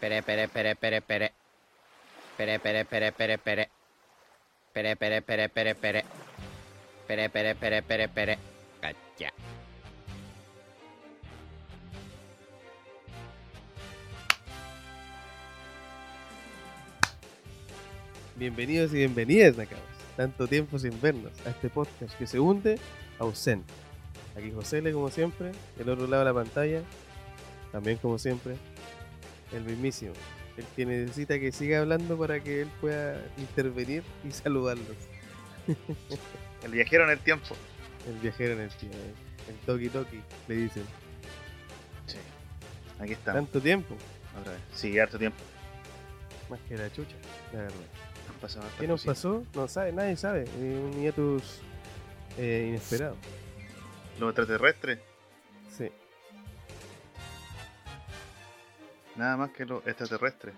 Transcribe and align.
Pere, 0.00 0.22
pere, 0.22 0.48
pere, 0.48 0.76
pere, 0.76 1.02
pere. 1.02 1.32
Pere, 2.38 2.58
pere, 2.58 2.84
pere, 2.86 3.12
pere, 3.12 3.36
pere. 3.36 3.70
Pere, 4.72 4.96
pere, 4.96 5.20
pere, 5.20 5.48
pere, 5.50 5.74
pere. 5.74 6.04
Pere, 7.06 7.28
pere, 7.28 7.54
pere, 7.54 7.82
pere, 7.82 8.08
pere. 8.08 8.38
Cacha. 8.80 9.30
Bienvenidos 18.36 18.94
y 18.94 18.96
bienvenidas, 18.96 19.58
Nakamas. 19.58 19.84
Tanto 20.16 20.46
tiempo 20.46 20.78
sin 20.78 20.98
vernos 20.98 21.32
a 21.44 21.50
este 21.50 21.68
podcast 21.68 22.16
que 22.16 22.26
se 22.26 22.40
hunde 22.40 22.78
ausente. 23.18 23.74
Aquí 24.34 24.50
José 24.50 24.80
Le, 24.80 24.94
como 24.94 25.10
siempre, 25.10 25.52
del 25.76 25.90
otro 25.90 26.06
lado 26.06 26.24
de 26.24 26.30
la 26.30 26.34
pantalla, 26.34 26.80
también 27.70 27.98
como 27.98 28.18
siempre, 28.18 28.56
el 29.52 29.64
mismísimo, 29.64 30.12
el 30.56 30.64
que 30.76 30.86
necesita 30.86 31.38
que 31.38 31.52
siga 31.52 31.80
hablando 31.80 32.18
para 32.18 32.40
que 32.40 32.62
él 32.62 32.68
pueda 32.80 33.20
intervenir 33.38 34.02
y 34.26 34.30
saludarlos. 34.30 34.96
El 36.64 36.72
viajero 36.72 37.04
en 37.04 37.10
el 37.10 37.18
tiempo. 37.20 37.56
El 38.06 38.16
viajero 38.16 38.52
en 38.52 38.60
el 38.60 38.70
tiempo, 38.70 38.98
el 39.48 39.54
Toki 39.64 39.88
Toki, 39.88 40.20
le 40.46 40.54
dicen. 40.54 40.84
Sí. 42.06 42.18
Aquí 42.98 43.12
estamos. 43.12 43.42
Tanto 43.42 43.60
tiempo, 43.62 43.94
Otra 44.38 44.52
vez. 44.52 44.60
Sí, 44.74 44.98
harto 44.98 45.18
tiempo. 45.18 45.38
más 46.50 46.60
que 46.68 46.76
la 46.76 46.92
chucha, 46.92 47.16
la 47.52 47.60
verdad. 47.62 47.76
¿Qué 48.78 48.86
nos 48.86 49.04
pasó? 49.04 49.44
No 49.54 49.68
sabe, 49.68 49.92
nadie 49.92 50.16
sabe. 50.16 50.44
Un 50.58 51.02
hiatus 51.02 51.60
eh, 52.38 52.66
inesperado. 52.68 53.16
Los 54.18 54.30
extraterrestres. 54.30 54.98
Nada 59.20 59.36
más 59.36 59.50
que 59.50 59.66
los 59.66 59.86
extraterrestres. 59.86 60.54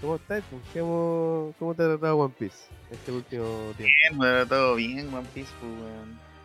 ¿Cómo 0.00 0.14
estás? 0.14 0.44
¿Cómo, 0.72 1.52
¿Cómo 1.58 1.74
te 1.74 1.82
ha 1.82 1.86
tratado 1.86 2.16
One 2.18 2.32
Piece 2.38 2.68
este 2.88 3.10
último 3.10 3.72
tiempo? 3.76 3.82
Bien, 3.82 4.16
me 4.16 4.26
ha 4.28 4.46
todo 4.46 4.76
bien, 4.76 5.12
One 5.12 5.26
Piece, 5.34 5.50
pues. 5.60 5.72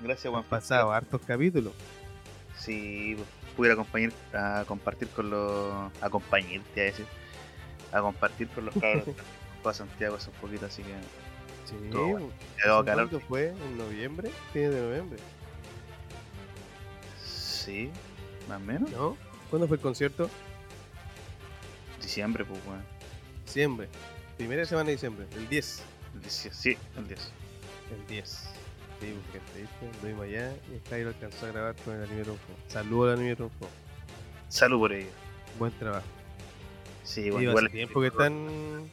Gracias, 0.02 0.34
One 0.34 0.42
Piece. 0.42 0.50
pasado 0.50 0.92
hartos 0.92 1.22
capítulos. 1.22 1.74
Sí, 2.58 3.14
pues, 3.16 3.28
pude 3.56 3.72
acompañar, 3.74 4.12
a 4.34 4.64
compartir 4.66 5.08
con 5.10 5.30
los. 5.30 5.92
acompañarte 6.02 6.82
a 6.82 6.84
decir. 6.86 7.06
A 7.92 8.02
compartir 8.02 8.48
con 8.48 8.66
los 8.66 8.74
cabros. 8.74 9.06
Para 9.62 9.76
Santiago 9.76 10.16
hace 10.16 10.32
un 10.32 10.36
poquito, 10.38 10.66
así 10.66 10.82
que. 10.82 10.96
Sí. 11.66 11.76
Bueno. 11.92 12.26
pues, 12.26 12.64
Quedó 12.64 12.78
¿hace 12.80 12.86
calor. 12.88 13.10
cuánto 13.10 13.28
fue? 13.28 13.50
¿En 13.50 13.78
noviembre? 13.78 14.32
Fines 14.52 14.74
de 14.74 14.82
noviembre. 14.82 15.20
Sí, 17.24 17.92
más 18.50 18.58
o 18.60 18.66
menos. 18.66 18.90
¿No? 18.90 19.16
¿Cuándo 19.52 19.68
fue 19.68 19.78
el 19.78 19.84
concierto? 19.84 20.28
Diciembre, 22.12 22.44
pues, 22.44 22.60
weón. 22.68 22.84
Diciembre. 23.46 23.88
Primera 24.36 24.66
semana 24.66 24.88
de 24.88 24.92
diciembre. 24.92 25.26
El 25.34 25.48
10. 25.48 25.84
El 26.16 26.22
10, 26.22 26.50
Sí, 26.52 26.78
el 26.98 27.08
10. 27.08 27.32
El 27.90 28.08
10. 28.08 28.30
Sí, 29.00 29.00
porque 29.00 29.40
te 29.54 29.62
viste, 29.62 30.00
lo 30.02 30.08
vimos 30.10 30.26
allá 30.26 30.54
y 30.70 30.76
está 30.76 30.96
ahí 30.96 31.04
lo 31.04 31.10
alcanzó 31.12 31.46
a 31.46 31.52
grabar 31.54 31.74
con 31.78 31.96
el 31.96 32.04
anime 32.04 32.24
Trunfo. 32.24 32.54
Saludos 32.68 33.14
al 33.14 33.20
anime 33.20 33.38
Trunfo. 33.38 33.70
Salud 34.50 34.80
por 34.80 34.92
ello. 34.92 35.08
Buen 35.58 35.72
trabajo. 35.80 36.06
Sí, 37.06 37.30
bueno, 37.30 37.38
hace 37.38 37.46
igual 37.46 37.72
tiempo 37.72 38.02
que 38.02 38.08
están 38.08 38.84
me 38.84 38.92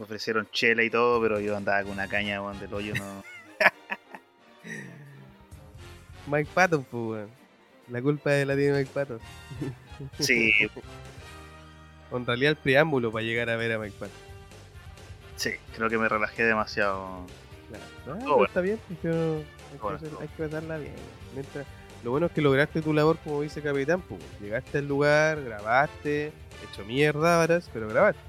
ofrecieron 0.00 0.48
chela 0.50 0.82
y 0.82 0.90
todo, 0.90 1.22
pero 1.22 1.38
yo 1.38 1.56
andaba 1.56 1.84
con 1.84 1.92
una 1.92 2.08
caña, 2.08 2.42
weón, 2.42 2.58
del 2.58 2.74
hoyo, 2.74 2.94
no. 2.96 3.22
Mike 6.26 6.50
Patton, 6.52 6.82
pues, 6.82 7.00
weón. 7.00 7.30
La 7.90 8.02
culpa 8.02 8.30
de 8.30 8.44
la 8.44 8.56
tiene 8.56 8.78
Mike 8.78 8.90
Patton. 8.92 9.20
Sí, 10.18 10.50
en 12.12 12.26
realidad 12.26 12.50
el 12.50 12.56
preámbulo 12.56 13.10
para 13.12 13.24
llegar 13.24 13.50
a 13.50 13.56
ver 13.56 13.72
a 13.72 13.78
Mike 13.78 13.96
Patton. 13.98 14.16
sí, 15.36 15.50
creo 15.74 15.88
que 15.88 15.98
me 15.98 16.08
relajé 16.08 16.44
demasiado. 16.44 17.26
Claro. 17.68 17.84
Ah, 18.20 18.24
bueno. 18.28 18.44
está 18.46 18.60
bien, 18.60 18.78
pues, 18.86 18.98
pero 19.02 19.14
hay, 19.36 19.78
bueno, 19.80 19.98
que 19.98 20.04
hacer- 20.04 20.10
todo 20.10 20.20
hay 20.20 20.28
que 20.28 20.42
pasarla 20.44 20.78
bien. 20.78 20.94
Mientras, 21.34 21.66
lo 22.04 22.10
bueno 22.12 22.26
es 22.26 22.32
que 22.32 22.40
lograste 22.40 22.82
tu 22.82 22.92
labor 22.92 23.18
como 23.24 23.40
vicecapitán, 23.40 24.00
pues. 24.02 24.20
Llegaste 24.40 24.78
al 24.78 24.86
lugar, 24.88 25.42
grabaste, 25.42 26.32
hecho 26.70 26.84
mierda, 26.84 27.38
varas, 27.38 27.68
pero 27.72 27.88
grabaste. 27.88 28.20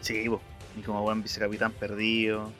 Sí, 0.00 0.28
po. 0.28 0.40
y 0.76 0.82
como 0.82 1.02
buen 1.02 1.22
vicecapitán 1.22 1.72
perdido, 1.72 2.52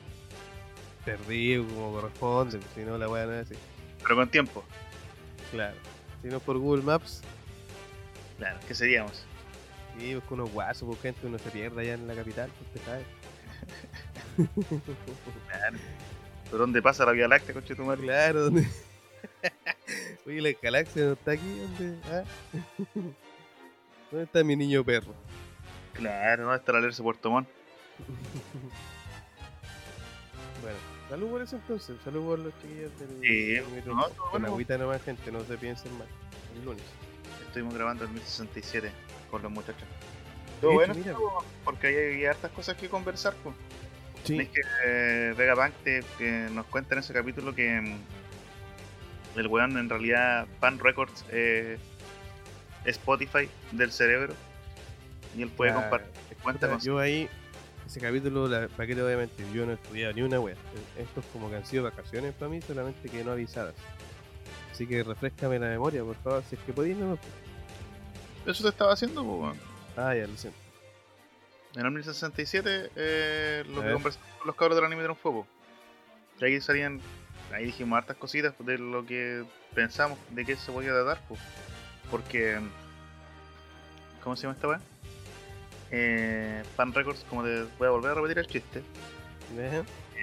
Perdido 1.05 1.65
como 1.67 1.93
corresponde, 1.93 2.57
pues, 2.57 2.69
si 2.75 2.81
no 2.81 2.97
la 2.97 3.07
weá 3.07 3.25
no 3.25 3.33
es 3.35 3.45
así. 3.49 3.55
pero 4.03 4.15
con 4.17 4.29
tiempo. 4.29 4.63
Claro. 5.51 5.75
Si 6.21 6.27
no 6.27 6.39
por 6.41 6.57
Google 6.57 6.83
Maps, 6.83 7.21
Claro, 8.37 8.59
¿qué 8.67 8.75
seríamos? 8.75 9.23
Sí, 9.97 10.15
busca 10.15 10.33
unos 10.33 10.51
guasos, 10.51 10.87
pues 10.87 11.01
gente, 11.01 11.27
uno 11.27 11.37
se 11.37 11.49
pierde 11.49 11.81
allá 11.81 11.93
en 11.93 12.07
la 12.07 12.15
capital, 12.15 12.49
pues, 12.57 12.69
usted 12.69 12.81
sabe. 12.85 13.05
Claro. 15.47 15.77
¿Por 16.49 16.59
dónde 16.59 16.81
pasa 16.81 17.05
la 17.05 17.11
Vía 17.11 17.27
Láctea, 17.27 17.53
coche 17.53 17.75
tu 17.75 17.83
madre? 17.83 18.03
Claro, 18.03 18.45
¿dónde? 18.45 18.67
Oye, 20.25 20.41
la 20.41 20.51
galaxia 20.61 21.05
no 21.05 21.13
está 21.13 21.31
aquí, 21.31 21.59
¿dónde? 21.59 21.97
Ah. 22.05 22.23
¿Dónde 24.11 24.25
está 24.25 24.43
mi 24.43 24.55
niño 24.55 24.83
perro? 24.83 25.13
Claro, 25.93 26.43
¿dónde 26.43 26.57
está 26.59 26.71
la 26.71 26.77
alerce 26.79 27.03
Puerto 27.03 27.29
Montt? 27.31 27.49
Bueno, 30.59 30.79
salud 31.07 31.29
por 31.29 31.41
eso 31.43 31.55
entonces, 31.55 31.95
salud 32.03 32.25
por 32.25 32.39
los 32.39 32.53
chiquillos 32.59 32.91
del. 32.99 33.21
Sí, 33.21 33.45
del 33.53 33.85
no, 33.85 34.09
Con 34.31 34.43
agüita 34.43 34.75
nomás, 34.77 35.03
gente, 35.03 35.31
no 35.31 35.43
se 35.43 35.55
piensen 35.55 35.95
mal. 35.97 36.07
El 36.55 36.65
lunes. 36.65 36.83
Estuvimos 37.45 37.75
grabando 37.75 38.05
el 38.05 38.09
1067 38.09 38.91
con 39.29 39.41
los 39.41 39.51
muchachos. 39.51 39.87
Todo 40.61 40.73
bueno, 40.73 40.93
mira, 40.95 41.15
porque 41.63 41.87
hay, 41.87 41.95
hay 41.95 42.25
hartas 42.25 42.51
cosas 42.51 42.75
que 42.77 42.89
conversar, 42.89 43.33
pues. 43.43 43.55
Sí, 44.23 44.39
Es 44.39 44.49
que 44.49 44.61
eh, 44.85 45.33
Vegapunk 45.37 45.73
te, 45.83 46.03
que 46.17 46.47
nos 46.51 46.65
cuenta 46.65 46.95
en 46.95 46.99
ese 46.99 47.13
capítulo 47.13 47.53
que 47.55 47.79
mm, 47.79 49.39
el 49.39 49.47
weón 49.47 49.77
en 49.77 49.87
realidad 49.89 50.47
Pan 50.59 50.79
Records 50.79 51.23
eh, 51.31 51.77
Spotify 52.85 53.47
del 53.71 53.91
cerebro 53.91 54.33
y 55.35 55.43
él 55.43 55.49
puede 55.49 55.71
Ah, 55.71 55.75
compartir 55.75 56.37
cuenta 56.41 56.67
con 56.67 56.79
yo 56.79 56.97
ahí, 56.99 57.29
ese 57.85 57.99
capítulo, 57.99 58.47
la, 58.47 58.67
¿para 58.67 58.87
qué 58.87 58.95
te 58.95 59.01
voy 59.01 59.13
a 59.13 59.17
mentir? 59.17 59.45
Yo 59.53 59.65
no 59.65 59.73
he 59.73 59.75
estudiado 59.75 60.13
ni 60.13 60.21
una 60.23 60.39
wea. 60.39 60.55
Esto 60.97 61.19
es 61.19 61.25
como 61.27 61.49
que 61.49 61.57
han 61.57 61.65
sido 61.65 61.83
vacaciones 61.83 62.33
para 62.33 62.49
mí, 62.49 62.59
solamente 62.61 63.07
que 63.09 63.23
no 63.23 63.31
avisadas. 63.31 63.75
Así 64.71 64.85
que 64.87 65.03
refrescame 65.03 65.59
la 65.59 65.67
memoria, 65.67 66.03
por 66.03 66.15
favor, 66.17 66.43
si 66.49 66.55
es 66.55 66.61
que 66.63 66.73
podéis, 66.73 66.97
no. 66.97 67.17
Eso 68.47 68.63
te 68.63 68.69
estaba 68.69 68.93
haciendo, 68.93 69.23
pues. 69.23 69.57
Ah, 69.97 70.15
ya, 70.15 70.25
lo 70.25 70.37
siento. 70.37 70.57
En 71.75 71.85
el 71.85 71.91
1067 71.91 72.91
eh, 72.95 73.63
lo 73.67 73.79
A 73.79 73.81
que 73.81 73.85
ver. 73.87 73.93
conversamos 73.93 74.29
con 74.39 74.47
los 74.47 74.55
cabros 74.55 74.77
del 74.77 74.85
anime 74.85 75.03
de 75.03 75.09
un 75.09 75.15
fuego. 75.15 75.45
Y 76.39 76.45
ahí 76.45 76.61
salían, 76.61 77.01
ahí 77.53 77.65
dijimos 77.65 77.97
hartas 77.97 78.17
cositas 78.17 78.53
de 78.59 78.77
lo 78.77 79.05
que 79.05 79.43
pensamos 79.75 80.17
de 80.31 80.45
qué 80.45 80.55
se 80.55 80.71
podía 80.71 80.91
tratar, 80.91 81.19
pues. 81.27 81.39
Porque, 82.09 82.59
¿cómo 84.23 84.35
se 84.35 84.43
llama 84.43 84.55
esta 84.55 84.67
weá? 84.69 84.79
Eh, 85.91 86.63
Pan 86.75 86.93
Records, 86.93 87.25
como 87.29 87.43
te 87.43 87.63
voy 87.77 87.87
a 87.87 87.91
volver 87.91 88.11
a 88.11 88.13
repetir 88.15 88.39
el 88.39 88.47
chiste, 88.47 88.83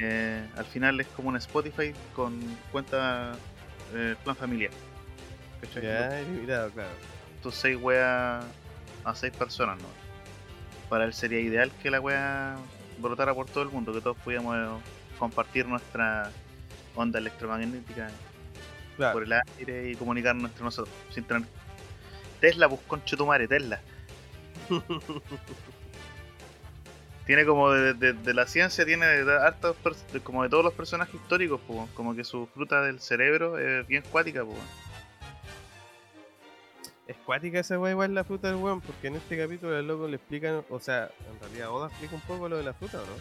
eh, 0.00 0.46
al 0.56 0.64
final 0.64 0.98
es 1.00 1.06
como 1.08 1.28
un 1.28 1.36
Spotify 1.36 1.94
con 2.14 2.41
cuenta 2.72 3.32
eh, 3.94 4.16
plan 4.24 4.34
familiar. 4.36 4.70
¿Cachai? 5.60 5.82
Ya, 5.82 6.22
mirado, 6.28 6.70
claro. 6.70 6.91
Tus 7.44 7.55
seis 7.55 7.78
weas 7.81 8.44
a 9.05 9.15
seis 9.15 9.32
personas, 9.32 9.78
¿no? 9.81 9.87
Para 10.88 11.05
él 11.05 11.15
sería 11.15 11.38
ideal 11.41 11.71
que 11.82 11.91
la 11.91 12.00
wea 12.00 12.56
brotara 12.99 13.32
por 13.34 13.47
todo 13.47 13.62
el 13.62 13.71
mundo, 13.71 13.93
que 13.93 14.00
todos 14.00 14.16
pudiéramos 14.19 14.56
eh, 14.56 14.69
compartir 15.19 15.66
nuestra 15.66 16.31
onda 16.97 17.19
electromagnética 17.21 18.10
Claro. 18.97 19.12
por 19.15 19.22
el 19.25 19.33
aire 19.59 19.91
y 19.91 19.97
comunicarnos 19.97 20.50
entre 20.50 20.65
nosotros. 20.65 20.94
Sin 21.10 21.25
tener... 21.25 21.43
Tesla 22.41 22.66
buscó 22.69 22.94
en 22.97 23.04
Chutumare, 23.04 23.49
Tesla. 23.49 23.81
Tiene 27.27 27.47
como 27.47 27.71
de, 27.71 27.95
de- 27.95 28.13
de 28.13 28.34
la 28.34 28.47
ciencia, 28.47 28.84
tiene 28.84 29.07
hartos 29.07 29.77
como 30.22 30.42
de 30.42 30.51
todos 30.51 30.63
los 30.63 30.74
personajes 30.74 31.15
históricos, 31.15 31.59
como 31.95 32.15
que 32.15 32.22
su 32.22 32.47
fruta 32.48 32.83
del 32.83 33.01
cerebro 33.01 33.59
es 33.59 33.86
bien 33.86 34.03
cuática. 34.10 34.45
Es 37.06 37.16
cuática 37.18 37.60
esa 37.60 37.78
weá 37.78 37.92
igual 37.92 38.15
la 38.15 38.24
fruta 38.24 38.48
del 38.48 38.56
weón, 38.56 38.80
porque 38.80 39.09
en 39.09 39.16
este 39.16 39.36
capítulo 39.36 39.78
el 39.78 39.86
loco 39.86 40.09
le 40.09 40.16
explican, 40.16 40.65
o 40.71 40.80
sea, 40.80 41.10
en 41.30 41.39
realidad 41.41 41.71
Oda 41.71 41.89
explica 41.89 42.15
un 42.15 42.22
poco 42.22 42.48
lo 42.48 42.56
de 42.56 42.62
la 42.62 42.72
fruta, 42.72 42.98
¿o 42.98 43.03
no? 43.03 43.12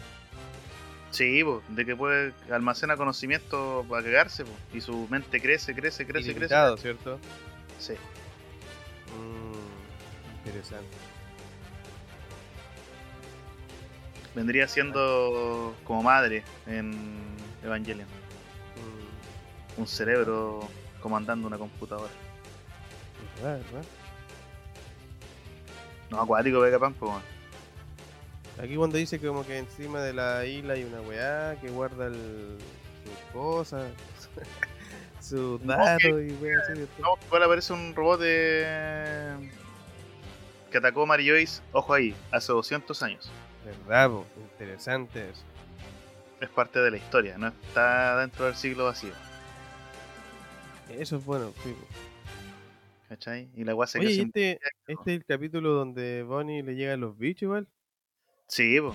Sí, 1.10 1.44
po, 1.44 1.62
de 1.68 1.84
que 1.84 1.94
puede 1.94 2.32
almacena 2.50 2.96
conocimiento 2.96 3.84
para 3.88 4.02
cagarse, 4.02 4.44
po, 4.44 4.52
y 4.72 4.80
su 4.80 5.06
mente 5.10 5.40
crece, 5.40 5.74
crece, 5.74 6.06
crece, 6.06 6.30
Ilimitado, 6.30 6.76
¿cierto? 6.78 7.18
crece. 7.78 7.94
Sí. 7.94 8.00
Mm, 9.14 10.46
interesante. 10.46 10.96
Vendría 14.34 14.66
siendo 14.66 15.76
como 15.84 16.02
madre 16.02 16.42
en 16.66 16.92
Evangelion, 17.62 18.08
Mm, 18.74 19.80
un 19.80 19.86
cerebro 19.86 20.68
comandando 21.00 21.46
una 21.46 21.58
computadora. 21.58 22.10
¿Verdad, 23.42 23.60
verdad? 23.72 23.84
No, 26.10 26.20
acuático 26.22 26.60
pues, 26.60 27.00
weón. 27.00 27.22
Aquí 28.62 28.76
cuando 28.76 28.98
dice 28.98 29.18
que 29.18 29.26
como 29.26 29.44
que 29.44 29.58
encima 29.58 30.00
de 30.00 30.12
la 30.12 30.44
isla 30.46 30.74
hay 30.74 30.84
una 30.84 31.00
weá 31.00 31.56
que 31.60 31.68
guarda 31.70 32.06
el, 32.06 32.56
sus 33.04 33.32
cosas, 33.32 33.90
sus 35.20 35.60
No, 35.62 35.76
datos 35.76 36.02
que- 36.02 36.08
y 36.28 36.32
weá 36.40 36.58
así. 36.62 36.78
después. 36.80 37.00
No, 37.00 37.14
igual 37.26 37.42
aparece 37.42 37.72
un 37.72 37.94
robot 37.96 38.20
de... 38.20 39.50
que 40.70 40.78
atacó 40.78 41.04
Mary 41.04 41.28
Joyce, 41.28 41.62
ojo 41.72 41.94
ahí, 41.94 42.14
hace 42.30 42.52
200 42.52 43.02
años. 43.02 43.28
¿Verdad, 43.64 44.10
po? 44.10 44.26
Interesante 44.36 45.30
eso. 45.30 45.42
Es 46.40 46.48
parte 46.50 46.78
de 46.78 46.90
la 46.92 46.96
historia, 46.98 47.38
no 47.38 47.48
está 47.48 48.18
dentro 48.18 48.44
del 48.44 48.54
siglo 48.54 48.84
vacío. 48.84 49.12
Eso 50.90 51.16
es 51.16 51.24
bueno, 51.24 51.52
sí. 51.64 51.70
po. 51.72 51.86
¿Cachai? 53.14 53.48
Y 53.54 53.62
la 53.62 53.76
weá 53.76 53.86
se 53.86 54.00
Oye, 54.00 54.08
quedó 54.08 54.12
¿y 54.12 54.16
sin- 54.16 54.26
este, 54.26 54.60
este 54.88 55.12
es 55.12 55.18
el 55.18 55.24
capítulo 55.24 55.70
donde 55.72 56.24
Bonnie 56.24 56.64
le 56.64 56.74
llegan 56.74 56.98
los 57.00 57.16
bichos 57.16 57.42
igual? 57.42 57.68
Sí, 58.48 58.80
pues. 58.80 58.94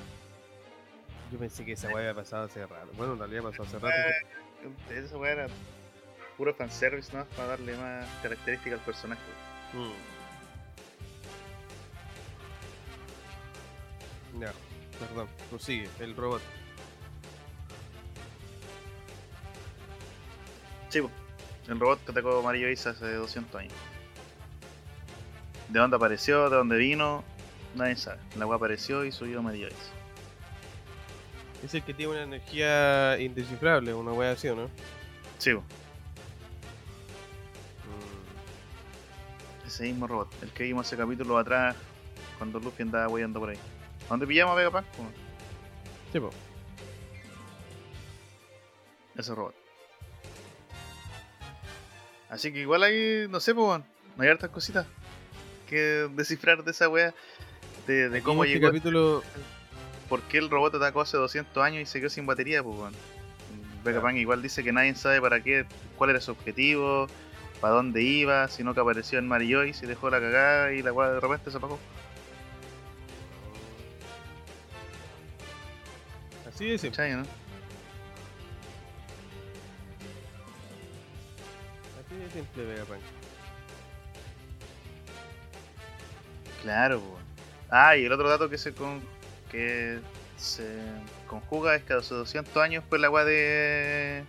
Yo 1.32 1.40
pensé 1.40 1.64
que 1.64 1.72
esa 1.72 1.88
weá 1.88 2.00
había 2.00 2.14
pasado 2.14 2.44
hace 2.46 2.66
rato. 2.68 2.90
Bueno, 2.98 3.14
en 3.14 3.20
realidad 3.20 3.44
pasó 3.44 3.64
hace 3.64 3.80
rato. 3.80 3.96
Eh, 3.98 4.74
Esa 4.94 5.18
weá 5.18 5.32
era 5.32 5.48
puro 6.38 6.54
fanservice, 6.54 7.16
¿no? 7.16 7.24
Para 7.28 7.48
darle 7.50 7.78
más 7.78 8.06
características 8.22 8.80
al 8.80 8.86
personaje. 8.86 9.22
Mm. 9.74 9.92
Ya, 14.42 14.52
perdón, 15.00 15.30
prosigue, 15.50 15.88
el 16.02 16.14
robot. 16.14 16.42
Sí, 20.90 21.00
el 21.70 21.80
robot 21.80 22.04
que 22.04 22.12
atacó 22.12 22.42
Mario 22.44 22.68
Joyce 22.68 22.90
hace 22.90 23.14
200 23.14 23.56
años. 23.62 23.74
¿De 25.70 25.80
dónde 25.80 25.96
apareció? 25.98 26.50
¿De 26.50 26.58
dónde 26.58 26.78
vino? 26.78 27.24
Nadie 27.76 27.96
sabe. 27.96 28.20
La 28.36 28.48
weá 28.48 28.58
apareció 28.58 29.06
y 29.06 29.12
subió 29.12 29.44
Mario 29.44 29.68
Joyce. 29.68 29.92
Es 31.64 31.74
el 31.76 31.84
que 31.84 31.94
tiene 31.94 32.14
una 32.14 32.24
energía 32.24 33.20
indescifrable, 33.20 33.94
una 33.94 34.12
weá 34.12 34.32
así, 34.32 34.48
¿o 34.48 34.56
¿no? 34.56 34.70
Sí. 35.38 35.54
Mm. 35.54 35.62
ese 39.68 39.84
mismo 39.84 40.08
robot. 40.08 40.34
El 40.42 40.50
que 40.52 40.64
vimos 40.64 40.88
ese 40.88 40.98
capítulo 40.98 41.38
atrás 41.38 41.76
cuando 42.40 42.60
Luffy 42.60 42.82
andaba 42.84 43.08
weyando 43.08 43.40
por 43.40 43.50
ahí. 43.50 43.60
¿A 44.08 44.10
dónde 44.10 44.26
pillamos 44.26 44.54
a 44.54 44.56
Vegapunk? 44.56 44.86
Sí, 46.12 46.20
po. 46.20 46.32
Ese 49.16 49.36
robot. 49.36 49.54
Así 52.30 52.52
que 52.52 52.62
igual 52.62 52.82
hay, 52.84 53.28
no 53.30 53.40
sé, 53.40 53.54
pues, 53.54 53.68
weón, 53.68 53.86
hay 54.18 54.30
hartas 54.30 54.50
cositas 54.50 54.88
que 55.70 56.10
descifrar 56.16 56.64
de 56.64 56.72
esa 56.72 56.90
wea. 56.90 57.14
De, 57.88 58.10
de 58.10 58.22
cómo 58.22 58.44
este 58.44 58.56
llegó, 58.56 58.68
capítulo, 58.68 59.24
por 60.10 60.22
qué 60.24 60.40
el 60.40 60.50
robot 60.50 60.76
atacó 60.76 61.02
hace 61.02 61.18
200 61.18 61.64
años 61.64 61.82
y 61.82 61.86
se 61.86 62.00
quedó 62.00 62.10
sin 62.10 62.26
batería, 62.26 62.62
pues, 62.64 62.78
weón. 62.78 62.94
Vegapunk 63.84 64.18
igual 64.18 64.42
dice 64.42 64.64
que 64.64 64.74
nadie 64.74 64.94
sabe 64.96 65.22
para 65.22 65.42
qué, 65.42 65.66
cuál 65.98 66.10
era 66.10 66.20
su 66.20 66.32
objetivo, 66.32 67.08
para 67.62 67.76
dónde 67.76 68.02
iba, 68.02 68.48
sino 68.50 68.74
que 68.74 68.82
apareció 68.82 69.20
en 69.20 69.28
Mary 69.28 69.52
Joyce 69.52 69.86
y 69.86 69.88
dejó 69.88 70.10
la 70.10 70.20
cagada 70.20 70.74
y 70.74 70.82
la 70.82 70.92
weá 70.92 71.12
de 71.12 71.20
repente 71.20 71.52
se 71.52 71.58
apagó. 71.58 71.80
así 76.60 76.66
de 76.66 76.78
simple. 76.78 76.98
¿Cachai, 76.98 77.16
no? 77.16 77.22
Así 82.02 82.16
de 82.16 82.30
simple, 82.32 82.66
Vegapunk. 82.66 83.19
Claro, 86.62 87.00
po. 87.00 87.18
Ah, 87.70 87.96
y 87.96 88.06
el 88.06 88.12
otro 88.12 88.30
dato 88.30 88.50
que 88.50 88.58
se 88.58 88.74
con... 88.74 89.02
que 89.52 90.00
se 90.38 90.80
conjuga 91.28 91.76
es 91.76 91.84
que 91.84 91.94
hace 91.94 92.14
200 92.16 92.56
años 92.58 92.84
fue 92.88 92.98
la 92.98 93.10
weá 93.10 93.26
de. 93.26 94.24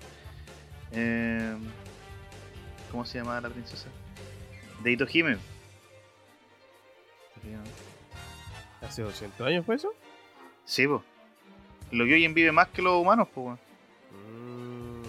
eh, 0.93 1.57
¿Cómo 2.91 3.05
se 3.05 3.19
llamaba 3.19 3.41
la 3.41 3.49
princesa? 3.49 3.89
De 4.83 4.93
Itohime. 4.93 5.39
¿Hace 8.83 9.03
200 9.03 9.47
años 9.47 9.65
fue 9.65 9.77
eso? 9.77 9.95
Sí, 10.65 10.87
pues. 10.87 11.03
Los 11.93 12.07
Gyojin 12.09 12.35
vive 12.35 12.53
más 12.53 12.69
que 12.69 12.83
los 12.83 13.01
humanos, 13.01 13.29
pues. 13.35 13.59
Mm. 14.13 15.03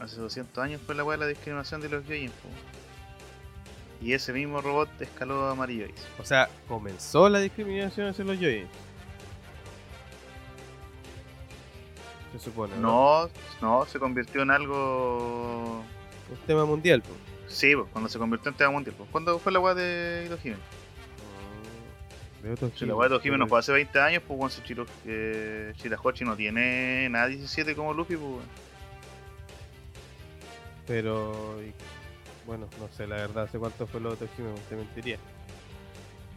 Hace 0.00 0.16
200 0.20 0.62
años 0.62 0.80
fue 0.84 0.94
la 0.94 1.04
weá 1.04 1.16
de 1.16 1.24
la 1.24 1.28
discriminación 1.28 1.80
de 1.80 1.88
los 1.88 2.04
Gyojin, 2.06 2.30
po. 2.30 2.48
Y 4.04 4.12
ese 4.12 4.34
mismo 4.34 4.60
robot 4.60 4.88
escaló 5.00 5.48
a 5.48 5.56
Joyce. 5.56 5.94
O 6.18 6.24
sea, 6.24 6.50
comenzó 6.68 7.28
la 7.30 7.40
discriminación 7.40 8.08
hacia 8.08 8.24
los 8.24 8.38
Joy. 8.38 8.66
Se 12.32 12.38
supone. 12.38 12.76
¿no? 12.76 13.28
No, 13.28 13.30
no, 13.62 13.86
se 13.86 13.98
convirtió 13.98 14.42
en 14.42 14.50
algo 14.50 15.82
Un 16.30 16.46
tema 16.46 16.66
mundial, 16.66 17.00
pues. 17.00 17.16
Sí, 17.46 17.74
pues, 17.74 17.88
cuando 17.92 18.10
se 18.10 18.18
convirtió 18.18 18.50
en 18.50 18.56
tema 18.56 18.72
mundial. 18.72 18.94
Pues. 18.98 19.08
¿Cuándo 19.10 19.38
fue 19.38 19.52
la 19.52 19.60
weá 19.60 19.74
de 19.74 20.24
Itohime? 20.26 20.56
De 22.42 22.52
otros 22.52 22.72
Si 22.76 22.84
la 22.84 22.94
weá 22.94 23.08
de 23.08 23.38
no 23.38 23.46
fue 23.46 23.58
hace 23.58 23.72
20 23.72 24.00
años, 24.00 24.22
pues 24.26 24.38
bueno, 24.38 24.54
si 26.14 26.24
no 26.24 26.36
tiene 26.36 27.08
nada 27.08 27.28
17 27.28 27.74
como 27.74 27.94
Luffy, 27.94 28.16
pues. 28.16 28.44
Pero. 30.86 31.60
y- 31.62 31.72
bueno, 32.46 32.68
no 32.78 32.88
sé 32.88 33.06
la 33.06 33.16
verdad, 33.16 33.44
hace 33.44 33.58
cuánto 33.58 33.86
fue 33.86 34.00
lo 34.00 34.10
de 34.10 34.26
Tojime, 34.26 34.50
te 34.68 34.76
mentiría. 34.76 35.18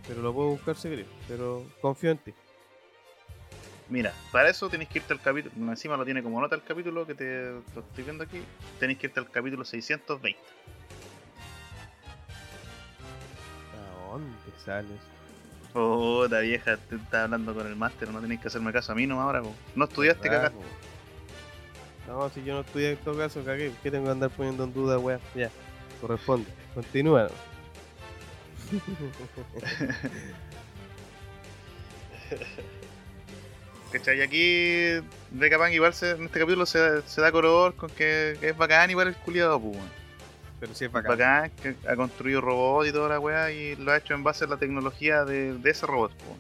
Pero 0.08 0.22
lo 0.22 0.34
puedo 0.34 0.50
buscar 0.52 0.76
si 0.78 0.88
querés, 0.90 1.08
Pero 1.28 1.64
confío 1.82 2.12
en 2.12 2.18
ti. 2.20 2.34
Mira, 3.90 4.14
para 4.32 4.50
eso 4.50 4.70
tenéis 4.70 4.90
que 4.90 5.00
irte 5.00 5.14
al 5.14 5.22
capítulo. 5.22 5.54
Encima 5.72 5.96
lo 5.98 6.06
tiene 6.06 6.22
como 6.24 6.40
nota 6.42 6.56
el 6.56 6.64
capítulo 6.64 7.06
que 7.06 7.16
te 7.16 7.52
lo 7.76 7.82
estoy 7.82 8.04
viendo 8.04 8.24
aquí. 8.24 8.42
Tenéis 8.80 9.00
que 9.00 9.08
irte 9.08 9.20
al 9.20 9.30
capítulo 9.30 9.64
620. 9.66 10.40
¿A 13.76 14.12
dónde 14.12 14.30
sales? 14.64 15.00
Puta 15.74 16.40
vieja, 16.40 16.78
te 16.78 16.96
estás 16.96 17.26
hablando 17.26 17.54
con 17.54 17.68
el 17.68 17.76
máster, 17.76 18.10
no 18.10 18.20
tenéis 18.20 18.42
que 18.42 18.48
hacerme 18.48 18.74
caso 18.74 18.92
a 18.94 18.96
mí 18.96 19.06
no 19.06 19.22
ahora, 19.22 19.42
po. 19.42 19.54
No 19.76 19.86
estudiaste, 19.86 20.30
¿Verdad, 20.30 20.52
cagaste. 20.54 20.87
No, 22.08 22.30
si 22.30 22.44
yo 22.44 22.54
no 22.56 22.62
estudié 22.62 22.92
en 22.92 22.98
todo 22.98 23.18
caso, 23.18 23.44
cagué. 23.44 23.74
¿Qué 23.84 23.92
tengo 23.92 24.06
que 24.06 24.12
andar 24.12 24.30
poniendo 24.30 24.64
en 24.64 24.74
duda, 24.74 24.98
weá? 24.98 25.20
Ya, 25.36 25.52
corresponde. 26.02 26.50
Continúa. 26.74 27.30
¿Cachai? 33.92 34.18
Y 34.20 34.22
aquí 34.22 35.08
Vegapunk 35.32 35.72
igual 35.72 35.94
se, 35.94 36.12
en 36.12 36.26
este 36.26 36.40
capítulo 36.40 36.66
se, 36.66 37.02
se 37.04 37.22
da 37.22 37.32
color 37.32 37.76
con 37.76 37.90
que, 37.90 38.38
que 38.40 38.50
es 38.50 38.58
bacán 38.58 38.90
igual 38.90 39.08
el 39.08 39.16
culiado, 39.16 39.60
pues. 39.62 39.78
Pero 40.60 40.74
sí 40.74 40.86
es 40.86 40.92
Bacán. 40.92 41.12
bacán. 41.12 41.52
que 41.62 41.76
ha 41.88 41.96
construido 41.96 42.42
robots 42.42 42.90
y 42.90 42.92
toda 42.92 43.10
la 43.10 43.20
weá 43.20 43.52
y 43.52 43.76
lo 43.76 43.92
ha 43.92 43.98
hecho 43.98 44.14
en 44.16 44.24
base 44.24 44.46
a 44.46 44.48
la 44.48 44.58
tecnología 44.58 45.24
de, 45.24 45.54
de 45.54 45.70
ese 45.70 45.86
robot. 45.86 46.12
po. 46.14 46.36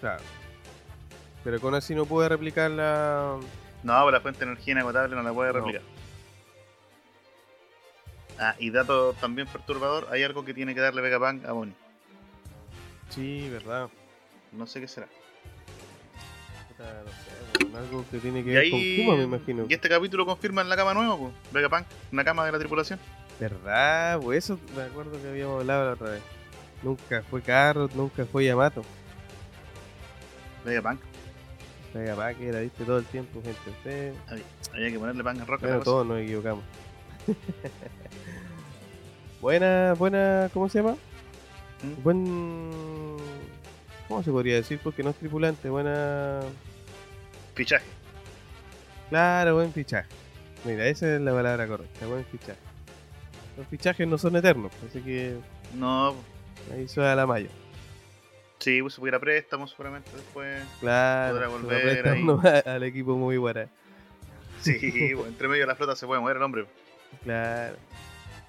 Claro. 0.00 0.22
Pero 1.42 1.60
con 1.60 1.74
así 1.74 1.94
no 1.94 2.04
pude 2.04 2.28
replicar 2.28 2.70
la. 2.70 3.36
No, 3.84 3.92
pero 4.00 4.10
la 4.10 4.20
fuente 4.20 4.40
de 4.44 4.50
energía 4.50 4.72
inagotable 4.72 5.14
no 5.14 5.22
la 5.22 5.32
puede 5.32 5.52
No. 5.52 5.58
replicar. 5.60 5.82
Ah, 8.38 8.56
y 8.58 8.70
dato 8.70 9.12
también 9.14 9.46
perturbador, 9.46 10.08
hay 10.10 10.24
algo 10.24 10.44
que 10.44 10.52
tiene 10.54 10.74
que 10.74 10.80
darle 10.80 11.00
Vegapunk 11.02 11.44
a 11.44 11.52
Bonnie. 11.52 11.74
Sí, 13.10 13.48
verdad. 13.50 13.88
No 14.50 14.66
sé 14.66 14.80
qué 14.80 14.88
será. 14.88 15.06
No 16.78 17.66
sé, 17.70 17.76
algo 17.76 18.04
que 18.10 18.18
tiene 18.18 18.42
que 18.42 18.50
Y 18.50 18.54
ver 18.54 18.70
con 18.70 18.80
ahí. 18.80 18.96
Kuma, 19.04 19.16
me 19.16 19.22
imagino. 19.24 19.66
Y 19.68 19.74
este 19.74 19.88
capítulo 19.88 20.26
confirma 20.26 20.62
en 20.62 20.68
la 20.68 20.76
cama 20.76 20.94
nueva, 20.94 21.16
pues. 21.16 21.32
Vegapunk, 21.52 21.86
una 22.10 22.24
cama 22.24 22.44
de 22.46 22.52
la 22.52 22.58
tripulación. 22.58 22.98
¿Verdad? 23.38 24.18
Pues 24.20 24.44
eso 24.44 24.58
me 24.74 24.82
acuerdo 24.82 25.20
que 25.22 25.28
habíamos 25.28 25.60
hablado 25.60 25.84
la 25.86 25.92
otra 25.92 26.10
vez. 26.10 26.22
Nunca 26.82 27.22
fue 27.22 27.40
Carrot, 27.42 27.92
nunca 27.94 28.24
fue 28.24 28.44
Yamato. 28.44 28.82
Vegapunk. 30.64 31.00
Pega 31.94 32.16
pa' 32.16 32.34
que 32.34 32.48
era, 32.48 32.58
viste, 32.58 32.84
todo 32.84 32.98
el 32.98 33.04
tiempo, 33.04 33.40
gente. 33.40 34.12
Sí. 34.28 34.42
Había 34.72 34.90
que 34.90 34.98
ponerle 34.98 35.22
pan 35.22 35.38
en 35.38 35.46
roca. 35.46 35.64
la 35.64 35.74
cosa. 35.74 35.84
todos 35.84 36.06
nos 36.06 36.18
equivocamos. 36.18 36.64
buena, 39.40 39.94
buena, 39.96 40.50
¿cómo 40.52 40.68
se 40.68 40.82
llama? 40.82 40.96
¿Mm? 41.84 42.02
Buen... 42.02 43.16
¿Cómo 44.08 44.24
se 44.24 44.32
podría 44.32 44.56
decir? 44.56 44.80
Porque 44.82 45.04
no 45.04 45.10
es 45.10 45.16
tripulante, 45.16 45.70
buena... 45.70 46.40
Fichaje. 47.54 47.86
Claro, 49.08 49.54
buen 49.54 49.72
fichaje. 49.72 50.08
Mira, 50.64 50.88
esa 50.88 51.14
es 51.14 51.20
la 51.20 51.32
palabra 51.32 51.68
correcta, 51.68 52.08
buen 52.08 52.24
fichaje. 52.24 52.58
Los 53.56 53.68
fichajes 53.68 54.08
no 54.08 54.18
son 54.18 54.34
eternos, 54.34 54.72
así 54.88 55.00
que 55.00 55.36
No, 55.74 56.16
ahí 56.72 56.88
suena 56.88 57.14
la 57.14 57.24
malla. 57.24 57.50
Sí, 58.64 58.80
pues 58.80 58.94
se 58.94 59.00
pudiera 59.00 59.18
préstamo 59.20 59.66
seguramente 59.68 60.10
después. 60.14 60.62
Claro, 60.80 61.34
Podrá 61.34 61.48
volver 61.48 62.08
ahí. 62.08 62.62
al 62.66 62.82
equipo 62.82 63.16
muy 63.16 63.36
guara. 63.36 63.68
Sí, 64.62 65.12
pues, 65.14 65.28
entre 65.28 65.48
medio 65.48 65.62
de 65.62 65.66
la 65.66 65.74
flota 65.76 65.94
se 65.94 66.06
puede 66.06 66.20
mover 66.20 66.38
el 66.38 66.42
hombre. 66.42 66.66
Claro. 67.22 67.76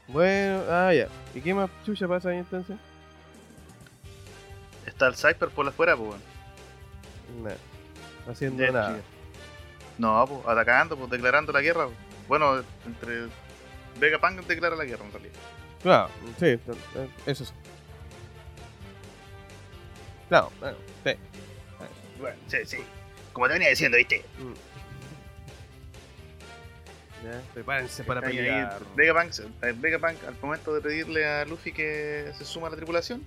Bueno, 0.07 0.63
ah, 0.69 0.93
ya. 0.93 1.07
¿Y 1.33 1.41
qué 1.41 1.53
más 1.53 1.69
chucha 1.85 2.07
pasa 2.07 2.29
ahí 2.29 2.37
entonces? 2.37 2.77
Está 4.85 5.07
el 5.07 5.15
Cypher 5.15 5.49
por 5.49 5.67
afuera, 5.67 5.97
pues. 5.97 6.15
Nada. 7.43 7.57
No 8.25 8.31
haciendo 8.31 8.63
nada. 8.71 8.95
chica. 8.95 9.03
No, 9.97 10.25
pues, 10.27 10.39
atacando, 10.47 10.95
pues, 10.95 11.09
declarando 11.09 11.51
la 11.51 11.61
guerra. 11.61 11.85
pues. 11.85 11.97
Bueno, 12.27 12.63
entre 12.85 13.25
Vegapunk 13.99 14.45
declara 14.47 14.75
la 14.75 14.85
guerra 14.85 15.05
en 15.05 15.11
realidad. 15.11 15.33
Claro, 15.83 16.09
sí, 16.39 16.57
eso 17.25 17.45
sí. 17.45 17.53
Claro, 20.29 20.51
bueno, 20.59 20.77
sí. 21.03 21.11
Bueno, 22.19 22.37
sí, 22.47 22.57
sí. 22.65 22.77
Como 23.33 23.47
te 23.47 23.53
venía 23.53 23.69
diciendo, 23.69 23.97
¿viste? 23.97 24.23
Ya, 27.23 27.41
prepárense 27.53 28.03
para 28.03 28.25
Ahí, 28.25 28.37
ahí, 28.37 28.45
pelear. 28.45 28.79
Vegapunk, 28.95 29.31
eh, 29.63 29.73
Vegapunk, 29.75 30.23
al 30.27 30.35
momento 30.41 30.73
de 30.73 30.81
pedirle 30.81 31.25
a 31.25 31.45
Luffy 31.45 31.71
que 31.71 32.31
se 32.37 32.45
suma 32.45 32.67
a 32.67 32.69
la 32.69 32.75
tripulación, 32.75 33.23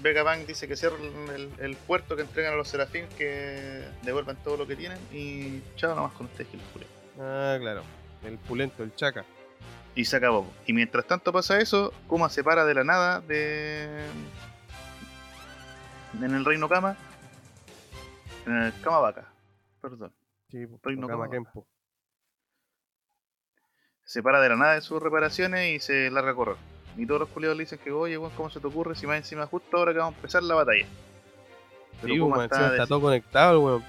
Vegapunk 0.00 0.46
dice 0.46 0.66
que 0.68 0.76
cierren 0.76 1.28
el, 1.34 1.50
el 1.58 1.76
puerto, 1.76 2.16
que 2.16 2.22
entregan 2.22 2.54
a 2.54 2.56
los 2.56 2.68
serafín, 2.68 3.06
que 3.16 3.84
devuelvan 4.02 4.36
todo 4.42 4.56
lo 4.56 4.66
que 4.66 4.76
tienen 4.76 4.98
y 5.12 5.60
chao 5.76 5.94
nomás 5.94 6.12
con 6.12 6.26
ustedes, 6.26 6.50
Gil 6.50 6.60
Julio. 6.72 6.88
Ah, 7.20 7.56
claro. 7.60 7.82
El 8.24 8.38
pulento, 8.38 8.82
el 8.82 8.94
chaca. 8.94 9.24
Y 9.94 10.04
se 10.04 10.16
acabó. 10.16 10.46
Y 10.66 10.72
mientras 10.72 11.06
tanto 11.06 11.32
pasa 11.32 11.60
eso, 11.60 11.92
Kuma 12.06 12.28
se 12.28 12.44
para 12.44 12.64
de 12.64 12.74
la 12.74 12.84
nada 12.84 13.20
de. 13.20 13.88
En 16.14 16.34
el 16.34 16.44
reino 16.44 16.68
Kama. 16.68 16.96
En 18.46 18.62
el 18.62 18.80
Kama 18.80 19.00
Vaca. 19.00 19.32
Perdón. 19.80 20.12
Sí, 20.50 20.66
Reino 20.82 21.06
Kama. 21.06 21.28
Kenpo. 21.28 21.66
Se 24.04 24.22
para 24.22 24.40
de 24.40 24.48
la 24.48 24.56
nada 24.56 24.74
de 24.74 24.80
sus 24.80 25.02
reparaciones 25.02 25.76
y 25.76 25.80
se 25.80 26.10
larga 26.10 26.30
a 26.30 26.34
correr. 26.34 26.56
Y 26.96 27.06
todos 27.06 27.20
los 27.20 27.28
culiados 27.28 27.56
le 27.56 27.64
dicen 27.64 27.78
que, 27.78 27.92
oye, 27.92 28.16
weón, 28.16 28.32
¿cómo 28.34 28.48
se 28.48 28.58
te 28.58 28.66
ocurre 28.66 28.94
si 28.94 29.06
más 29.06 29.18
encima 29.18 29.46
justo 29.46 29.76
ahora 29.76 29.92
que 29.92 29.98
vamos 29.98 30.14
a 30.14 30.16
empezar 30.16 30.42
la 30.42 30.54
batalla? 30.54 30.86
Pero 32.00 32.14
Sí, 32.14 32.20
Kuma 32.20 32.44
está, 32.44 32.86
todo 32.86 33.00
conectado 33.02 33.52
el 33.52 33.58
weón. 33.58 33.84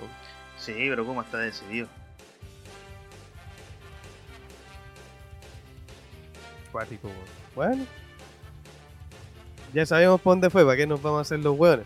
Sí, 0.58 0.74
pero 0.74 1.06
Kuma 1.06 1.22
está 1.24 1.38
decidido. 1.38 1.88
Cuático, 6.72 7.08
weón. 7.08 7.20
Bueno. 7.56 7.86
Ya 9.74 9.86
sabemos 9.86 10.20
por 10.20 10.34
dónde 10.34 10.50
fue, 10.50 10.66
¿para 10.66 10.76
qué 10.76 10.86
nos 10.86 11.02
vamos 11.02 11.20
a 11.20 11.22
hacer 11.22 11.40
los 11.40 11.58
weones? 11.58 11.86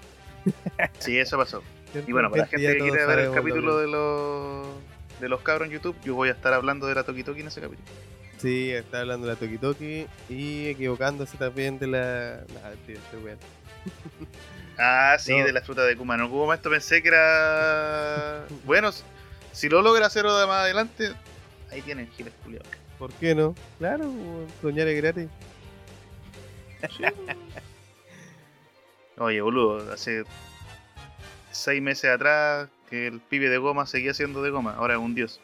Sí, 0.99 1.17
eso 1.17 1.37
pasó. 1.37 1.61
Y 2.07 2.11
bueno, 2.11 2.31
para 2.31 2.43
la 2.43 2.47
Gente, 2.47 2.73
que 2.73 2.79
quiere 2.79 3.05
ver 3.05 3.19
el 3.19 3.31
capítulo 3.33 3.77
de 3.77 3.87
los 3.87 4.65
de 5.19 5.29
los 5.29 5.41
cabros 5.41 5.67
en 5.67 5.73
YouTube, 5.73 5.95
yo 6.03 6.15
voy 6.15 6.29
a 6.29 6.31
estar 6.31 6.51
hablando 6.51 6.87
de 6.87 6.95
la 6.95 7.03
Toki 7.03 7.23
Toki 7.23 7.41
en 7.41 7.47
ese 7.47 7.61
capítulo. 7.61 7.87
Sí, 8.39 8.71
está 8.71 9.01
hablando 9.01 9.27
de 9.27 9.33
la 9.33 9.39
Toki 9.39 9.57
Toki 9.59 10.07
y 10.27 10.67
equivocándose 10.69 11.37
también 11.37 11.77
de 11.77 11.85
la. 11.87 12.43
Nah, 12.53 12.71
tío, 12.87 12.97
weón. 13.23 13.37
Ah, 14.79 15.17
sí, 15.19 15.37
No. 15.37 15.45
de 15.45 15.53
la 15.53 15.61
fruta 15.61 15.83
de 15.83 15.95
Kuma. 15.95 16.15
En 16.15 16.21
algún 16.21 16.39
momento 16.39 16.67
pensé 16.69 17.03
que 17.03 17.09
era. 17.09 18.43
bueno, 18.65 18.89
si 19.51 19.69
lo 19.69 19.83
logra 19.83 20.07
hacer 20.07 20.25
más 20.25 20.49
adelante, 20.49 21.11
ahí 21.71 21.81
tienen 21.83 22.09
giles 22.17 22.33
culiados. 22.43 22.67
¿Por 22.97 23.13
qué 23.13 23.35
no? 23.35 23.53
Claro, 23.77 24.11
soñar 24.63 24.87
es 24.87 24.97
gratis. 24.99 25.27
Oye, 29.17 29.41
boludo, 29.41 29.91
hace 29.93 30.23
seis 31.51 31.81
meses 31.81 32.09
atrás 32.11 32.69
que 32.89 33.07
el 33.07 33.19
pibe 33.21 33.49
de 33.49 33.57
goma 33.57 33.85
seguía 33.85 34.13
siendo 34.13 34.41
de 34.41 34.49
goma, 34.49 34.75
ahora 34.75 34.95
es 34.95 34.99
un 34.99 35.15
dios. 35.15 35.39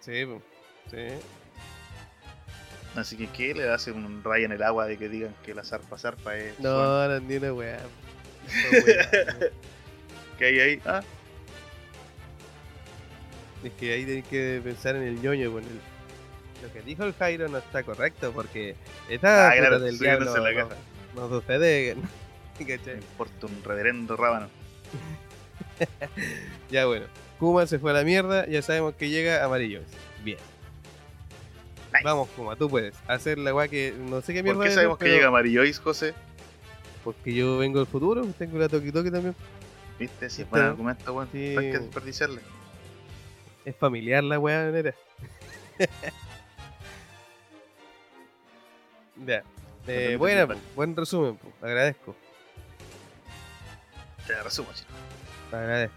Sí, 0.00 0.24
sí. 0.90 1.08
Así 2.96 3.16
que, 3.16 3.26
¿qué 3.28 3.54
le 3.54 3.68
hace 3.70 3.90
un 3.90 4.22
rayo 4.22 4.46
en 4.46 4.52
el 4.52 4.62
agua 4.62 4.86
de 4.86 4.96
que 4.96 5.08
digan 5.08 5.34
que 5.44 5.54
la 5.54 5.64
zarpa 5.64 5.98
zarpa 5.98 6.36
es. 6.36 6.58
No, 6.60 7.08
no, 7.08 7.20
ni 7.20 7.36
una 7.36 7.52
weá. 7.52 7.80
¿Qué 10.38 10.44
hay 10.44 10.60
ahí? 10.60 10.80
Ah, 10.84 11.02
Es 13.64 13.72
que 13.72 13.92
ahí 13.94 14.04
tenés 14.04 14.26
que 14.28 14.60
pensar 14.62 14.96
en 14.96 15.02
el 15.02 15.20
ñoño 15.20 15.52
con 15.52 15.62
el. 15.64 15.80
Lo 16.62 16.72
que 16.72 16.82
dijo 16.82 17.04
el 17.04 17.14
Jairo 17.14 17.48
no 17.48 17.58
está 17.58 17.82
correcto 17.82 18.32
porque 18.32 18.76
esta 19.08 19.50
Ah, 19.50 19.54
claro, 19.56 19.80
del 19.80 19.98
diablo 19.98 20.36
la 20.36 20.52
no, 20.52 20.68
no 21.14 21.28
sucede. 21.28 21.96
Me 22.58 22.66
¿Cachai? 22.76 22.96
importa 22.96 23.46
un 23.46 23.62
reverendo 23.64 24.16
rábano. 24.16 24.48
Ya 26.70 26.86
bueno. 26.86 27.06
Kuma 27.38 27.66
se 27.66 27.78
fue 27.80 27.90
a 27.90 27.94
la 27.94 28.04
mierda, 28.04 28.46
ya 28.46 28.62
sabemos 28.62 28.94
que 28.94 29.08
llega 29.08 29.44
amarillo. 29.44 29.80
Bien. 30.22 30.38
Nice. 31.92 32.04
Vamos, 32.04 32.28
Kuma, 32.30 32.54
tú 32.56 32.68
puedes 32.70 32.94
hacer 33.06 33.38
la 33.38 33.54
weá 33.54 33.68
que 33.68 33.92
no 33.96 34.20
sé 34.20 34.32
qué 34.34 34.42
mierda 34.42 34.58
¿Por 34.60 34.68
qué 34.68 34.74
sabemos 34.74 34.98
que 34.98 35.04
pero- 35.04 35.16
llega 35.16 35.28
Amarillois, 35.28 35.78
José? 35.80 36.14
Porque 37.04 37.34
yo 37.34 37.58
vengo 37.58 37.78
del 37.80 37.86
futuro, 37.88 38.24
tengo 38.38 38.58
la 38.58 38.68
Toki 38.68 38.90
Toki 38.92 39.10
también. 39.10 39.34
¿Viste? 39.98 40.30
Si 40.30 40.42
es 40.42 40.46
Este, 40.46 40.50
buen 40.50 40.62
argumento, 40.62 41.12
weón. 41.12 41.28
sí. 41.32 41.52
No 41.54 41.60
hay 41.60 41.70
que 41.72 41.78
desperdiciarle. 41.78 42.40
Es 43.64 43.76
familiar 43.76 44.22
la 44.24 44.38
weá, 44.38 44.70
neta. 44.70 44.94
ya. 49.26 49.42
Eh, 49.86 50.16
buena, 50.18 50.48
buen 50.74 50.96
resumen, 50.96 51.38
agradezco. 51.60 52.16
Te 54.26 54.42
resumo, 54.42 54.68
chino. 54.74 54.88
Agradezco. 55.52 55.94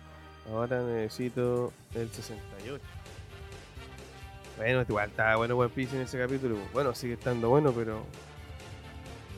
Ahora 0.49 0.81
necesito 0.81 1.73
el 1.93 2.09
68. 2.11 2.83
Bueno, 4.57 4.81
igual 4.87 5.09
estaba 5.09 5.35
bueno 5.35 5.57
One 5.57 5.69
Piece 5.69 5.95
en 5.95 6.01
ese 6.03 6.17
capítulo. 6.17 6.57
Bueno, 6.73 6.93
sigue 6.95 7.13
estando 7.13 7.49
bueno, 7.49 7.71
pero. 7.71 8.03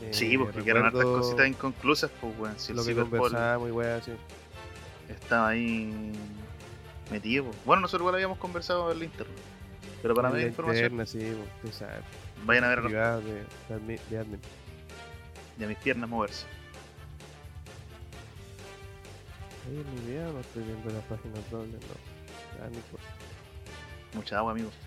eh, 0.02 0.14
Sí, 0.14 0.38
porque 0.38 0.64
quedaron 0.64 0.86
hartas 0.86 1.04
cositas 1.04 1.48
inconclusas, 1.48 2.10
pues, 2.22 2.38
weón. 2.40 2.60
Si 2.60 2.72
el 2.72 2.78
Lo 2.78 2.86
que 2.86 2.96
conversábamos 2.96 3.70
y 3.70 3.72
weá, 3.72 3.98
así. 3.98 4.12
estaba 5.10 5.50
ahí 5.50 6.12
metido. 7.12 7.46
pues. 7.46 7.58
Bueno, 7.66 7.82
nosotros 7.82 8.02
igual 8.02 8.16
habíamos 8.16 8.38
conversado 8.38 8.92
en 8.92 8.98
el 8.98 9.04
interno. 9.04 9.34
Pero 10.02 10.16
para 10.16 10.30
la 10.30 10.42
información, 10.42 11.06
sí, 11.06 11.36
sabes. 11.74 12.00
vayan 12.46 12.64
a 12.64 12.70
ver 12.70 12.82
de, 12.84 12.90
de 12.90 14.00
de 14.10 14.18
admin. 14.18 14.40
y 15.60 15.64
a 15.64 15.68
mis 15.68 15.78
piernas 15.80 16.10
moverse. 16.10 16.46
Oye, 19.70 19.84
ni 19.84 20.12
idea, 20.12 20.26
no 20.26 20.40
estoy 20.40 20.64
viendo 20.64 20.90
las 20.90 21.04
páginas 21.04 21.52
dobles, 21.52 21.74
no. 21.74 22.58
Ya, 22.58 22.70
no. 22.70 22.80
Mucha 24.14 24.38
agua, 24.40 24.52
amigo. 24.54 24.70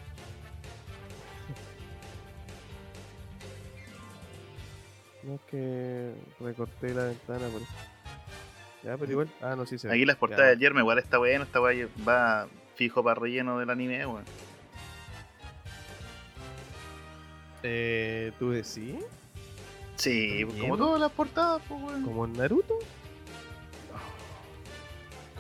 No 5.23 5.35
es 5.35 5.41
que 5.43 6.13
recorté 6.41 6.93
la 6.93 7.05
ventana 7.05 7.47
por 7.47 7.63
eso. 7.63 7.71
Ya, 8.83 8.97
pero 8.97 9.13
igual. 9.13 9.29
Ah, 9.41 9.55
no, 9.57 9.65
sí 9.67 9.79
se 9.79 9.87
ve. 9.87 9.95
Aquí 9.95 10.05
las 10.05 10.17
portadas 10.17 10.51
del 10.51 10.59
Yerme 10.59 10.81
igual 10.81 10.99
está 10.99 11.19
bueno. 11.19 11.45
Esta 11.45 11.61
weá 11.61 11.87
va 12.07 12.49
fijo 12.75 13.05
para 13.05 13.21
relleno 13.21 13.57
del 13.61 13.71
anime, 13.71 14.05
weón. 14.05 14.25
Eh, 17.63 18.33
¿Tú 18.41 18.51
decís? 18.51 18.97
Sí, 19.95 20.45
pues, 20.45 20.61
como 20.61 20.77
todas 20.77 21.01
las 21.01 21.13
portadas, 21.13 21.63
pues, 21.69 21.81
weón. 21.81 22.03
¿Como 22.03 22.25
en 22.25 22.33
Naruto? 22.33 22.77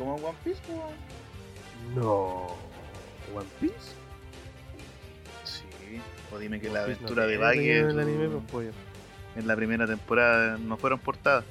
Como 0.02 0.18
en 0.18 0.25
One 0.25 0.38
Piece, 0.42 0.61
weón. 0.68 0.94
No. 1.94 2.56
¿One 3.32 3.49
Piece? 3.61 3.92
Sí. 5.44 5.62
O 6.35 6.38
dime 6.40 6.61
que 6.61 6.68
la 6.68 6.80
no 6.80 6.85
aventura 6.87 7.26
de 7.26 7.37
Baggy 7.37 7.71
en 7.71 8.00
el 8.00 8.40
pues, 8.50 8.75
en 9.37 9.47
la 9.47 9.54
primera 9.54 9.87
temporada 9.87 10.59
no 10.59 10.76
fueron 10.76 10.99
portadas. 10.99 11.44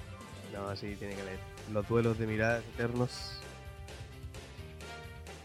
No, 0.51 0.75
sí, 0.75 0.98
tiene 1.00 1.15
que 1.15 1.24
leer. 1.24 1.39
Los 1.72 1.88
duelos 1.88 2.20
de 2.20 2.27
miradas 2.27 2.62
eternos. 2.74 3.39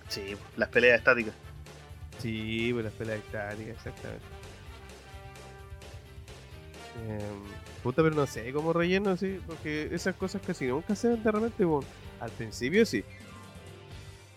Sí, 0.08 0.36
las 0.56 0.68
peleas 0.68 0.98
estáticas. 0.98 1.34
Sí, 2.18 2.70
pues 2.72 2.86
las 2.86 2.94
peleas 2.94 3.20
estáticas, 3.20 3.76
exactamente. 3.76 4.25
Em, 7.06 7.82
puta, 7.84 8.02
pero 8.02 8.16
no 8.16 8.26
sé, 8.26 8.52
como 8.52 8.72
relleno, 8.72 9.16
sí, 9.16 9.38
porque 9.46 9.90
esas 9.92 10.16
cosas 10.16 10.42
casi 10.44 10.66
nunca 10.66 10.96
se 10.96 11.08
ven 11.08 11.22
de 11.22 11.30
repente, 11.30 11.64
bueno, 11.64 11.86
al 12.20 12.30
principio 12.30 12.87
sí. 12.87 13.04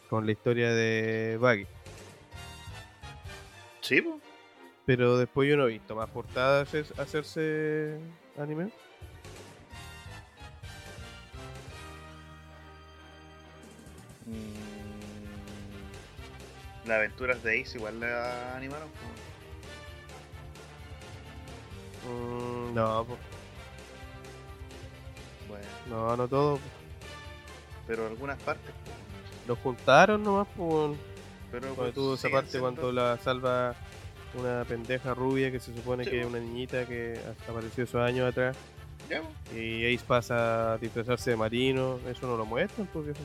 Con 0.09 0.25
la 0.25 0.31
historia 0.31 0.71
de 0.73 1.37
Baggy. 1.39 1.67
Sí, 3.81 4.01
pues. 4.01 4.15
Pero 4.85 5.17
después 5.17 5.47
yo 5.47 5.55
no 5.55 5.65
he 5.67 5.73
visto 5.73 5.95
más 5.95 6.09
portadas 6.09 6.67
hacer- 6.67 6.99
hacerse 6.99 7.99
anime. 8.39 8.71
Mm, 14.25 16.87
Las 16.87 16.97
aventuras 16.97 17.43
de 17.43 17.61
Ace 17.61 17.77
igual 17.77 17.99
la 17.99 18.55
animaron. 18.55 18.87
Mm, 22.07 22.73
no, 22.73 23.05
pues, 23.05 23.19
Bueno, 25.47 25.65
no, 25.89 26.17
no 26.17 26.27
todo. 26.27 26.59
Pero 27.89 28.05
algunas 28.05 28.39
partes. 28.43 28.71
pues. 28.85 29.47
Lo 29.47 29.55
juntaron 29.55 30.23
nomás, 30.23 30.47
pues, 30.55 30.95
Pero 31.51 31.73
cuando 31.73 31.75
pues, 31.75 31.93
tuvo 31.95 32.13
esa 32.13 32.29
parte 32.29 32.59
cuando 32.59 32.91
la 32.91 33.17
salva 33.17 33.75
una 34.35 34.63
pendeja 34.63 35.15
rubia 35.15 35.51
que 35.51 35.59
se 35.59 35.75
supone 35.75 36.03
Sí, 36.03 36.11
que 36.11 36.21
es 36.21 36.25
una 36.27 36.37
niñita 36.37 36.85
que 36.85 37.19
hasta 37.27 37.51
apareció 37.51 37.83
esos 37.83 37.99
años 37.99 38.29
atrás. 38.29 38.55
Ya. 39.09 39.23
Y 39.57 39.91
Ace 39.91 40.05
pasa 40.05 40.73
a 40.73 40.77
disfrazarse 40.77 41.31
de 41.31 41.35
marino. 41.35 41.99
Eso 42.07 42.27
no 42.27 42.37
lo 42.37 42.45
muestran, 42.45 42.87
pues 42.93 43.05
viejo. 43.05 43.19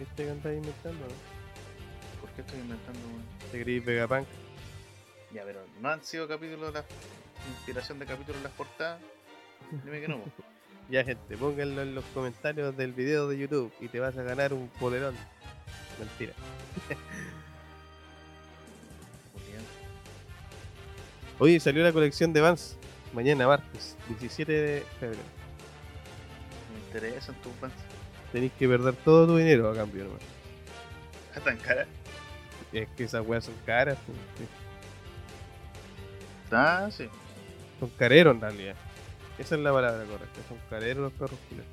¿Viste 0.00 0.24
que 0.24 0.30
andáis 0.30 0.58
inventando? 0.58 1.04
no? 1.06 2.20
¿Por 2.20 2.30
qué 2.30 2.40
estoy 2.40 2.58
inventando, 2.58 2.98
weón? 2.98 3.22
¿Te 3.52 3.62
creís 3.62 3.84
Vegapunk? 3.84 4.26
Ya, 5.32 5.44
pero 5.44 5.60
no 5.80 5.88
han 5.88 6.02
sido 6.02 6.26
capítulos 6.26 6.74
de 6.74 6.80
la 6.80 6.86
inspiración 7.48 8.00
de 8.00 8.06
capítulos 8.06 8.38
en 8.38 8.42
las 8.42 8.52
portadas. 8.54 9.00
Dime 9.84 10.00
que 10.00 10.08
no. 10.08 10.20
Ya, 10.92 11.02
gente, 11.04 11.36
pónganlo 11.38 11.80
en 11.80 11.94
los 11.94 12.04
comentarios 12.12 12.76
del 12.76 12.92
video 12.92 13.26
de 13.26 13.38
YouTube 13.38 13.72
y 13.80 13.88
te 13.88 13.98
vas 13.98 14.14
a 14.18 14.22
ganar 14.22 14.52
un 14.52 14.68
polerón. 14.78 15.14
Mentira. 15.98 16.34
Oye, 21.38 21.58
salió 21.60 21.82
la 21.82 21.94
colección 21.94 22.34
de 22.34 22.42
Vans. 22.42 22.76
Mañana, 23.14 23.46
martes, 23.46 23.96
17 24.06 24.52
de 24.52 24.84
febrero. 25.00 25.22
Me 26.74 26.80
interesan 26.80 27.36
tus 27.36 27.54
fans. 27.54 27.72
Tenéis 28.30 28.52
que 28.58 28.68
perder 28.68 28.94
todo 28.96 29.26
tu 29.26 29.38
dinero 29.38 29.70
a 29.70 29.74
cambio, 29.74 30.04
nomás. 30.04 30.20
Ah, 31.34 31.40
tan 31.40 31.56
cara. 31.56 31.86
Es 32.70 32.86
que 32.90 33.04
esas 33.04 33.26
weas 33.26 33.46
son 33.46 33.54
caras, 33.64 33.96
pues. 34.04 34.18
Ah, 36.50 36.90
sí. 36.90 37.08
son 37.80 37.88
careros 37.96 38.34
en 38.34 38.42
realidad. 38.42 38.76
Esa 39.42 39.56
es 39.56 39.60
la 39.60 39.72
palabra 39.72 40.04
correcta, 40.04 40.40
son 40.48 40.56
careros 40.70 41.02
los 41.02 41.12
perros 41.14 41.36
culiados. 41.48 41.72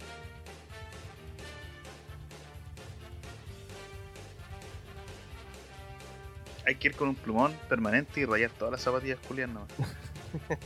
Hay 6.66 6.76
que 6.76 6.88
ir 6.88 6.96
con 6.96 7.10
un 7.10 7.16
plumón 7.16 7.54
permanente 7.70 8.22
y 8.22 8.26
rayar 8.26 8.50
todas 8.50 8.72
las 8.72 8.82
zapatillas 8.82 9.20
culiadas 9.20 9.54
nomás. 9.54 9.70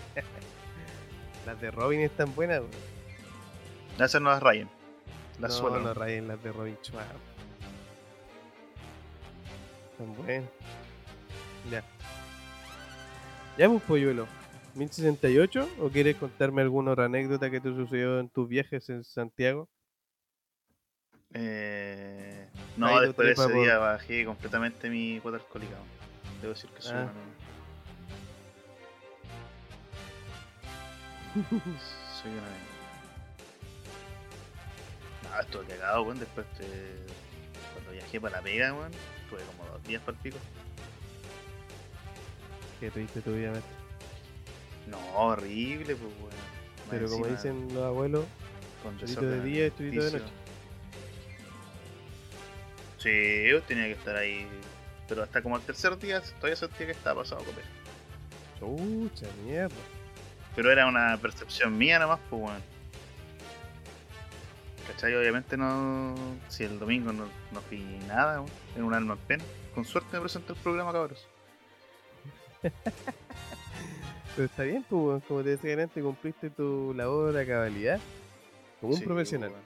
Las 1.46 1.60
de 1.60 1.72
Robin 1.72 2.00
están 2.00 2.34
buenas, 2.36 2.62
weón. 2.62 2.72
Esas 4.00 4.22
no 4.22 4.30
las 4.30 4.42
rayen. 4.42 4.70
Las 5.40 5.52
no, 5.52 5.58
suelo. 5.58 5.80
no 5.82 5.94
rayen 5.94 6.30
las 6.30 6.42
de 6.42 6.54
Robin 6.54 6.78
Schwab. 6.82 7.06
Están 9.92 10.16
buenas. 10.16 10.50
Ya. 11.70 11.84
Ya, 13.58 13.68
pues, 13.68 13.82
polluelo. 13.84 14.26
¿1068? 14.76 15.68
¿O 15.80 15.90
quieres 15.90 16.16
contarme 16.18 16.62
alguna 16.62 16.92
otra 16.92 17.06
anécdota 17.06 17.50
que 17.52 17.60
te 17.62 17.70
sucedió 17.70 18.20
en 18.20 18.30
tus 18.30 18.48
viajes 18.50 18.90
en 18.90 19.04
Santiago? 19.04 19.70
Eh... 21.34 22.50
No, 22.78 22.88
Ahí 22.88 23.08
después 23.08 23.28
de 23.28 23.34
ese 23.34 23.44
por- 23.44 23.54
día 23.62 23.78
bajé 23.78 24.26
completamente 24.26 24.90
mi 24.90 25.20
cuota 25.22 25.38
alcohólica. 25.38 25.76
Debo 26.42 26.54
decir 26.54 26.70
que 26.72 26.82
soy 26.82 26.94
Ah. 26.96 27.12
una... 27.12 27.14
soy 32.22 32.32
una... 32.32 32.42
No, 35.36 35.40
estuve 35.42 35.66
cagado, 35.66 36.04
weón. 36.04 36.20
Después 36.20 36.46
de... 36.60 36.68
Cuando 37.74 37.92
viajé 37.92 38.20
para 38.22 38.38
la 38.38 38.44
pega, 38.44 38.74
weón. 38.74 38.92
Estuve 39.24 39.42
como 39.44 39.66
dos 39.70 39.84
días 39.84 40.02
para 40.04 40.18
el 40.18 40.24
pico. 40.24 40.38
Que 42.80 42.92
tuviste 42.92 43.22
tu 43.22 43.34
vida, 43.34 43.52
maestro. 43.52 43.83
No, 44.88 45.00
horrible, 45.16 45.96
pues, 45.96 46.14
weón. 46.20 46.34
Pero 46.90 47.10
como 47.10 47.26
encima, 47.26 47.54
dicen 47.54 47.74
los 47.74 47.84
abuelos, 47.84 48.26
con 48.84 48.98
de 48.98 49.42
día 49.42 49.68
y 49.68 49.72
churito 49.72 50.04
de 50.04 50.12
noche. 50.12 50.34
Sí, 52.98 53.50
yo 53.50 53.62
tenía 53.64 53.86
que 53.86 53.94
estar 53.94 54.16
ahí. 54.16 54.48
Pero 55.08 55.24
hasta 55.24 55.42
como 55.42 55.58
el 55.58 55.62
tercer 55.64 55.98
día 55.98 56.22
todavía 56.22 56.56
sentía 56.56 56.86
que 56.86 56.92
estaba 56.92 57.22
pasado 57.22 57.42
a 57.42 57.46
comer. 57.46 57.66
chucha, 58.60 59.28
mierda. 59.44 59.76
Pero 60.56 60.72
era 60.72 60.86
una 60.86 61.18
percepción 61.18 61.78
mía 61.78 62.00
nomás, 62.00 62.20
pues 62.30 62.42
weón. 62.42 62.62
¿Cachai? 64.88 65.16
Obviamente 65.16 65.58
no. 65.58 66.16
Si 66.50 66.64
el 66.64 66.80
domingo 66.80 67.12
no, 67.12 67.26
no 67.52 67.62
fui 67.62 67.80
nada, 68.08 68.42
weón. 68.42 68.52
Era 68.76 68.86
un 68.86 68.94
alma 68.94 69.14
en 69.14 69.20
pena. 69.20 69.44
Con 69.74 69.86
suerte 69.86 70.10
me 70.14 70.22
presenté 70.22 70.54
el 70.54 70.60
programa, 70.60 70.92
cabros. 70.92 71.28
Pero 74.36 74.46
está 74.48 74.64
bien, 74.64 74.84
pues, 74.90 75.24
como 75.26 75.44
te 75.44 75.50
decía 75.50 75.74
antes, 75.82 76.04
cumpliste 76.04 76.50
tu 76.50 76.94
labor 76.96 77.38
a 77.38 77.46
cabalidad. 77.46 78.00
Como 78.82 78.94
un 78.94 79.00
Sí, 79.00 79.06
profesional. 79.06 79.50
weón. 79.52 79.64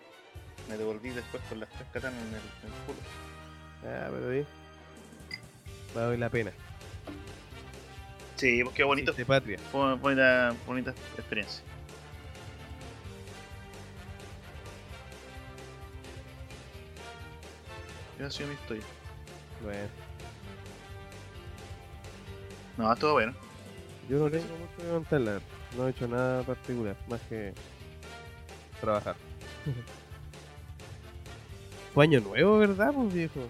Me 0.69 0.77
devolví 0.77 1.09
después 1.09 1.41
con 1.47 1.59
las 1.61 1.69
tres 1.69 1.87
katanas 1.93 2.19
en 2.21 2.27
el, 2.27 2.33
en 2.35 2.73
el 2.73 2.85
culo. 2.85 2.99
Ah, 3.85 4.09
pero 4.11 4.29
bien. 4.29 4.45
Vale 5.95 6.17
la 6.17 6.29
pena. 6.29 6.51
Sí, 8.35 8.61
pues 8.63 8.75
qué 8.75 8.83
bonito. 8.83 9.11
Hiciste 9.11 9.25
patria. 9.25 9.57
Fue 9.71 9.95
bonita, 9.95 10.53
bonita 10.67 10.91
experiencia. 11.17 11.63
Esa 18.17 18.27
ha 18.27 18.31
sido 18.31 18.47
mi 18.49 18.55
historia. 18.55 18.83
Bueno, 19.63 19.87
No, 22.77 22.93
estuvo 22.93 23.13
bueno. 23.13 23.33
Yo 24.09 24.19
no 24.19 24.29
tengo 24.29 24.45
mucho 24.45 24.77
que 24.77 24.89
contar, 24.89 25.21
la 25.21 25.31
verdad. 25.33 25.47
No 25.75 25.87
he 25.87 25.91
hecho 25.91 26.07
nada 26.07 26.43
particular, 26.43 26.95
más 27.09 27.19
que 27.29 27.53
trabajar. 28.79 29.15
Fue 31.93 32.05
año 32.05 32.21
nuevo, 32.21 32.59
¿verdad, 32.59 32.93
pues 32.93 33.13
viejo? 33.13 33.41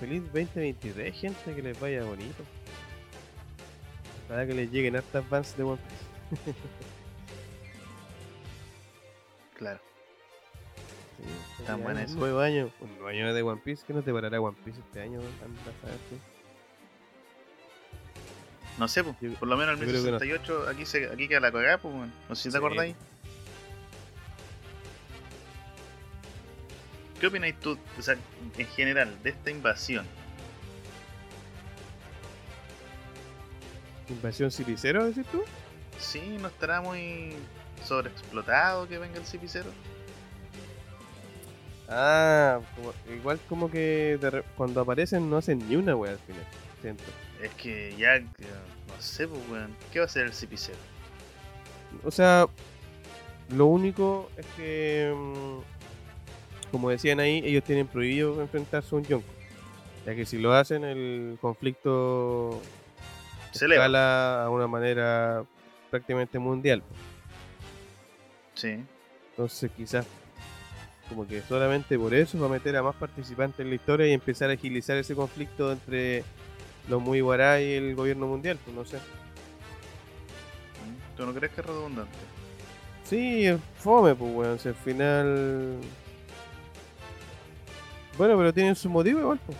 Feliz 0.00 0.22
2023, 0.32 1.14
gente, 1.14 1.54
que 1.54 1.62
les 1.62 1.78
vaya 1.78 2.02
bonito. 2.04 2.42
Para 4.28 4.46
que 4.46 4.54
les 4.54 4.70
lleguen 4.72 4.96
hartas 4.96 5.28
vans 5.28 5.56
de 5.56 5.62
One 5.62 5.80
Piece. 5.88 6.54
Claro. 9.56 9.78
Sí, 11.56 11.62
Tan 11.64 11.80
buena 11.80 12.04
un 12.08 12.16
nuevo 12.16 12.40
año, 12.40 12.72
un 12.80 12.90
nuevo 12.90 13.06
año 13.06 13.32
de 13.32 13.42
One 13.42 13.60
Piece, 13.64 13.86
que 13.86 13.94
no 13.94 14.02
te 14.02 14.12
parará 14.12 14.40
One 14.40 14.56
Piece 14.64 14.80
este 14.80 15.00
año, 15.00 15.20
anda. 15.20 15.60
No 18.78 18.88
sé, 18.88 19.04
pues, 19.04 19.16
por 19.38 19.46
lo 19.48 19.56
menos 19.56 19.76
creo 19.78 19.88
que 19.88 20.10
no. 20.10 20.18
1068 20.18 20.68
aquí, 20.68 20.84
se, 20.84 21.06
aquí 21.06 21.28
queda 21.28 21.40
la 21.40 21.52
cagada, 21.52 21.78
pues. 21.78 21.94
No 22.28 22.34
sé 22.34 22.42
si 22.42 22.48
te 22.48 22.52
Sí. 22.52 22.56
acordáis. 22.58 22.96
¿Qué 27.20 27.28
opináis 27.28 27.58
tú, 27.60 27.78
o 27.98 28.02
sea, 28.02 28.16
en 28.58 28.66
general, 28.68 29.16
de 29.22 29.30
esta 29.30 29.50
invasión? 29.50 30.04
¿Invasión 34.08 34.50
Cipicero, 34.50 35.06
decís 35.06 35.24
tú? 35.30 35.42
¿Sí? 35.98 36.36
¿No 36.40 36.48
estará 36.48 36.80
muy 36.82 37.34
sobreexplotado 37.86 38.86
que 38.88 38.98
venga 38.98 39.18
el 39.18 39.24
cipicero? 39.24 39.70
Ah, 41.88 42.60
igual 43.14 43.38
como 43.48 43.70
que 43.70 44.18
re- 44.20 44.44
cuando 44.56 44.80
aparecen 44.80 45.30
no 45.30 45.36
hacen 45.38 45.66
ni 45.68 45.76
una 45.76 45.94
wea 45.96 46.12
al 46.12 46.18
final. 46.18 46.44
Siento. 46.84 47.02
Es 47.42 47.50
que 47.54 47.94
ya, 47.96 48.20
no 48.20 48.28
sé, 49.00 49.26
pues, 49.26 49.40
weón. 49.50 49.74
¿Qué 49.90 50.00
va 50.00 50.02
a 50.02 50.06
hacer 50.06 50.26
el 50.26 50.34
cipicero? 50.34 50.76
O 52.04 52.10
sea, 52.10 52.46
lo 53.48 53.64
único 53.66 54.30
es 54.36 54.44
que, 54.54 55.14
mm, 55.16 56.70
como 56.70 56.90
decían 56.90 57.20
ahí, 57.20 57.40
ellos 57.42 57.64
tienen 57.64 57.86
prohibido 57.86 58.38
enfrentarse 58.42 58.94
a 58.94 58.98
un 58.98 59.04
Yonko. 59.06 59.26
Ya 60.04 60.14
que 60.14 60.26
si 60.26 60.36
lo 60.36 60.52
hacen, 60.52 60.84
el 60.84 61.38
conflicto 61.40 62.60
Se 63.52 63.64
eleva. 63.64 63.84
escala 63.84 64.44
a 64.44 64.50
una 64.50 64.66
manera 64.66 65.42
prácticamente 65.90 66.38
mundial. 66.38 66.82
Sí. 68.52 68.84
Entonces 69.30 69.70
quizás 69.74 70.06
como 71.08 71.26
que 71.26 71.40
solamente 71.40 71.98
por 71.98 72.12
eso 72.12 72.38
va 72.38 72.46
a 72.46 72.50
meter 72.50 72.76
a 72.76 72.82
más 72.82 72.94
participantes 72.96 73.60
en 73.60 73.70
la 73.70 73.74
historia 73.76 74.06
y 74.06 74.12
empezar 74.12 74.50
a 74.50 74.52
agilizar 74.52 74.98
ese 74.98 75.14
conflicto 75.14 75.72
entre 75.72 76.24
los 76.88 77.00
muy 77.00 77.20
guará 77.20 77.60
y 77.60 77.72
el 77.72 77.94
gobierno 77.94 78.26
mundial, 78.26 78.58
pues 78.64 78.76
no 78.76 78.84
sé. 78.84 78.98
¿Tú 81.16 81.24
no 81.24 81.32
crees 81.32 81.52
que 81.52 81.60
es 81.60 81.66
redundante? 81.66 82.18
Sí, 83.04 83.46
fome, 83.78 84.14
pues 84.14 84.34
weón, 84.34 84.58
si 84.58 84.68
al 84.68 84.74
final... 84.74 85.78
Bueno, 88.16 88.36
pero 88.36 88.52
tienen 88.52 88.76
su 88.76 88.88
motivo 88.88 89.20
igual, 89.20 89.40
pues. 89.46 89.58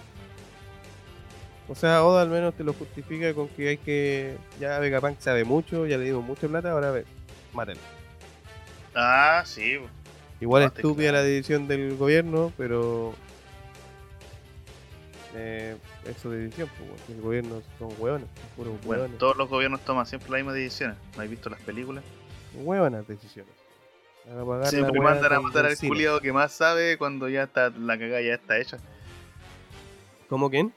O 1.68 1.74
sea, 1.74 2.04
Oda 2.04 2.22
al 2.22 2.28
menos 2.28 2.54
te 2.54 2.62
lo 2.64 2.72
justifica 2.72 3.32
con 3.34 3.48
que 3.48 3.68
hay 3.68 3.76
que... 3.78 4.36
Ya 4.60 4.78
Vegapunk 4.78 5.18
sabe 5.18 5.44
mucho, 5.44 5.86
ya 5.86 5.96
le 5.96 6.04
dimos 6.04 6.24
mucha 6.24 6.46
plata, 6.46 6.72
ahora 6.72 6.90
ve, 6.90 7.04
mátenlo. 7.52 7.80
Ah, 8.94 9.42
sí. 9.44 9.76
pues. 9.78 9.90
Igual 10.40 10.62
No, 10.62 10.68
es 10.68 10.74
te 10.74 10.80
estúpida 10.80 11.10
claro. 11.10 11.24
la 11.24 11.30
decisión 11.30 11.66
del 11.68 11.96
gobierno, 11.96 12.52
pero. 12.56 13.14
Eh, 15.34 15.76
es 16.06 16.16
su 16.18 16.30
decisión, 16.30 16.68
pues, 16.76 16.88
weón. 16.90 17.00
el 17.16 17.20
gobierno 17.22 17.62
son 17.78 17.88
hueones, 17.98 18.28
son 18.40 18.48
puros 18.56 18.74
Bueno, 18.84 19.02
hueones. 19.02 19.18
todos 19.18 19.36
los 19.36 19.48
gobiernos 19.48 19.80
toman 19.84 20.06
siempre 20.06 20.30
las 20.30 20.38
mismas 20.40 20.54
decisiones. 20.54 20.96
¿No 21.16 21.22
has 21.22 21.30
visto 21.30 21.50
las 21.50 21.60
películas? 21.62 22.04
Hueonas 22.54 23.06
decisiones. 23.08 23.52
Siempre 24.70 24.98
hueá 25.00 25.12
mandan 25.12 25.32
a 25.34 25.40
matar 25.40 25.66
al 25.66 25.76
culiado 25.76 26.20
que 26.20 26.32
más 26.32 26.52
sabe 26.52 26.96
cuando 26.96 27.28
ya 27.28 27.42
está 27.42 27.68
la 27.70 27.98
cagada 27.98 28.22
ya 28.22 28.34
está 28.34 28.58
hecha. 28.58 28.78
¿Cómo 30.28 30.50
quién? 30.50 30.72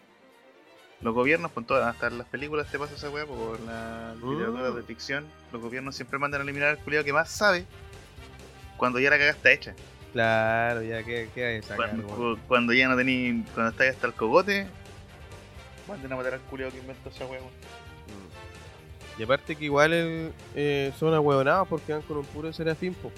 los 1.00 1.14
gobiernos, 1.14 1.52
con 1.52 1.64
todas, 1.64 1.86
hasta 1.94 2.08
en 2.08 2.18
las 2.18 2.26
películas 2.28 2.72
te 2.72 2.80
pasa 2.80 2.96
esa 2.96 3.12
weá, 3.12 3.24
por 3.28 3.60
la 3.60 4.16
literatura 4.16 4.72
Mm. 4.72 4.76
de 4.78 4.82
ficción, 4.82 5.28
los 5.54 5.62
gobiernos 5.62 5.96
siempre 5.96 6.18
mandan 6.18 6.42
a 6.42 6.44
eliminar 6.44 6.70
al 6.70 6.80
culiado 6.80 7.06
que 7.06 7.14
más 7.14 7.30
sabe 7.30 7.66
cuando 8.78 9.00
ya 9.00 9.12
la 9.12 9.18
cagada 9.18 9.38
está 9.38 9.52
hecha. 9.52 9.76
Claro, 10.12 10.82
ya 10.82 11.04
que 11.04 11.30
qué 11.36 11.62
sacar, 11.62 11.92
Cuando, 12.02 12.40
cuando 12.48 12.74
ya 12.74 12.90
no 12.90 12.98
tení, 12.98 13.46
cuando 13.54 13.70
está 13.70 13.88
hasta 13.88 14.08
el 14.08 14.14
cogote, 14.14 14.66
manden 15.88 16.12
a 16.12 16.16
matar 16.16 16.36
al 16.36 16.42
culiado 16.42 16.72
que 16.72 16.80
inventó 16.80 17.10
esa 17.10 17.26
weón. 17.26 17.46
Mm. 17.46 19.20
Y 19.20 19.24
aparte 19.24 19.56
que 19.56 19.66
igual 19.66 19.94
el, 19.94 20.34
eh, 20.56 20.94
son 21.00 21.14
ahueonados 21.14 21.68
porque 21.68 21.94
van 21.94 22.02
con 22.04 22.18
un 22.18 22.26
puro 22.26 22.54
serafín, 22.54 22.94
po. 22.94 23.12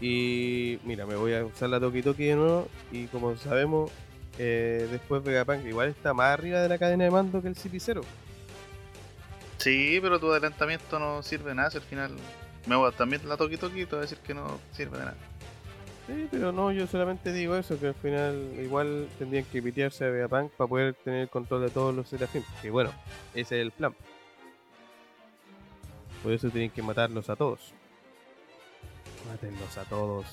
Y 0.00 0.78
mira, 0.84 1.06
me 1.06 1.16
voy 1.16 1.34
a 1.34 1.44
usar 1.44 1.68
la 1.68 1.80
Toki 1.80 2.02
Toki 2.02 2.24
de 2.24 2.36
nuevo. 2.36 2.68
Y 2.92 3.06
como 3.06 3.36
sabemos, 3.36 3.90
eh, 4.38 4.88
después 4.90 5.22
Vegapunk 5.22 5.66
igual 5.66 5.88
está 5.88 6.14
más 6.14 6.32
arriba 6.32 6.60
de 6.60 6.68
la 6.68 6.78
cadena 6.78 7.04
de 7.04 7.10
mando 7.10 7.42
que 7.42 7.48
el 7.48 7.56
CP0. 7.56 8.02
Sí, 9.58 9.98
pero 10.00 10.20
tu 10.20 10.30
adelantamiento 10.30 10.98
no 10.98 11.22
sirve 11.22 11.50
de 11.50 11.56
nada, 11.56 11.70
si 11.70 11.78
al 11.78 11.82
final 11.82 12.12
me 12.66 12.76
voy 12.76 12.88
a 12.88 12.96
también 12.96 13.28
la 13.28 13.36
Toki 13.36 13.56
Toki, 13.56 13.84
te 13.84 13.90
voy 13.90 13.98
a 13.98 14.02
decir 14.02 14.18
que 14.18 14.34
no 14.34 14.60
sirve 14.72 14.98
de 14.98 15.04
nada. 15.04 15.16
Sí, 16.08 16.26
pero 16.30 16.52
no, 16.52 16.72
yo 16.72 16.86
solamente 16.86 17.34
digo 17.34 17.54
eso, 17.54 17.78
que 17.78 17.88
al 17.88 17.94
final 17.94 18.54
igual 18.58 19.10
tendrían 19.18 19.44
que 19.44 19.60
pitearse 19.60 20.06
a 20.06 20.08
Vegapunk 20.08 20.50
para 20.52 20.66
poder 20.66 20.94
tener 20.94 21.20
el 21.20 21.28
control 21.28 21.60
de 21.60 21.70
todos 21.70 21.94
los 21.94 22.08
serafín. 22.08 22.42
Que 22.62 22.70
bueno, 22.70 22.90
ese 23.34 23.60
es 23.60 23.62
el 23.62 23.72
plan. 23.72 23.94
Por 26.22 26.32
eso 26.32 26.48
tienen 26.48 26.70
que 26.70 26.80
matarlos 26.80 27.28
a 27.28 27.36
todos. 27.36 27.74
Mátenlos 29.30 29.76
a 29.76 29.84
todos. 29.84 30.24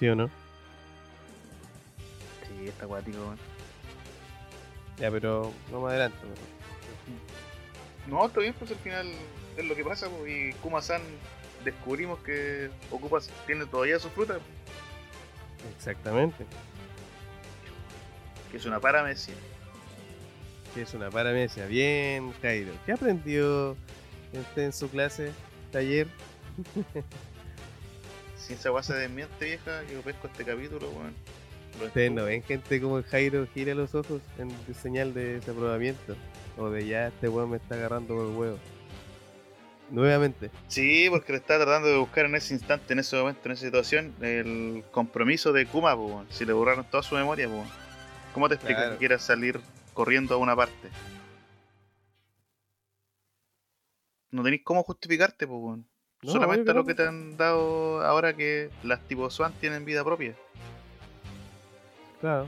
¿Sí 0.00 0.08
o 0.08 0.16
no? 0.16 0.28
Sí, 2.48 2.68
está 2.68 2.86
acuático. 2.86 3.34
Ya, 4.98 5.10
pero 5.10 5.52
no 5.70 5.82
más 5.82 5.90
adelante. 5.90 6.16
mejor. 6.22 6.38
No, 8.08 8.26
está 8.26 8.40
bien, 8.40 8.54
pues 8.58 8.70
al 8.70 8.78
final 8.78 9.12
es 9.58 9.64
lo 9.66 9.76
que 9.76 9.84
pasa, 9.84 10.08
pues, 10.08 10.32
y 10.32 10.52
Kuma-san 10.62 11.02
descubrimos 11.64 12.18
que 12.20 12.70
ocupa, 12.90 13.18
tiene 13.46 13.66
todavía 13.66 13.98
su 13.98 14.08
fruta, 14.10 14.38
Exactamente. 15.76 16.44
que 18.50 18.56
es 18.56 18.66
una 18.66 18.80
paramecia. 18.80 19.34
Que 20.74 20.82
es 20.82 20.94
una 20.94 21.10
paramecia. 21.10 21.66
Bien, 21.66 22.32
Jairo. 22.40 22.72
¿Qué 22.86 22.92
aprendió 22.92 23.76
usted 24.32 24.62
en 24.62 24.72
su 24.72 24.88
clase 24.90 25.32
taller? 25.70 26.06
Si 28.36 28.54
esa 28.54 28.70
guasa 28.70 28.94
de 28.94 29.02
desmiente 29.02 29.44
vieja, 29.44 29.84
yo 29.84 30.02
pesco 30.02 30.26
este 30.26 30.44
capítulo, 30.44 30.90
weón. 30.90 31.14
Lo 31.78 31.86
Ustedes 31.86 32.10
no 32.10 32.24
ven 32.24 32.42
gente 32.42 32.80
como 32.80 32.98
el 32.98 33.04
Jairo 33.04 33.46
gira 33.54 33.72
los 33.72 33.94
ojos 33.94 34.20
en 34.36 34.50
señal 34.74 35.14
de 35.14 35.34
desaprobamiento. 35.34 36.16
O 36.58 36.68
de 36.68 36.84
ya 36.86 37.06
este 37.06 37.28
weón 37.28 37.50
me 37.50 37.58
está 37.58 37.76
agarrando 37.76 38.16
por 38.16 38.26
el 38.26 38.36
huevo. 38.36 38.58
Nuevamente. 39.92 40.50
Sí, 40.68 41.08
porque 41.10 41.32
le 41.32 41.38
estaba 41.38 41.64
tratando 41.64 41.88
de 41.88 41.98
buscar 41.98 42.24
en 42.24 42.34
ese 42.34 42.54
instante, 42.54 42.94
en 42.94 42.98
ese 43.00 43.14
momento, 43.14 43.42
en 43.44 43.52
esa 43.52 43.66
situación, 43.66 44.14
el 44.22 44.82
compromiso 44.90 45.52
de 45.52 45.66
Kuma, 45.66 45.94
weón. 45.94 46.26
si 46.30 46.46
le 46.46 46.54
borraron 46.54 46.84
toda 46.90 47.02
su 47.02 47.14
memoria, 47.14 47.46
weón. 47.46 47.68
¿Cómo 48.32 48.48
te 48.48 48.54
explicas 48.54 48.80
Claro. 48.84 48.92
que 48.94 48.98
quieras 49.00 49.22
salir 49.22 49.60
corriendo 49.92 50.34
a 50.34 50.38
una 50.38 50.56
parte? 50.56 50.88
No 54.30 54.42
tenéis 54.42 54.62
cómo 54.64 54.82
justificarte, 54.82 55.44
weón. 55.44 55.86
No, 56.22 56.32
Solamente 56.32 56.72
lo 56.72 56.86
que 56.86 56.94
te 56.94 57.06
han 57.06 57.36
dado 57.36 58.00
ahora 58.02 58.34
que 58.34 58.70
las 58.84 59.00
tipo 59.06 59.28
Swan 59.28 59.52
tienen 59.60 59.84
vida 59.84 60.02
propia. 60.04 60.34
Claro. 62.20 62.46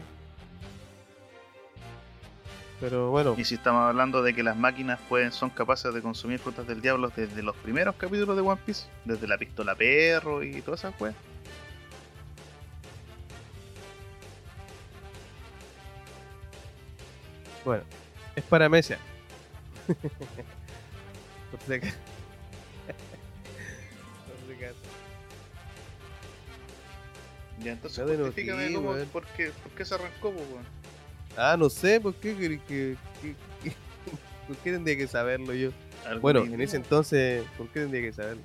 Pero 2.81 3.11
bueno, 3.11 3.35
Y 3.39 3.45
si 3.45 3.55
estamos 3.55 3.89
hablando 3.89 4.23
de 4.23 4.35
que 4.35 4.43
las 4.43 4.57
máquinas 4.57 4.99
pueden, 5.09 5.33
son 5.33 5.51
capaces 5.51 5.95
de 5.95 6.03
consumir 6.03 6.39
frutas 6.39 6.67
del 6.67 6.83
diablo 6.83 7.11
desde 7.15 7.43
los 7.43 7.57
primeros 7.57 7.95
capítulos 7.97 8.37
de 8.37 8.43
One 8.43 8.61
Piece, 8.67 8.87
desde 9.05 9.27
la 9.27 9.39
pistola 9.39 9.75
perro 9.75 10.43
y 10.43 10.61
todas 10.61 10.81
esas 10.81 11.01
weas. 11.01 11.15
bueno. 17.65 17.85
Es. 18.37 18.99
Por 21.51 21.61
si 21.67 21.75
acaso. 21.75 21.97
Por 24.27 24.37
si 24.47 24.53
acaso. 24.65 24.79
Ya, 27.63 27.73
entonces 27.73 28.05
sí, 28.35 28.47
cómo- 28.75 28.93
por, 29.13 29.25
qué, 29.29 29.51
por 29.63 29.73
qué 29.73 29.85
se 29.85 29.95
arrancó, 29.95 30.33
pues. 30.33 30.47
Ah, 31.37 31.57
no 31.59 31.69
sé, 31.69 32.01
¿por 32.01 32.15
qué 32.15 32.37
querés 32.37 32.61
que, 32.63 32.97
que- 33.21 33.35
que- 33.63 33.77
¿Por 34.47 34.57
qué 34.59 34.73
tendría 34.73 34.97
que 34.97 35.07
saberlo 35.07 35.53
yo? 35.55 35.71
Bueno, 36.21 36.45
en 36.45 36.61
ese 36.61 36.77
entonces, 36.77 37.45
¿por 37.57 37.69
qué 37.69 37.81
tendría 37.81 38.03
que 38.03 38.13
saberlo? 38.13 38.43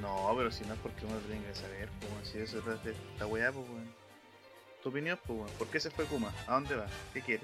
No, 0.00 0.32
pero 0.36 0.50
si 0.50 0.64
no 0.64 0.74
es 0.74 0.80
porque 0.80 1.04
uno 1.06 1.14
lo 1.16 1.20
tiene 1.22 1.44
que 1.44 1.54
saber, 1.54 1.88
pues. 2.00 2.28
Si 2.28 2.38
eso 2.38 2.58
es 2.58 2.84
de 2.84 2.92
esta 2.92 3.26
weá, 3.26 3.50
pues. 3.52 3.66
Tu 4.82 4.88
opinión, 4.90 5.18
pues, 5.26 5.38
weón. 5.40 5.50
¿Por 5.58 5.66
qué 5.68 5.80
se 5.80 5.90
fue 5.90 6.04
Kuma? 6.04 6.32
¿A 6.46 6.54
dónde 6.54 6.76
va? 6.76 6.86
¿Qué 7.12 7.20
quiere? 7.20 7.42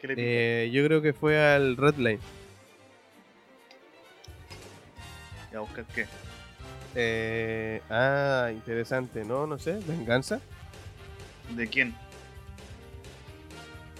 ¿Qué 0.00 0.08
le? 0.08 0.14
Eh, 0.16 0.70
yo 0.70 0.84
creo 0.84 1.02
que 1.02 1.12
fue 1.12 1.40
al 1.40 1.76
Red 1.76 1.96
Line. 1.96 2.20
¿Y 5.52 5.56
a 5.56 5.60
buscar 5.60 5.84
qué? 5.94 6.06
Eh, 6.94 7.80
ah, 7.90 8.50
interesante, 8.52 9.24
¿no? 9.24 9.46
No 9.46 9.58
sé, 9.58 9.78
venganza 9.86 10.40
¿De 11.54 11.66
quién? 11.68 11.94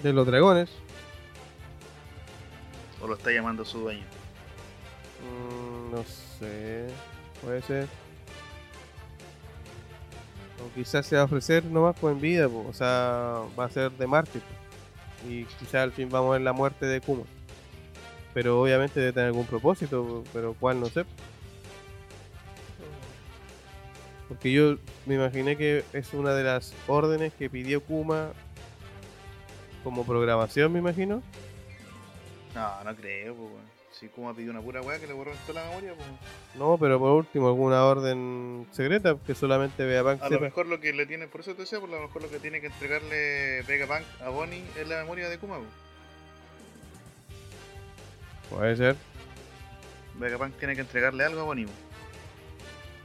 De 0.02 0.12
los 0.12 0.26
dragones. 0.26 0.70
¿O 3.00 3.06
lo 3.06 3.14
está 3.14 3.30
llamando 3.30 3.64
su 3.64 3.80
dueño? 3.80 4.04
Mm, 5.22 5.92
no 5.92 6.04
sé, 6.38 6.88
puede 7.42 7.62
ser. 7.62 7.87
O 10.64 10.74
quizás 10.74 11.06
se 11.06 11.16
va 11.16 11.22
a 11.22 11.24
ofrecer 11.24 11.64
nomás 11.64 11.96
pues 12.00 12.14
en 12.14 12.20
vida, 12.20 12.48
po, 12.48 12.66
o 12.68 12.72
sea, 12.72 13.42
va 13.58 13.64
a 13.64 13.70
ser 13.70 13.92
de 13.92 14.06
po. 14.06 14.22
Y 15.28 15.44
quizás 15.44 15.76
al 15.76 15.92
fin 15.92 16.08
vamos 16.08 16.30
a 16.30 16.32
ver 16.32 16.42
la 16.42 16.52
muerte 16.52 16.87
de 16.87 17.00
Kuma. 17.00 17.24
Pero 18.34 18.61
obviamente 18.61 19.00
debe 19.00 19.12
tener 19.12 19.28
algún 19.28 19.46
propósito, 19.46 20.22
pero 20.32 20.54
cuál 20.58 20.80
no 20.80 20.87
sé. 20.87 21.04
Porque 24.28 24.52
yo 24.52 24.76
me 25.06 25.14
imaginé 25.14 25.56
que 25.56 25.84
es 25.92 26.12
una 26.12 26.34
de 26.34 26.44
las 26.44 26.74
órdenes 26.87 27.32
que 27.32 27.48
pidió 27.48 27.82
Kuma 27.82 28.32
como 29.88 30.05
programación, 30.05 30.70
me 30.72 30.81
imagino. 30.81 31.22
No, 32.55 32.85
no 32.85 32.94
creo, 32.94 33.35
pues, 33.35 33.48
weón. 33.51 33.79
Si 33.92 34.07
Kuma 34.09 34.33
pidió 34.35 34.51
una 34.53 34.61
pura 34.61 34.81
weá 34.83 35.01
que 35.01 35.07
le 35.09 35.12
borró 35.12 35.33
toda 35.46 35.62
la 35.62 35.68
memoria, 35.70 35.94
pues. 35.94 36.07
No, 36.55 36.77
pero 36.79 36.98
por 37.01 37.12
último, 37.12 37.48
alguna 37.48 37.85
orden 37.85 38.66
secreta 38.70 39.16
que 39.27 39.35
solamente 39.35 39.85
Vegapunk 39.85 40.22
A 40.22 40.27
lo 40.27 40.31
sepa. 40.35 40.44
mejor 40.44 40.66
lo 40.66 40.79
que 40.79 40.92
le 40.92 41.07
tiene, 41.07 41.27
por 41.27 41.40
eso 41.40 41.55
te 41.55 41.62
decía, 41.62 41.81
por 41.81 41.88
lo 41.88 42.01
mejor 42.01 42.22
lo 42.22 42.29
que 42.31 42.38
tiene 42.38 42.61
que 42.61 42.68
entregarle 42.68 43.62
Vegapunk 43.62 44.05
a 44.22 44.29
Bonnie 44.29 44.62
es 44.79 44.87
la 44.87 44.98
memoria 44.98 45.29
de 45.29 45.38
Kuma, 45.38 45.57
pues. 45.57 45.68
Puede 48.51 48.77
ser, 48.77 48.96
Vegapunk 50.18 50.55
tiene 50.59 50.74
que 50.74 50.81
entregarle 50.83 51.24
algo 51.24 51.40
a 51.40 51.44
Bonnie, 51.44 51.64
pues. 51.66 51.77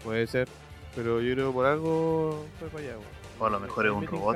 puede 0.04 0.28
ser. 0.28 0.48
Pero 0.96 1.22
yo 1.22 1.34
creo 1.34 1.48
que 1.48 1.54
por 1.54 1.65
algo 1.65 2.46
fue 2.60 2.67
para 2.69 2.84
allá. 2.84 2.96
O 3.39 3.46
a 3.46 3.50
lo 3.50 3.60
mejor 3.60 3.86
es 3.88 3.91
un 3.91 4.06
robot. 4.06 4.36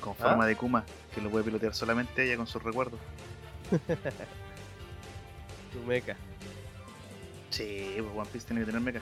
con 0.00 0.12
¿Ah? 0.12 0.28
forma 0.28 0.46
de 0.46 0.56
Kuma, 0.56 0.84
que 1.14 1.20
lo 1.20 1.30
puede 1.30 1.44
pilotear 1.44 1.74
solamente 1.74 2.24
ella 2.24 2.36
con 2.36 2.46
sus 2.46 2.62
recuerdos. 2.62 3.00
Tu 5.72 5.78
mecha. 5.86 6.16
Sí, 7.50 7.94
pues 7.98 8.08
One 8.16 8.28
Piece 8.32 8.46
tiene 8.46 8.62
que 8.62 8.66
tener 8.66 8.80
mecha. 8.80 9.00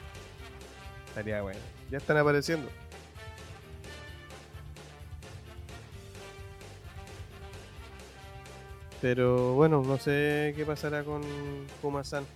Estaría 1.09 1.41
bueno. 1.41 1.61
Ya 1.91 1.97
están 1.99 2.19
apareciendo. 2.19 2.69
Pero 9.01 9.55
bueno, 9.55 9.83
no 9.87 9.97
sé 9.99 10.53
qué 10.57 10.65
pasará 10.67 11.05
con 11.05 11.23
Kuma-san. 11.81 12.27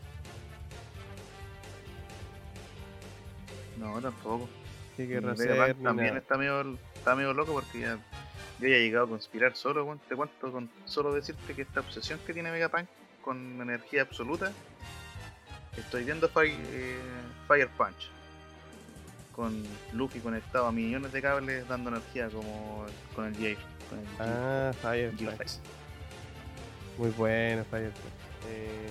No, 3.79 4.01
tampoco. 4.01 4.49
¿Qué 4.97 5.09
querrá 5.09 5.33
hacer? 5.33 5.77
también 5.83 6.09
nada. 6.09 6.19
está 6.19 6.37
medio, 6.37 6.79
está 6.95 7.15
medio 7.17 7.35
loco 7.35 7.53
porque 7.53 7.81
ya, 7.81 7.99
yo 8.63 8.69
ya 8.69 8.77
he 8.77 8.81
llegado 8.81 9.05
a 9.07 9.09
conspirar 9.09 9.55
solo, 9.57 9.85
weón. 9.85 10.01
te 10.09 10.15
cuento 10.17 10.51
con 10.51 10.71
solo 10.87 11.13
decirte 11.13 11.55
que 11.55 11.63
esta 11.63 11.81
obsesión 11.81 12.19
que 12.27 12.33
tiene 12.33 12.51
Vegapunk 12.51 12.87
con 13.23 13.61
energía 13.61 14.03
absoluta, 14.03 14.53
estoy 15.77 16.05
viendo 16.05 16.29
Fire, 16.29 16.55
eh, 16.71 16.99
Fire 17.49 17.69
Punch 17.77 18.11
con 19.35 19.63
Luffy 19.93 20.21
conectado 20.21 20.67
a 20.67 20.73
millones 20.73 21.11
de 21.13 21.23
cables 21.23 21.67
dando 21.69 21.91
energía 21.91 22.29
como 22.29 22.85
con 23.15 23.25
el 23.27 23.35
J. 23.35 23.61
Con 23.89 23.99
el 23.99 24.07
J- 24.19 24.25
Ah, 24.69 24.73
Firefly. 24.83 25.27
J-Fly. 25.27 25.47
Muy 26.99 27.11
bueno, 27.11 27.65
Firefly. 27.65 28.11
Eh, 28.49 28.89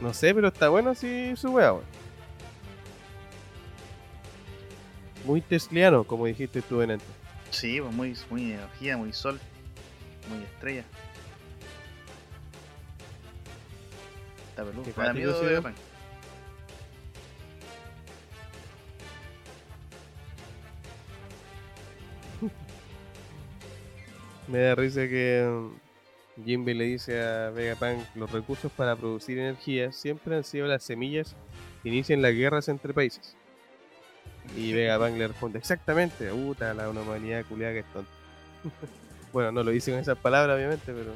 No 0.00 0.12
sé, 0.14 0.34
pero 0.34 0.48
está 0.48 0.68
bueno 0.68 0.90
así 0.90 1.34
su 1.36 1.50
wea, 1.52 1.72
weón. 1.74 1.84
Muy 5.26 5.40
tesliano, 5.40 6.04
como 6.04 6.26
dijiste 6.26 6.62
tú 6.62 6.80
en 6.82 6.92
antes. 6.92 7.08
Sí, 7.50 7.80
pues 7.80 7.92
muy, 7.92 8.16
muy 8.30 8.52
energía, 8.52 8.96
muy 8.96 9.12
sol, 9.12 9.40
muy 10.28 10.44
estrella. 10.44 10.84
Está 14.50 14.64
peludo. 14.64 14.84
Me 14.96 15.04
da 15.04 15.12
miedo 15.12 15.42
Vegapunk. 15.42 15.74
Me 24.46 24.58
da 24.60 24.76
risa 24.76 25.08
que 25.08 25.44
mm, 25.44 26.44
Jinbei 26.44 26.74
le 26.74 26.84
dice 26.84 27.20
a 27.20 27.50
Vegapunk 27.50 27.98
los 28.14 28.30
recursos 28.30 28.70
para 28.70 28.94
producir 28.94 29.40
energía 29.40 29.90
siempre 29.90 30.36
han 30.36 30.44
sido 30.44 30.68
las 30.68 30.84
semillas 30.84 31.34
que 31.82 31.88
inician 31.88 32.22
las 32.22 32.32
guerras 32.32 32.68
entre 32.68 32.94
países. 32.94 33.36
Y 34.54 34.72
Vegapunk 34.72 35.16
le 35.16 35.28
responde, 35.28 35.58
exactamente, 35.58 36.30
puta, 36.30 36.72
la 36.74 36.88
humanidad 36.88 37.44
culiada 37.46 37.72
que 37.72 37.80
es 37.80 37.92
tonta. 37.92 38.10
bueno, 39.32 39.52
no 39.52 39.62
lo 39.62 39.70
dice 39.70 39.90
con 39.90 40.00
esas 40.00 40.18
palabras, 40.18 40.56
obviamente, 40.56 40.92
pero... 40.92 41.12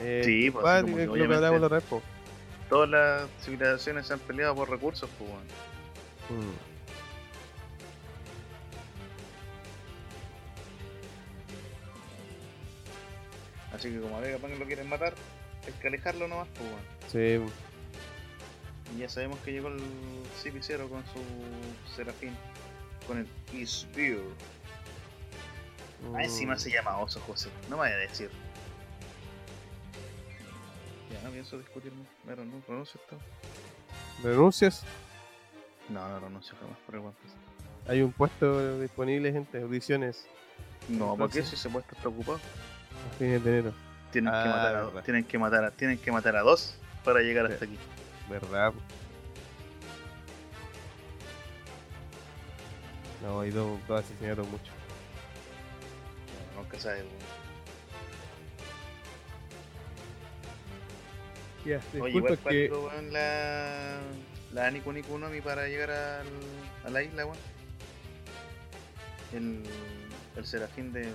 Eh, 0.00 0.22
Sí, 0.24 0.50
pues, 0.50 0.84
que 0.84 1.06
lo 1.06 1.14
que 1.14 1.34
hablamos 1.34 1.60
la. 1.60 1.82
Todas 2.68 2.88
las 2.88 3.28
civilizaciones 3.42 4.06
se 4.06 4.12
han 4.12 4.18
peleado 4.20 4.54
por 4.54 4.70
recursos, 4.70 5.08
pues, 5.18 5.30
weón. 5.30 5.44
Mm. 6.40 6.54
Así 13.74 13.90
que 13.90 14.00
como 14.00 14.16
a 14.16 14.20
Vegapunk 14.20 14.58
lo 14.58 14.66
quieren 14.66 14.88
matar, 14.88 15.14
hay 15.66 15.72
que 15.80 15.88
alejarlo 15.88 16.28
nomás, 16.28 16.48
pues, 16.54 16.68
weón. 16.68 16.82
Sí, 17.10 17.52
Y 18.94 19.00
ya 19.00 19.08
sabemos 19.08 19.38
que 19.40 19.52
llegó 19.52 19.68
el 19.68 19.80
CP0 20.42 20.88
con 20.88 21.02
su 21.06 21.94
Serafín. 21.94 22.34
Con 23.06 23.18
el 23.18 23.28
Isbeer. 23.52 24.20
Ah, 26.14 26.22
encima 26.22 26.58
se 26.58 26.70
llama 26.70 26.98
Oso 26.98 27.20
José. 27.20 27.50
No 27.68 27.76
me 27.76 27.82
vaya 27.82 27.94
a 27.96 27.98
decir. 27.98 28.30
Ya 31.12 31.22
no 31.22 31.30
pienso 31.30 31.58
discutirme. 31.58 32.02
Me 32.24 32.34
renuncio, 32.34 32.62
renuncio 32.72 33.00
esto. 33.02 33.18
¿Renuncias? 34.22 34.84
No, 35.88 36.06
no 36.08 36.20
renuncio 36.20 36.54
jamás 36.60 36.76
por 36.84 36.94
el 36.96 37.00
One 37.00 37.14
Piece. 37.22 37.36
Hay 37.90 38.02
un 38.02 38.12
puesto 38.12 38.78
disponible, 38.80 39.32
gente, 39.32 39.62
audiciones 39.62 40.26
No, 40.88 41.16
¿por 41.16 41.30
qué 41.30 41.42
si 41.42 41.54
ese 41.54 41.70
puesto 41.70 41.94
está 41.96 42.08
ocupado? 42.08 42.36
a 42.38 43.18
fines 43.18 43.42
de 43.42 43.50
enero. 43.58 43.72
Tienen 44.12 44.30
que 44.32 44.36
Ah, 44.38 44.44
matar 44.46 44.76
a 44.98 45.02
tienen 45.02 45.24
que 45.24 45.38
matar 45.38 45.64
a, 45.64 45.70
tienen 45.70 45.98
que 45.98 46.12
matar 46.12 46.36
a 46.36 46.40
dos 46.42 46.74
para 47.04 47.20
llegar 47.20 47.46
Sí. 47.46 47.52
hasta 47.54 47.64
aquí. 47.64 47.78
¿Verdad? 48.28 48.72
No, 53.22 53.40
hay 53.40 53.50
dos, 53.50 53.78
dos 53.88 54.00
asesinatos 54.04 54.46
mucho. 54.48 54.70
No, 56.54 56.62
nunca 56.62 56.76
weón. 56.76 57.06
Ya, 61.64 61.80
Oye, 62.00 62.04
disculpa 62.04 62.08
igual 62.08 62.38
que... 62.38 62.68
cuando 62.68 62.86
weón, 62.88 63.12
la, 63.12 63.98
la 64.52 64.70
Niku 64.70 64.92
Niku 64.92 65.18
Nomi 65.18 65.40
para 65.40 65.66
llegar 65.66 65.90
al, 65.90 66.26
a 66.84 66.90
la 66.90 67.02
isla, 67.02 67.26
weón. 67.26 67.38
El, 69.32 69.62
el 70.36 70.46
serafín 70.46 70.92
del, 70.92 71.12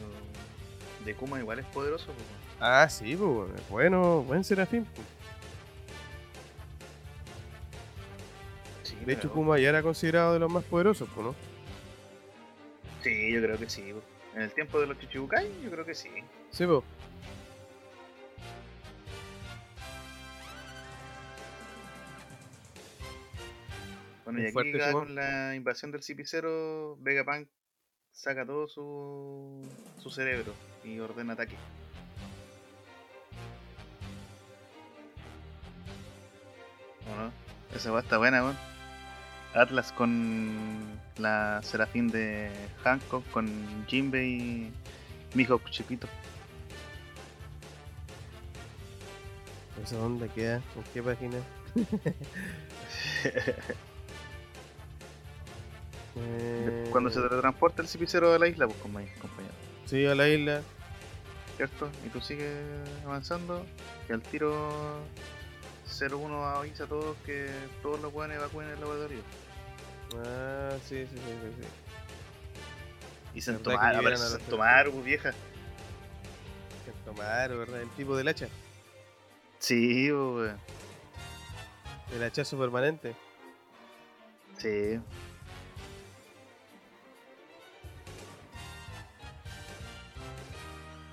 de 1.05 1.15
Kuma 1.15 1.39
igual 1.39 1.59
es 1.59 1.65
poderoso, 1.67 2.07
pues, 2.07 2.17
weón. 2.17 2.43
Ah, 2.59 2.87
sí, 2.89 3.15
pues, 3.15 3.19
bueno, 3.19 3.53
bueno, 3.69 4.21
buen 4.23 4.43
serafín. 4.43 4.85
pues. 4.85 5.07
De 9.05 9.13
hecho, 9.13 9.29
Kuma 9.31 9.59
ya 9.59 9.69
era 9.69 9.83
considerado 9.83 10.33
de 10.33 10.39
los 10.39 10.51
más 10.51 10.63
poderosos, 10.63 11.09
¿no? 11.17 11.35
Sí, 13.01 13.33
yo 13.33 13.41
creo 13.41 13.57
que 13.57 13.69
sí. 13.69 13.93
En 14.33 14.41
el 14.41 14.51
tiempo 14.51 14.79
de 14.79 14.87
los 14.87 14.97
Chichibukai, 14.99 15.47
yo 15.61 15.69
creo 15.69 15.85
que 15.85 15.93
sí. 15.93 16.09
Sí, 16.51 16.65
pues. 16.65 16.83
Bueno, 24.23 24.39
y 24.39 24.43
aquí 24.43 24.53
fuerte 24.53 24.91
con 24.93 25.15
la 25.15 25.53
invasión 25.55 25.91
del 25.91 26.01
CP0, 26.01 26.95
Vegapunk 26.99 27.49
saca 28.13 28.45
todo 28.45 28.67
su, 28.67 29.67
su 30.01 30.09
cerebro 30.09 30.53
y 30.83 30.97
ordena 30.99 31.33
ataque. 31.33 31.57
¿O 37.11 37.15
no? 37.17 37.31
Esa 37.75 37.91
va 37.91 37.99
está 37.99 38.17
buena, 38.17 38.43
weón. 38.43 38.72
Atlas 39.53 39.91
con 39.91 40.99
la 41.17 41.61
Serafín 41.63 42.07
de 42.07 42.49
Hancock, 42.83 43.29
con 43.31 43.47
Jinbei 43.87 44.27
y 44.27 44.73
Mihawk 45.35 45.69
chiquito. 45.69 46.07
Esa 49.83 49.99
onda 49.99 50.27
queda. 50.27 50.55
¿En 50.75 50.83
qué 50.93 51.03
página? 51.03 51.37
Eh, 56.15 56.89
Cuando 56.91 57.09
se 57.09 57.19
teletransporta 57.21 57.81
el 57.81 57.87
CP0 57.87 58.33
de 58.33 58.37
la 58.37 58.47
isla, 58.47 58.67
pues 58.67 58.77
compañero. 58.79 59.13
compañero. 59.19 59.53
Sí, 59.87 60.05
a 60.05 60.13
la 60.13 60.29
isla. 60.29 60.61
¿cierto? 61.57 61.89
Y 62.05 62.09
tú 62.09 62.19
sigues 62.21 62.55
avanzando 63.05 63.65
y 64.09 64.13
al 64.13 64.21
tiro 64.21 64.99
01 65.99 66.45
avisa 66.45 66.83
a 66.85 66.87
todos 66.87 67.15
que 67.25 67.49
todos 67.81 67.99
los 68.01 68.11
pueden 68.11 68.31
evacúen 68.31 68.67
el 68.69 68.79
laboratorio. 68.79 69.19
Ah, 70.25 70.77
sí, 70.87 71.05
sí, 71.05 71.15
sí, 71.15 71.17
sí. 71.17 71.61
sí. 71.61 71.67
Y 73.33 73.41
se 73.41 73.51
¿Verdad 73.51 73.63
que 73.63 73.71
tomar, 73.77 73.95
liberan 73.95 74.21
aparece 74.21 74.91
pues 74.91 75.05
vieja. 75.05 75.29
El 75.29 76.93
Tomaro, 77.05 77.57
¿verdad? 77.57 77.81
El 77.81 77.89
tipo 77.91 78.15
del 78.15 78.27
hacha. 78.27 78.47
Sí, 79.59 80.11
weón. 80.11 80.57
El 82.13 82.23
hachazo 82.23 82.59
permanente. 82.59 83.15
Sí. 84.57 84.99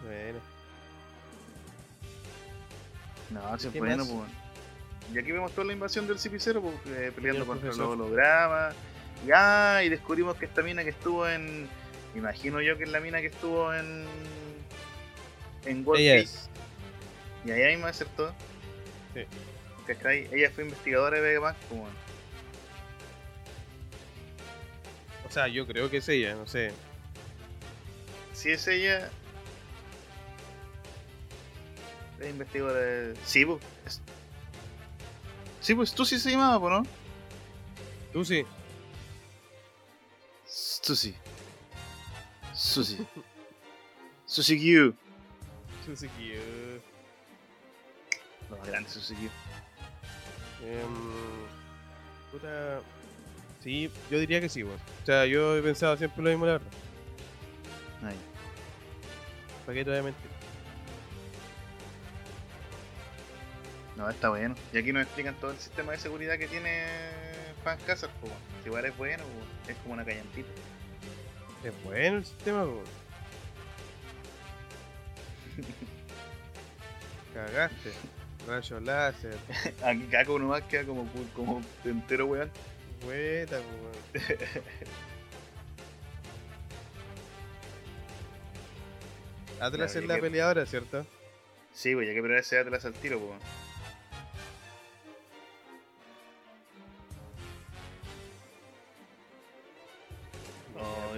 Bueno. 0.02 0.40
No, 3.30 3.54
es 3.54 3.66
¿Qué 3.66 3.78
bueno, 3.78 4.04
pues. 4.04 4.30
Y 5.14 5.18
aquí 5.18 5.32
vemos 5.32 5.52
toda 5.52 5.66
la 5.66 5.72
invasión 5.72 6.06
del 6.06 6.18
CP0, 6.18 6.60
pues, 6.60 6.96
eh, 6.96 7.12
peleando 7.14 7.42
el 7.42 7.46
contra 7.46 7.68
los 7.68 7.78
hologramas. 7.78 8.74
Y, 9.26 9.30
ah, 9.34 9.82
y 9.84 9.88
descubrimos 9.88 10.36
que 10.36 10.46
esta 10.46 10.62
mina 10.62 10.82
que 10.84 10.90
estuvo 10.90 11.28
en. 11.28 11.68
Imagino 12.14 12.60
yo 12.60 12.76
que 12.76 12.84
es 12.84 12.90
la 12.90 13.00
mina 13.00 13.20
que 13.20 13.26
estuvo 13.28 13.72
en. 13.74 14.04
En 15.66 15.86
World 15.86 16.00
Ella 16.00 16.14
Gate. 16.16 16.24
es. 16.24 16.48
Y 17.44 17.50
allá 17.52 17.68
mismo 17.68 17.86
acertó. 17.86 18.34
Sí. 19.14 19.22
¿Cachai? 19.86 20.28
Ella 20.32 20.50
fue 20.54 20.64
investigadora 20.64 21.16
de 21.16 21.22
Vegapunk, 21.22 21.56
pues, 21.68 21.80
weón. 21.80 21.92
O 25.28 25.32
sea, 25.32 25.46
yo 25.48 25.66
creo 25.66 25.90
que 25.90 25.98
es 25.98 26.08
ella, 26.08 26.34
no 26.34 26.46
sé. 26.46 26.72
Si 28.32 28.50
es 28.50 28.66
ella. 28.66 29.10
Es 32.20 32.30
investigadora 32.30 32.78
de. 32.80 33.14
Sí, 33.24 33.44
pues. 33.44 33.60
es- 33.86 34.00
Sí, 35.60 35.74
pues 35.74 35.92
tú 35.92 36.04
sí 36.06 36.18
se 36.18 36.30
llamaba, 36.30 36.70
¿no? 36.70 36.86
Tú 38.14 38.24
sí. 38.24 38.44
Susi. 40.80 41.14
Susi. 42.54 43.06
Susi 44.26 44.56
sí 44.56 44.64
que 44.64 44.74
yo. 44.74 46.42
Lo 48.48 48.56
más 48.58 48.66
grande 48.66 48.88
Susi 48.88 49.14
Q. 49.14 49.20
Em, 50.64 50.94
puta. 52.32 52.80
Sí, 53.62 53.90
yo 54.10 54.18
diría 54.18 54.40
que 54.40 54.48
sí, 54.48 54.62
weón. 54.64 54.78
O 55.02 55.06
sea, 55.06 55.26
yo 55.26 55.56
he 55.56 55.62
pensado 55.62 55.96
siempre 55.96 56.22
lo 56.22 56.30
mismo, 56.30 56.46
la 56.46 56.52
verdad. 56.52 56.68
Ahí. 58.02 58.16
¿Para 59.66 59.78
qué 59.78 59.84
te 59.84 59.90
voy 59.90 59.98
a 59.98 60.02
mentir? 60.02 60.30
No, 63.96 64.08
está 64.08 64.30
bueno. 64.30 64.54
Y 64.72 64.78
aquí 64.78 64.92
nos 64.92 65.02
explican 65.02 65.34
todo 65.38 65.50
el 65.50 65.58
sistema 65.58 65.92
de 65.92 65.98
seguridad 65.98 66.38
que 66.38 66.48
tiene 66.48 66.86
Fan 67.64 67.78
Castle, 67.86 68.10
pues. 68.20 68.32
Igual 68.64 68.84
es 68.86 68.96
bueno, 68.96 69.22
es 69.68 69.76
como 69.78 69.94
una 69.94 70.04
callantita. 70.04 70.48
Es 71.64 71.72
bueno 71.84 72.18
el 72.18 72.24
sistema, 72.24 72.64
weón. 72.64 72.84
Cagaste. 77.34 77.92
Rayo 78.46 78.80
láser. 78.80 79.36
Aquí 79.84 80.06
Caco 80.10 80.38
nomás 80.38 80.62
queda 80.62 80.84
como, 80.84 81.06
como 81.34 81.60
entero, 81.84 82.26
weón. 82.26 82.50
Vueta, 83.04 83.58
weón. 83.58 83.92
Atlas 89.60 89.94
es 89.94 90.06
la 90.06 90.18
peleadora, 90.18 90.64
¿cierto? 90.64 91.06
Sí, 91.74 91.94
pues 91.94 92.08
ya 92.08 92.14
que 92.14 92.38
ese 92.38 92.58
Atlas 92.58 92.84
al 92.86 92.94
tiro, 92.94 93.20
pues. 93.20 93.38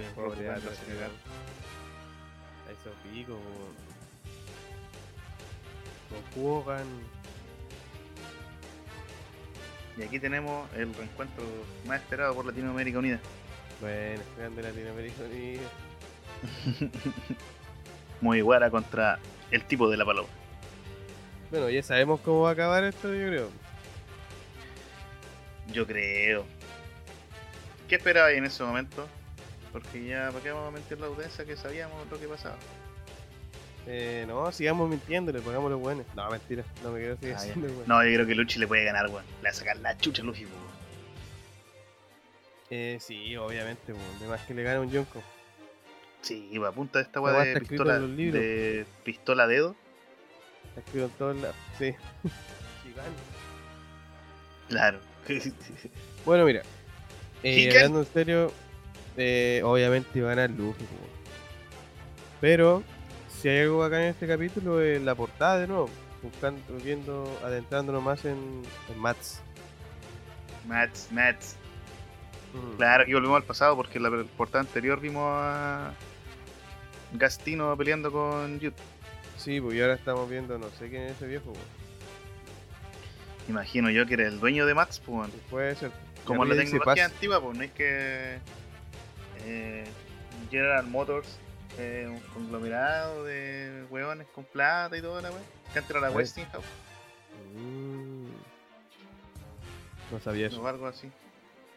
Weón. 0.03 0.09
el 0.09 0.15
Pobre 0.15 0.29
Rogue 0.29 0.39
One 0.39 0.47
lo 0.47 0.53
Atlas, 0.53 0.79
hace 0.79 0.93
cagar. 0.93 1.11
A 2.67 2.71
esos 2.71 2.93
picos, 3.11 3.37
Con 6.33 6.43
Hogan. 6.43 6.87
Y 9.97 10.03
aquí 10.03 10.19
tenemos 10.19 10.67
el 10.73 10.93
reencuentro 10.93 11.43
más 11.85 12.01
esperado 12.01 12.33
por 12.33 12.45
Latinoamérica 12.45 12.99
Unida. 12.99 13.19
Bueno, 13.79 14.21
grande 14.37 14.63
Latinoamérica 14.63 15.23
Unida. 15.23 15.61
Muy 18.21 18.41
guara 18.41 18.71
contra 18.71 19.19
el 19.51 19.63
tipo 19.65 19.89
de 19.89 19.97
la 19.97 20.05
paloma. 20.05 20.29
Bueno, 21.51 21.69
ya 21.69 21.83
sabemos 21.83 22.19
cómo 22.21 22.41
va 22.41 22.49
a 22.49 22.53
acabar 22.53 22.83
esto, 22.83 23.13
yo 23.13 23.27
creo. 23.27 23.49
Yo 25.71 25.85
creo. 25.85 26.45
¿Qué 27.87 27.95
esperabais 27.95 28.37
en 28.37 28.45
ese 28.45 28.63
momento? 28.63 29.07
Porque 29.73 30.05
ya, 30.05 30.29
¿para 30.31 30.43
qué 30.43 30.51
vamos 30.51 30.69
a 30.69 30.71
mentir 30.71 30.99
la 30.99 31.07
audiencia 31.07 31.43
que 31.43 31.57
sabíamos 31.57 32.07
lo 32.09 32.19
que 32.19 32.27
pasaba? 32.27 32.55
Eh, 33.87 34.23
no, 34.27 34.49
sigamos 34.51 34.89
mintiéndole, 34.89 35.41
pongamos 35.41 35.71
los 35.71 35.81
buenos. 35.81 36.05
No, 36.15 36.29
mentira, 36.29 36.63
no 36.83 36.91
me 36.91 36.99
quiero 36.99 37.17
seguir 37.17 37.35
Ah, 37.35 37.43
bueno. 37.55 37.83
No, 37.87 38.03
yo 38.03 38.13
creo 38.13 38.27
que 38.27 38.35
Luchi 38.35 38.59
le 38.59 38.67
puede 38.67 38.85
ganar, 38.85 39.09
weón. 39.09 39.25
Le 39.41 39.43
va 39.43 39.49
a 39.49 39.53
sacar 39.53 39.75
la 39.77 39.97
chucha 39.97 40.21
a 40.21 40.25
Luffy, 40.25 40.45
weón. 40.45 40.73
Eh, 42.69 42.97
sí, 43.01 43.35
obviamente, 43.35 43.91
weón. 43.91 44.19
De 44.19 44.27
más 44.27 44.41
que 44.41 44.53
le 44.53 44.63
gane 44.63 44.79
un 44.79 44.91
Yonko. 44.91 45.21
Sí, 46.21 46.57
va 46.57 46.69
a 46.69 46.71
punta 46.71 46.99
de 46.99 47.05
esta 47.05 47.19
weá 47.19 47.43
de 47.43 47.59
pistola, 47.59 47.99
de 47.99 48.85
pistola 49.03 49.47
dedo. 49.47 49.75
Está 50.69 50.79
escrito 50.79 51.05
en 51.05 51.11
todos 51.11 51.35
lados. 51.37 51.55
Sí. 51.77 51.93
Gigante. 52.83 53.21
Claro. 54.69 54.99
Bueno, 56.25 56.45
mira. 56.45 56.61
Eh, 57.43 57.69
hablando 57.75 57.99
en 57.99 58.05
serio, 58.05 58.53
eh, 59.17 59.61
obviamente 59.63 60.19
iba 60.19 60.31
a 60.31 60.35
ganar 60.35 60.49
Luffy. 60.51 60.85
Pero, 62.41 62.83
si 63.39 63.49
hay 63.49 63.59
algo 63.59 63.83
acá 63.83 64.01
en 64.01 64.09
este 64.09 64.27
capítulo, 64.27 64.81
es 64.81 65.01
la 65.01 65.15
portada 65.15 65.59
de 65.59 65.67
nuevo. 65.67 65.89
Buscando, 66.21 66.61
viendo, 66.83 67.39
adentrándonos 67.43 68.01
más 68.01 68.25
en, 68.25 68.63
en 68.89 68.99
Mats. 68.99 69.41
Mats, 70.67 71.09
Mats. 71.11 71.55
Mm. 72.53 72.77
Claro, 72.77 73.03
aquí 73.03 73.13
volvemos 73.13 73.37
al 73.37 73.43
pasado 73.43 73.75
porque 73.75 73.97
en 73.97 74.03
la 74.03 74.23
portada 74.37 74.61
anterior 74.61 74.99
vimos 74.99 75.23
a 75.25 75.93
Gastino 77.13 77.75
peleando 77.77 78.11
con 78.11 78.59
Yut. 78.59 78.75
Sí, 79.37 79.59
pues 79.59 79.75
y 79.75 79.81
ahora 79.81 79.95
estamos 79.95 80.29
viendo, 80.29 80.57
no 80.57 80.69
sé 80.71 80.89
quién 80.89 81.03
es 81.03 81.13
ese 81.13 81.27
viejo. 81.27 81.53
Imagino 83.49 83.89
yo 83.89 84.05
que 84.05 84.13
era 84.13 84.27
el 84.27 84.39
dueño 84.39 84.65
de 84.65 84.73
Mats, 84.73 85.01
pues. 85.05 85.29
Puede 85.49 85.75
ser. 85.75 85.91
Como 86.23 86.45
la 86.45 86.55
tecnología 86.55 87.05
antigua, 87.05 87.41
pues 87.41 87.57
no 87.57 87.63
es 87.63 87.71
que 87.71 88.39
eh, 89.43 89.83
General 90.49 90.85
Motors, 90.85 91.27
eh, 91.77 92.05
un 92.09 92.19
conglomerado 92.33 93.23
de 93.23 93.85
hueones 93.89 94.27
con 94.33 94.43
plata 94.43 94.97
y 94.97 95.01
toda 95.01 95.21
la 95.21 95.31
wea. 95.31 95.41
Que 95.71 95.79
antes 95.79 95.91
era 95.91 95.99
la. 96.01 96.11
Westinghouse 96.11 96.63
Mm. 97.55 98.25
No 100.11 100.19
sabía 100.23 100.47
eso. 100.47 100.61
o 100.61 100.67
algo 100.67 100.87
así. 100.87 101.11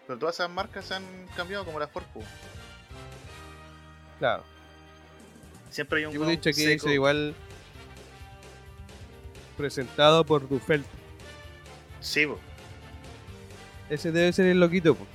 Pero 0.07 0.18
todas 0.18 0.35
esas 0.37 0.50
marcas 0.50 0.85
se 0.85 0.94
han 0.94 1.05
cambiado 1.37 1.64
como 1.64 1.81
la 1.81 1.88
Ford. 1.88 2.05
Claro. 4.18 4.44
Siempre 5.70 5.98
hay 6.00 6.07
un 6.07 6.12
Yo 6.12 6.24
he 6.24 6.31
dicho 6.31 6.52
seco. 6.52 6.68
dice 6.70 6.92
igual 6.94 7.35
presentado 9.57 10.24
por 10.24 10.48
Dufelt. 10.48 10.87
Sí, 12.00 12.26
pues. 12.26 12.38
Ese 13.88 14.12
debe 14.12 14.33
ser 14.33 14.46
el 14.46 14.61
loquito, 14.61 14.94
po, 14.94 15.07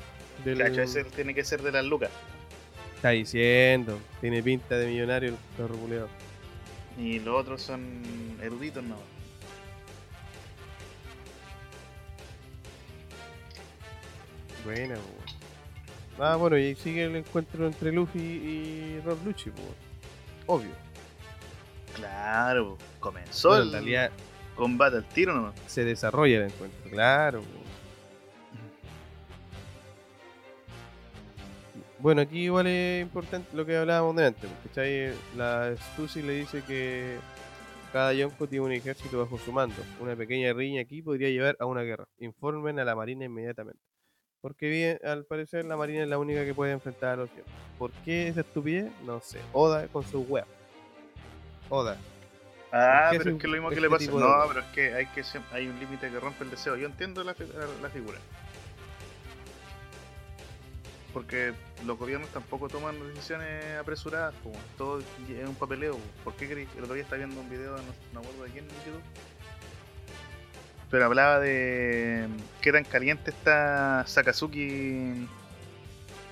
del- 0.43 0.57
Cacho, 0.57 0.81
ese 0.81 1.03
tiene 1.03 1.33
que 1.35 1.43
ser 1.43 1.61
de 1.61 1.71
las 1.71 1.85
lucas. 1.85 2.09
Está 3.01 3.09
diciendo, 3.09 3.99
tiene 4.21 4.43
pinta 4.43 4.77
de 4.77 4.85
millonario 4.85 5.29
el 5.29 5.35
perro 5.57 5.75
culeado. 5.75 6.07
Y 6.99 7.17
los 7.19 7.35
otros 7.41 7.59
son 7.63 7.99
eruditos, 8.39 8.83
no. 8.83 8.95
Buena. 14.63 14.95
Ah, 16.19 16.35
bueno, 16.35 16.57
y 16.57 16.75
sigue 16.75 17.05
el 17.05 17.15
encuentro 17.15 17.65
entre 17.65 17.91
Luffy 17.91 18.19
y 18.19 18.99
Rob 19.03 19.17
Lucci, 19.25 19.49
po. 19.49 20.53
Obvio. 20.53 20.69
Claro, 21.95 22.77
comenzó 22.99 23.49
Bueno, 23.49 23.63
el 23.63 23.71
realidad 23.71 24.11
combate 24.55 24.97
al 24.97 25.05
tiro 25.09 25.33
nomás. 25.33 25.55
se 25.65 25.83
desarrolla 25.83 26.37
el 26.37 26.43
encuentro, 26.51 26.91
claro. 26.91 27.41
Bueno, 32.01 32.21
aquí 32.21 32.45
igual 32.45 32.65
es 32.67 33.03
importante 33.03 33.55
lo 33.55 33.65
que 33.65 33.77
hablábamos 33.77 34.15
de 34.15 34.25
antes, 34.25 34.49
¿cachai? 34.65 35.13
La 35.37 35.75
Stussy 35.93 36.21
le 36.23 36.33
dice 36.33 36.63
que 36.63 37.17
cada 37.93 38.11
Yonko 38.13 38.47
tiene 38.47 38.65
un 38.65 38.71
ejército 38.71 39.19
bajo 39.19 39.37
su 39.37 39.51
mando. 39.51 39.75
Una 39.99 40.15
pequeña 40.15 40.51
riña 40.53 40.81
aquí 40.81 41.01
podría 41.03 41.29
llevar 41.29 41.55
a 41.59 41.65
una 41.65 41.81
guerra. 41.83 42.05
Informen 42.19 42.79
a 42.79 42.85
la 42.85 42.95
Marina 42.95 43.25
inmediatamente. 43.25 43.79
Porque 44.41 44.67
bien, 44.69 44.99
al 45.03 45.25
parecer 45.25 45.65
la 45.65 45.77
Marina 45.77 46.01
es 46.01 46.09
la 46.09 46.17
única 46.17 46.43
que 46.43 46.55
puede 46.55 46.71
enfrentar 46.71 47.09
a 47.11 47.15
los 47.17 47.29
Yonkos. 47.29 47.53
¿Por 47.77 47.91
qué 48.03 48.27
esa 48.29 48.41
estupidez? 48.41 48.91
No 49.05 49.19
sé. 49.21 49.39
Oda 49.53 49.87
con 49.87 50.03
su 50.03 50.23
web. 50.23 50.45
Oda. 51.69 51.97
Ah, 52.71 53.09
¿Por 53.09 53.11
qué 53.11 53.17
pero 53.19 53.29
es 53.29 53.35
es 53.35 53.41
que 53.41 53.47
lo 53.47 53.53
mismo 53.53 53.69
que 53.69 53.75
este 53.75 53.81
le 53.87 53.89
pasa. 53.91 54.05
de 54.11 54.17
No, 54.17 54.47
pero 54.47 54.59
es 54.61 54.65
que 54.73 54.93
hay 54.95 55.05
que 55.07 55.23
hay 55.51 55.67
un 55.67 55.79
límite 55.79 56.09
que 56.09 56.19
rompe 56.19 56.43
el 56.45 56.49
deseo. 56.49 56.75
Yo 56.77 56.87
entiendo 56.87 57.23
la, 57.23 57.33
la- 57.33 57.81
la 57.83 57.89
figura. 57.89 58.17
Porque 61.13 61.53
los 61.85 61.97
gobiernos 61.97 62.29
tampoco 62.29 62.67
toman 62.69 62.95
decisiones 63.13 63.77
apresuradas, 63.79 64.33
todo 64.77 64.99
es 64.99 65.47
un 65.47 65.55
papeleo. 65.55 65.93
po. 65.95 66.01
¿Por 66.25 66.35
qué 66.35 66.47
crees? 66.49 66.69
El 66.77 66.83
otro 66.83 66.93
día 66.95 67.03
estaba 67.03 67.17
viendo 67.17 67.39
un 67.39 67.49
video, 67.49 67.75
no, 67.77 67.83
no 68.13 68.19
acuerdo 68.19 68.43
de 68.43 68.51
quién 68.51 68.65
en 68.65 68.71
YouTube. 68.85 69.01
Pero 70.89 71.05
hablaba 71.05 71.39
de 71.39 72.27
qué 72.61 72.71
tan 72.71 72.83
caliente 72.83 73.31
está 73.31 74.03
Sakazuki 74.05 75.27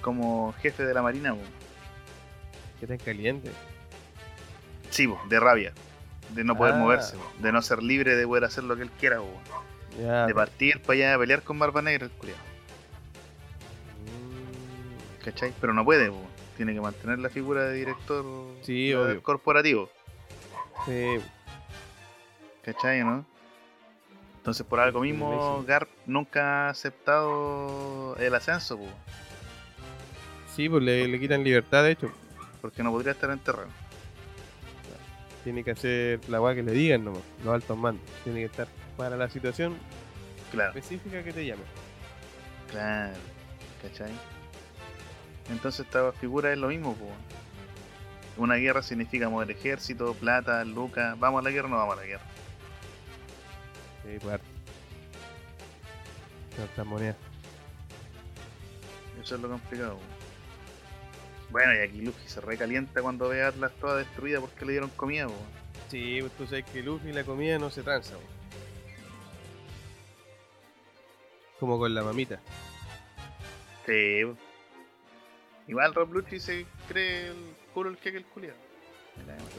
como 0.01 0.53
jefe 0.61 0.83
de 0.83 0.93
la 0.93 1.01
marina. 1.01 1.33
po. 1.33 1.41
Que 2.79 2.87
tan 2.87 2.97
caliente. 2.97 3.51
Sí, 4.89 5.07
de 5.29 5.39
rabia. 5.39 5.73
De 6.35 6.43
no 6.43 6.55
poder 6.57 6.75
Ah. 6.75 6.77
moverse, 6.77 7.15
de 7.39 7.51
no 7.51 7.61
ser 7.61 7.81
libre 7.81 8.15
de 8.15 8.25
poder 8.27 8.43
hacer 8.43 8.63
lo 8.63 8.75
que 8.75 8.83
él 8.83 8.91
quiera. 8.99 9.19
de 10.27 10.33
partir 10.33 10.81
para 10.81 10.93
allá 10.93 11.15
a 11.15 11.19
pelear 11.19 11.41
con 11.43 11.57
Barba 11.59 11.81
Negra, 11.81 12.05
el 12.05 12.11
Mm, 12.11 12.35
¿cachai? 15.23 15.53
Pero 15.61 15.73
no 15.73 15.83
puede, 15.85 16.09
po. 16.09 16.21
tiene 16.57 16.73
que 16.73 16.81
mantener 16.81 17.19
la 17.19 17.29
figura 17.29 17.63
de 17.65 17.73
director 17.75 18.25
Sí, 18.63 18.93
obvio. 18.93 19.21
corporativo, 19.23 19.89
Sí, 20.85 21.17
¿cachai? 22.63 23.03
¿no? 23.03 23.25
Entonces, 24.37 24.65
por 24.65 24.79
algo 24.79 25.01
mismo. 25.01 25.63
Garp 25.67 25.89
nunca 26.05 26.67
ha 26.67 26.69
aceptado 26.69 28.15
el 28.19 28.33
ascenso, 28.33 28.77
po, 28.77 28.87
sí, 30.55 30.67
pues 30.69 30.81
le, 30.83 31.07
le 31.07 31.19
quitan 31.19 31.43
libertad, 31.43 31.83
de 31.83 31.91
hecho. 31.91 32.11
porque 32.61 32.83
no 32.83 32.91
podría 32.91 33.11
estar 33.13 33.29
en 33.29 33.39
terreno. 33.39 33.71
Tiene 35.43 35.63
que 35.63 35.71
hacer 35.71 36.19
la 36.27 36.41
weá 36.41 36.53
que 36.53 36.63
le 36.63 36.73
digan 36.73 37.05
nomás, 37.05 37.21
los 37.45 37.53
altos 37.53 37.77
mandos. 37.77 38.03
Tiene 38.25 38.39
que 38.39 38.45
estar 38.45 38.67
para 38.97 39.15
la 39.15 39.29
situación 39.29 39.77
Claro, 40.51 40.69
específica 40.77 41.23
que 41.23 41.31
te 41.31 41.45
llame. 41.45 41.61
claro, 42.71 43.13
¿cachai? 43.81 44.11
Entonces, 45.49 45.85
esta 45.85 46.11
figura 46.13 46.51
es 46.51 46.57
lo 46.57 46.67
mismo, 46.67 46.95
po. 46.95 47.09
Una 48.37 48.55
guerra 48.55 48.81
significa 48.81 49.27
mover 49.27 49.51
ejército, 49.51 50.13
plata, 50.13 50.63
lucas. 50.63 51.19
¿Vamos 51.19 51.41
a 51.41 51.43
la 51.43 51.51
guerra 51.51 51.67
o 51.67 51.71
no 51.71 51.77
vamos 51.77 51.97
a 51.97 52.01
la 52.01 52.05
guerra? 52.07 52.23
Sí, 54.03 54.17
pues 54.21 54.33
harto. 54.33 54.45
Hartas 56.61 56.85
monedas. 56.85 57.15
Eso 59.21 59.35
es 59.35 59.41
lo 59.41 59.49
complicado. 59.49 59.95
po. 59.95 60.01
Bueno, 61.51 61.73
y 61.73 61.79
aquí 61.79 62.01
Luffy 62.01 62.27
se 62.27 62.41
recalienta 62.41 63.01
cuando 63.01 63.27
ve 63.29 63.43
a 63.43 63.47
Atlas 63.47 63.71
toda 63.81 63.97
destruida 63.97 64.39
porque 64.39 64.65
le 64.65 64.73
dieron 64.73 64.89
comida. 64.91 65.27
po. 65.27 65.33
Sí, 65.89 66.19
pues 66.21 66.31
tú 66.33 66.45
sabes 66.45 66.65
que 66.65 66.83
Luffy 66.83 67.09
y 67.09 67.13
la 67.13 67.23
comida 67.23 67.57
no 67.57 67.69
se 67.69 67.81
tranza. 67.81 68.15
weón. 68.15 68.39
Como 71.59 71.77
con 71.77 71.93
la 71.93 72.03
mamita. 72.03 72.39
Sí. 73.85 74.23
Igual 75.69 75.93
Rob 75.93 76.11
Luffy 76.13 76.39
se 76.39 76.65
cree 76.87 77.27
el 77.27 77.55
culo 77.75 77.91
el 77.91 77.97
que 77.97 78.09
el 78.09 78.25
culiado. 78.25 78.57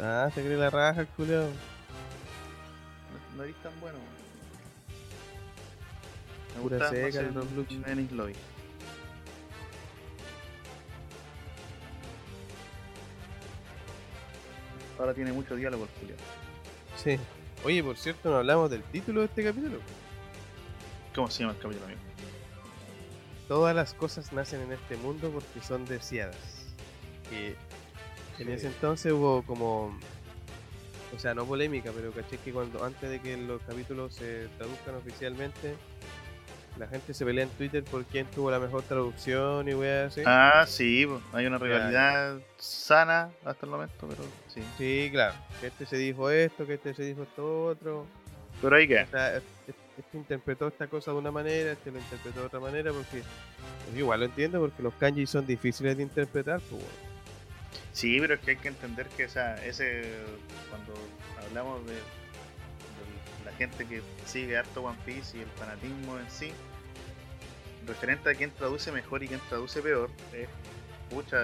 Ah, 0.01 0.29
se 0.35 0.43
cree 0.43 0.57
la 0.57 0.69
raja 0.69 1.03
el 1.03 1.07
culiao. 1.07 1.45
No, 1.45 3.37
no 3.37 3.45
eres 3.45 3.55
tan 3.63 3.79
bueno. 3.81 3.99
po. 3.99 4.05
Me 6.57 6.63
Pura 6.63 6.79
más 6.79 6.91
seca 6.91 7.21
el 7.21 7.27
el 7.27 7.35
Rob 7.35 7.47
Lucci. 7.55 7.81
Enies 7.87 8.11
Lobby. 8.11 8.35
Ahora 14.99 15.15
tiene 15.15 15.33
mucho 15.33 15.55
diálogo 15.55 15.85
el 15.85 15.91
culiado. 15.91 16.23
Sí. 16.97 17.21
Oye, 17.65 17.85
por 17.85 17.97
cierto, 17.97 18.31
no 18.31 18.39
hablamos 18.39 18.69
del 18.69 18.83
título 18.83 19.21
de 19.21 19.27
este 19.27 19.45
capítulo. 19.45 19.79
¿Cómo 21.15 21.31
se 21.31 21.45
llama 21.45 21.53
el 21.55 21.61
capítulo 21.61 21.87
amigo? 21.87 22.01
Todas 23.51 23.75
las 23.75 23.95
cosas 23.95 24.33
nacen 24.33 24.61
en 24.61 24.71
este 24.73 24.97
mundo 24.97 25.29
porque 25.33 25.61
son 25.67 25.85
deseadas. 25.85 26.37
que 27.29 27.57
en 28.39 28.49
ese 28.49 28.69
entonces 28.69 29.11
hubo 29.13 29.43
como. 29.43 29.99
O 31.13 31.19
sea, 31.19 31.35
no 31.35 31.45
polémica, 31.45 31.91
pero 31.93 32.13
caché 32.13 32.39
que 32.39 32.53
cuando 32.53 32.85
antes 32.85 33.11
de 33.11 33.21
que 33.21 33.37
los 33.37 33.61
capítulos 33.63 34.15
se 34.15 34.47
traduzcan 34.57 34.95
oficialmente, 34.95 35.75
la 36.79 36.87
gente 36.87 37.13
se 37.13 37.25
pelea 37.25 37.43
en 37.43 37.51
Twitter 37.51 37.83
por 37.83 38.05
quién 38.05 38.27
tuvo 38.27 38.53
la 38.53 38.61
mejor 38.61 38.83
traducción 38.85 39.69
y 39.69 39.75
weas 39.75 40.13
así. 40.13 40.23
Ah, 40.25 40.65
sí, 40.69 41.09
hay 41.33 41.47
una 41.47 41.59
rivalidad 41.59 42.39
sana 42.57 43.31
hasta 43.45 43.67
el 43.67 43.73
momento, 43.73 44.07
pero 44.09 44.23
sí. 44.47 44.63
Sí, 44.79 45.09
claro. 45.11 45.35
Que 45.61 45.67
este 45.67 45.87
se 45.87 45.97
dijo 45.97 46.31
esto, 46.31 46.69
que 46.69 46.75
este 46.75 46.95
se 46.95 47.03
dijo 47.03 47.25
esto 47.25 47.67
otro. 47.67 48.07
Pero 48.63 48.77
ahí. 48.77 48.85
O 48.95 49.07
sea, 49.11 49.39
es- 49.39 49.43
este 50.01 50.19
interpretó 50.19 50.69
esta 50.69 50.87
cosa 50.87 51.13
de 51.13 51.19
una 51.19 51.31
manera, 51.31 51.73
este 51.73 51.91
lo 51.91 51.99
interpretó 51.99 52.41
de 52.41 52.47
otra 52.47 52.61
manera, 52.61 52.93
porque 52.93 53.23
igual 53.97 54.21
lo 54.21 54.27
entiendo, 54.27 54.61
porque 54.61 54.83
los 54.83 54.95
kanji 54.95 55.27
son 55.27 55.47
difíciles 55.47 55.97
de 55.97 56.03
interpretar. 56.03 56.61
Pues. 56.61 56.83
Sí, 57.93 58.19
pero 58.21 58.35
es 58.35 58.41
que 58.41 58.53
hay 58.53 58.57
que 58.57 58.69
entender 58.69 59.09
que 59.09 59.25
esa, 59.25 59.65
ese 59.65 60.03
cuando 60.69 60.95
hablamos 61.47 61.85
de, 61.87 61.95
la 63.45 63.53
gente 63.53 63.87
que 63.87 64.03
sigue 64.27 64.57
harto 64.57 64.83
One 64.83 64.99
Piece 65.05 65.39
y 65.39 65.41
el 65.41 65.49
fanatismo 65.49 66.19
en 66.19 66.31
sí, 66.31 66.53
referente 67.87 68.31
a 68.31 68.35
quién 68.35 68.51
traduce 68.51 68.93
mejor 68.93 69.23
y 69.23 69.29
quién 69.29 69.41
traduce 69.49 69.83
peor, 69.83 70.11
es 70.33 70.49
pucha 71.09 71.39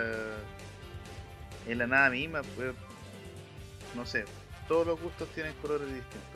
en 1.66 1.78
la 1.78 1.86
nada 1.86 2.10
misma, 2.10 2.42
pues, 2.54 2.74
no 3.94 4.06
sé, 4.06 4.24
todos 4.68 4.86
los 4.86 5.00
gustos 5.00 5.28
tienen 5.34 5.52
colores 5.54 5.88
distintos. 5.88 6.35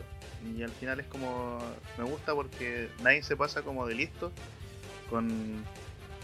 Y 0.57 0.63
al 0.63 0.71
final 0.71 1.01
es 1.01 1.07
como, 1.07 1.59
me 1.99 2.05
gusta 2.05 2.35
porque 2.35 2.89
nadie 3.03 3.23
se 3.23 3.37
pasa 3.37 3.63
como 3.63 3.87
de 3.87 3.95
listo 3.95 4.33
con 5.11 5.65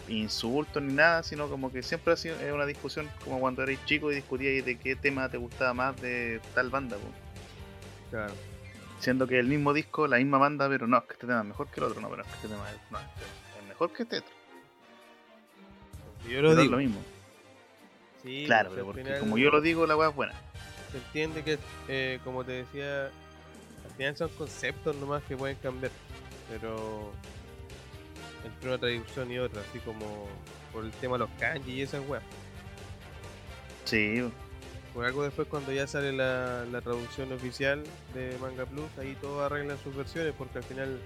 insultos 0.09 0.83
ni 0.83 0.95
nada, 0.95 1.23
sino 1.23 1.49
como 1.49 1.73
que 1.73 1.83
siempre 1.83 2.13
ha 2.13 2.17
sido 2.17 2.39
es 2.41 2.53
una 2.53 2.65
discusión 2.67 3.09
como 3.25 3.41
cuando 3.41 3.63
erais 3.63 3.85
chico 3.85 4.11
y 4.13 4.15
discutíais 4.15 4.65
de 4.65 4.79
qué 4.79 4.95
tema 4.97 5.29
te 5.29 5.37
gustaba 5.37 5.75
más 5.75 6.01
de 6.01 6.41
tal 6.55 6.71
banda, 6.71 6.97
po. 6.97 7.09
Claro. 8.11 8.33
siendo 9.01 9.27
que 9.27 9.39
el 9.39 9.47
mismo 9.49 9.73
disco, 9.75 10.07
la 10.07 10.19
misma 10.19 10.39
banda, 10.39 10.69
pero 10.69 10.87
no, 10.87 10.99
es 10.99 11.05
que 11.05 11.13
este 11.15 11.27
tema 11.27 11.41
es 11.41 11.47
mejor 11.47 11.67
que 11.69 11.81
el 11.81 11.87
otro, 11.87 12.01
no, 12.01 12.09
pero 12.09 12.23
es 12.23 12.29
que 12.29 12.35
este 12.37 12.49
tema 12.49 12.71
es, 12.71 12.77
no, 12.91 12.99
este 13.01 13.61
es 13.61 13.69
mejor 13.69 13.93
que 13.93 14.03
este 14.05 14.19
otro. 14.19 14.31
Yo 16.31 16.43
lo 16.43 16.49
Pero 16.49 16.53
es 16.53 16.59
digo. 16.59 16.71
lo 16.73 16.79
mismo. 16.79 17.01
Sí, 18.23 18.45
claro, 18.47 18.69
pues, 18.71 18.75
pero 18.77 18.87
porque 18.87 19.03
final 19.05 19.21
como 19.21 19.39
yo 19.39 19.51
lo 19.51 19.61
digo, 19.61 19.87
la 19.87 19.97
weá 19.97 20.09
es 20.09 20.15
buena. 20.15 20.35
Se 20.93 20.99
entiende 20.99 21.43
que, 21.43 21.59
eh, 21.89 22.21
como 22.25 22.45
te 22.45 22.53
decía, 22.53 23.11
final 23.97 24.17
son 24.17 24.29
conceptos 24.31 24.97
nomás 24.97 25.23
que 25.25 25.37
pueden 25.37 25.57
cambiar. 25.57 25.93
Pero 26.51 27.13
entre 28.45 28.69
una 28.69 28.79
traducción 28.79 29.31
y 29.31 29.39
otra, 29.39 29.63
así 29.69 29.79
como 29.81 30.29
por 30.73 30.85
el 30.85 30.91
tema 30.93 31.15
de 31.15 31.21
los 31.21 31.31
kanji 31.39 31.73
y 31.73 31.83
esas 31.83 32.07
weas. 32.09 32.23
Sí, 33.85 34.23
Por 34.93 35.05
algo 35.05 35.23
después 35.23 35.47
cuando 35.49 35.73
ya 35.73 35.87
sale 35.87 36.13
la, 36.13 36.65
la 36.71 36.81
traducción 36.81 37.33
oficial 37.33 37.85
de 38.15 38.37
Manga 38.41 38.67
Plus, 38.67 38.87
ahí 38.99 39.17
todos 39.21 39.43
arreglan 39.43 39.79
sus 39.79 39.95
versiones 39.95 40.35
porque 40.37 40.59
al 40.59 40.65
final 40.65 40.99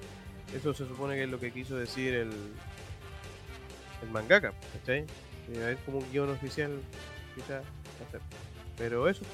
eso 0.54 0.74
se 0.74 0.86
supone 0.86 1.14
que 1.14 1.24
es 1.24 1.28
lo 1.28 1.38
que 1.38 1.52
quiso 1.52 1.76
decir 1.76 2.14
el, 2.14 2.30
el 4.02 4.10
mangaka, 4.10 4.52
¿cachai? 4.78 5.04
Hay 5.66 5.76
como 5.84 5.98
un 5.98 6.10
guion 6.10 6.30
oficial 6.30 6.80
quizás 7.34 7.64
hacer. 8.06 8.20
Pero 8.78 9.08
eso. 9.08 9.24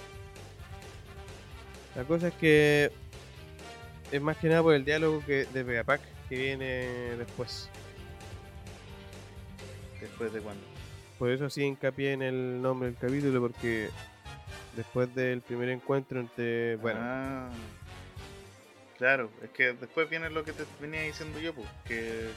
La 1.95 2.05
cosa 2.05 2.29
es 2.29 2.35
que 2.35 2.93
es 4.11 4.23
más 4.23 4.37
que 4.37 4.49
nada 4.49 4.63
por 4.63 4.75
el 4.75 4.85
diálogo 4.85 5.23
que 5.25 5.47
de 5.47 5.63
Vegapack 5.63 6.01
que 6.29 6.37
viene 6.37 6.67
después. 7.17 7.69
después 10.01 10.33
de 10.33 10.41
cuando. 10.41 10.63
Por 11.19 11.31
eso 11.31 11.49
sí 11.51 11.63
hincapié 11.63 12.13
en 12.13 12.23
el 12.23 12.61
nombre 12.63 12.91
del 12.91 12.99
capítulo 12.99 13.41
porque 13.41 13.89
después 14.77 15.15
del 15.15 15.41
primer 15.41 15.71
encuentro 15.71 16.21
entre, 16.21 16.77
bueno, 16.77 17.01
Ah, 17.03 17.51
claro, 18.99 19.31
es 19.43 19.51
que 19.51 19.73
después 19.73 20.09
viene 20.11 20.29
lo 20.31 20.45
que 20.45 20.53
te 20.53 20.65
venía 20.81 21.03
diciendo 21.03 21.39
yo, 21.41 21.55
pues, 21.55 21.69
que... 21.87 22.29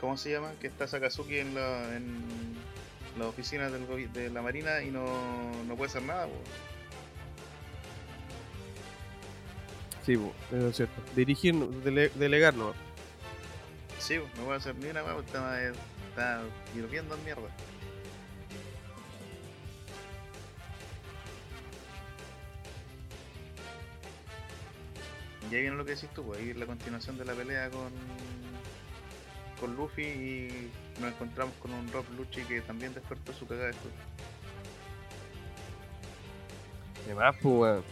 ¿Cómo 0.00 0.18
se 0.18 0.30
llama? 0.30 0.52
Que 0.60 0.66
está 0.66 0.86
Sakazuki 0.86 1.38
en 1.38 1.54
la, 1.54 1.96
en 1.96 2.22
la 3.18 3.26
oficina 3.26 3.70
del 3.70 4.12
de 4.12 4.28
la 4.28 4.42
Marina 4.42 4.82
y 4.82 4.90
no, 4.90 5.06
no 5.66 5.74
puede 5.74 5.88
hacer 5.88 6.02
nada, 6.02 6.26
pues. 6.26 6.75
Sí, 10.06 10.12
eso 10.52 10.68
es 10.68 10.76
cierto. 10.76 11.02
Dirigir, 11.16 11.54
dele- 11.54 12.10
delegar. 12.14 12.54
Sí, 13.98 14.18
no 14.36 14.44
puede 14.44 14.58
hacer 14.58 14.76
ni 14.76 14.86
una 14.86 15.02
weá, 15.02 15.18
está, 15.18 15.60
está 16.10 16.42
hirviendo 16.76 17.16
en 17.16 17.24
mierda. 17.24 17.48
Y 25.50 25.54
ahí 25.54 25.60
viene 25.62 25.76
lo 25.76 25.84
que 25.84 25.94
decís 25.94 26.08
tú, 26.14 26.24
pues 26.24 26.40
ahí 26.40 26.52
la 26.54 26.66
continuación 26.66 27.16
de 27.18 27.24
la 27.24 27.32
pelea 27.34 27.70
con 27.70 27.90
con 29.60 29.74
Luffy 29.74 30.02
y 30.02 30.70
nos 31.00 31.12
encontramos 31.12 31.54
con 31.62 31.72
un 31.72 31.90
Rob 31.90 32.04
Lucci 32.18 32.42
que 32.42 32.60
también 32.60 32.92
despertó 32.92 33.32
su 33.32 33.46
cagada 33.46 33.68
después. 33.68 33.94
Además, 37.06 37.36
pues, 37.40 37.54
weón. 37.54 37.84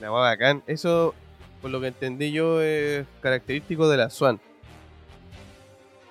La 0.00 0.10
weá 0.10 0.22
bacán. 0.22 0.62
Eso, 0.66 1.14
por 1.60 1.70
lo 1.70 1.80
que 1.80 1.88
entendí 1.88 2.32
yo, 2.32 2.60
es 2.62 3.06
característico 3.20 3.88
de 3.88 3.96
la 3.96 4.10
Swan. 4.10 4.40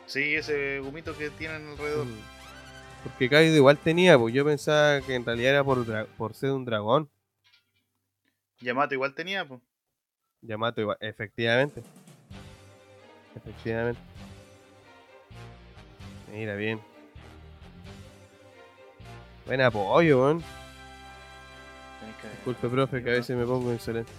Sí, 0.06 0.36
ese 0.36 0.80
gumito 0.80 1.16
que 1.18 1.30
tienen 1.30 1.68
alrededor. 1.70 2.06
Mm. 2.06 2.40
Porque 3.04 3.30
Kaido 3.30 3.56
igual 3.56 3.78
tenía, 3.78 4.18
pues 4.18 4.34
yo 4.34 4.44
pensaba 4.44 5.02
que 5.02 5.16
en 5.16 5.26
realidad 5.26 5.52
era 5.52 5.64
por, 5.64 6.08
por 6.18 6.34
ser 6.34 6.52
un 6.52 6.66
dragón. 6.66 7.10
Yamato 8.60 8.94
igual 8.94 9.14
tenía, 9.14 9.46
pues. 9.46 9.62
Yamato 10.42 10.82
igual, 10.82 10.98
efectivamente. 11.00 11.82
Efectivamente. 13.36 14.02
Mira, 16.32 16.56
bien. 16.56 16.82
Buen 19.46 19.62
apoyo, 19.62 20.22
weón. 20.22 20.44
Disculpe, 22.36 22.68
profe, 22.68 23.04
que 23.04 23.10
a 23.10 23.14
veces 23.14 23.36
me 23.36 23.46
pongo 23.46 23.72
insolente. 23.72 24.12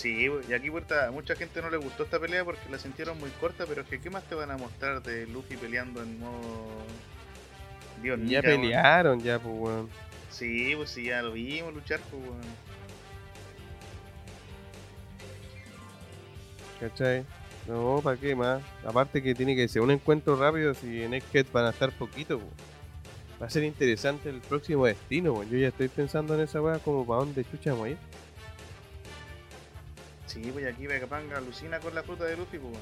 Sí, 0.00 0.30
pues, 0.30 0.48
y 0.48 0.54
aquí 0.54 0.70
puerta, 0.70 1.08
a 1.08 1.10
mucha 1.10 1.36
gente 1.36 1.60
no 1.60 1.68
le 1.68 1.76
gustó 1.76 2.04
esta 2.04 2.18
pelea 2.18 2.42
porque 2.42 2.70
la 2.70 2.78
sintieron 2.78 3.18
muy 3.18 3.28
corta, 3.32 3.66
pero 3.66 3.82
es 3.82 3.86
que 3.88 4.00
¿qué 4.00 4.08
más 4.08 4.24
te 4.24 4.34
van 4.34 4.50
a 4.50 4.56
mostrar 4.56 5.02
de 5.02 5.26
Luffy 5.26 5.58
peleando 5.58 6.00
en 6.02 6.18
modo 6.18 6.86
Dios 8.00 8.18
Ya 8.24 8.40
Nika, 8.40 8.56
weón? 8.56 8.80
pelearon, 8.80 9.20
ya, 9.20 9.38
pues, 9.38 9.54
weón. 9.54 9.90
Sí, 10.30 10.72
pues 10.74 10.88
sí, 10.88 11.04
ya 11.04 11.20
lo 11.20 11.32
vimos 11.32 11.74
luchar, 11.74 12.00
pues 12.10 12.22
weón. 12.22 12.40
¿Cachai? 16.80 17.26
No, 17.66 18.00
¿para 18.02 18.16
qué 18.16 18.34
más? 18.34 18.62
Aparte 18.82 19.22
que 19.22 19.34
tiene 19.34 19.54
que 19.54 19.68
ser 19.68 19.82
un 19.82 19.90
encuentro 19.90 20.34
rápido 20.34 20.72
si 20.72 21.02
en 21.02 21.12
Egghead 21.12 21.46
van 21.52 21.66
a 21.66 21.70
estar 21.70 21.92
poquito, 21.92 22.38
po. 22.38 22.46
Va 23.42 23.48
a 23.48 23.50
ser 23.50 23.64
interesante 23.64 24.30
el 24.30 24.40
próximo 24.40 24.86
destino, 24.86 25.34
po. 25.34 25.44
Yo 25.44 25.58
ya 25.58 25.68
estoy 25.68 25.88
pensando 25.88 26.34
en 26.34 26.40
esa 26.40 26.62
weá 26.62 26.78
como 26.78 27.06
para 27.06 27.20
dónde 27.20 27.44
chucha 27.44 27.72
vamos 27.72 27.88
a 27.88 27.90
ir. 27.90 27.98
Sí, 30.30 30.48
pues 30.52 30.64
aquí 30.64 30.86
Vegapunk 30.86 31.32
alucina 31.32 31.80
con 31.80 31.92
la 31.92 32.04
fruta 32.04 32.22
de 32.22 32.36
Luffy, 32.36 32.56
pues. 32.58 32.78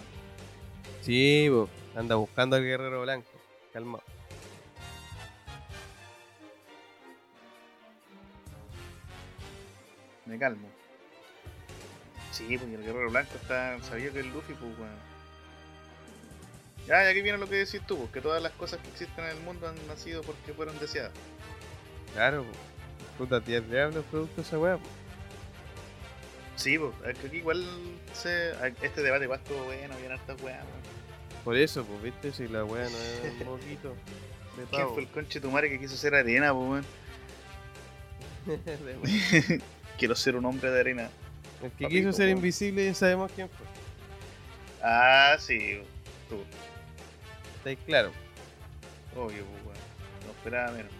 Sí, 1.00 1.48
po. 1.50 1.66
Anda 1.98 2.16
buscando 2.16 2.56
al 2.56 2.62
guerrero 2.62 3.00
blanco. 3.00 3.30
Calma. 3.72 4.00
Me 10.26 10.38
calmo. 10.38 10.68
Sí, 12.32 12.58
pues 12.58 12.70
y 12.70 12.74
el 12.74 12.84
guerrero 12.84 13.08
blanco 13.08 13.32
está. 13.40 13.82
sabía 13.82 14.10
que 14.10 14.20
el 14.20 14.28
Luffy, 14.28 14.52
pues. 14.52 14.70
Ya, 16.86 17.02
y 17.02 17.08
aquí 17.08 17.22
viene 17.22 17.38
lo 17.38 17.48
que 17.48 17.54
decís 17.54 17.80
tú, 17.86 17.96
pues, 17.96 18.10
que 18.10 18.20
todas 18.20 18.42
las 18.42 18.52
cosas 18.52 18.78
que 18.80 18.90
existen 18.90 19.24
en 19.24 19.30
el 19.30 19.40
mundo 19.40 19.68
han 19.68 19.86
nacido 19.86 20.20
porque 20.20 20.52
fueron 20.52 20.78
deseadas. 20.80 21.12
Claro, 22.12 22.44
po. 22.44 22.50
Puta, 23.16 23.40
tía 23.40 23.62
diablo 23.62 24.02
producto 24.02 24.36
de 24.36 24.42
esa 24.42 24.58
weá, 24.58 24.76
po. 24.76 24.86
Sí, 26.58 26.76
pues, 26.76 26.92
es 27.06 27.18
que 27.18 27.28
aquí 27.28 27.36
igual 27.36 27.64
se. 28.12 28.50
Este 28.82 29.00
debate 29.00 29.24
igual 29.24 29.38
estuvo 29.38 29.62
bueno, 29.64 29.96
bien 29.96 30.10
hartas 30.10 30.42
weas. 30.42 30.64
Por 31.44 31.56
eso, 31.56 31.84
pues, 31.84 32.02
viste, 32.02 32.32
si 32.32 32.48
la 32.48 32.64
weá 32.64 32.82
no 32.90 32.98
es 32.98 33.40
un 33.40 33.46
poquito 33.46 33.94
de 34.56 34.64
¿Quién 34.64 34.88
fue 34.88 35.02
el 35.02 35.08
conche 35.08 35.40
tu 35.40 35.50
madre 35.52 35.70
que 35.70 35.78
quiso 35.78 35.96
ser 35.96 36.16
arena, 36.16 36.52
pues 36.52 36.84
weón? 38.46 39.62
Quiero 39.98 40.16
ser 40.16 40.34
un 40.34 40.44
hombre 40.46 40.70
de 40.70 40.80
arena. 40.80 41.10
el 41.62 41.70
que 41.72 41.86
quiso 41.88 42.12
ser 42.12 42.26
weón. 42.26 42.38
invisible 42.38 42.84
ya 42.84 42.94
sabemos 42.94 43.30
quién 43.32 43.48
fue. 43.48 43.66
Ah, 44.82 45.36
sí, 45.38 45.80
tú. 46.28 46.42
¿Estáis 47.58 47.78
claro? 47.86 48.10
Obvio, 49.14 49.44
pues 49.44 49.64
weón. 49.64 49.78
No 50.26 50.32
esperaba 50.32 50.72
menos. 50.72 50.97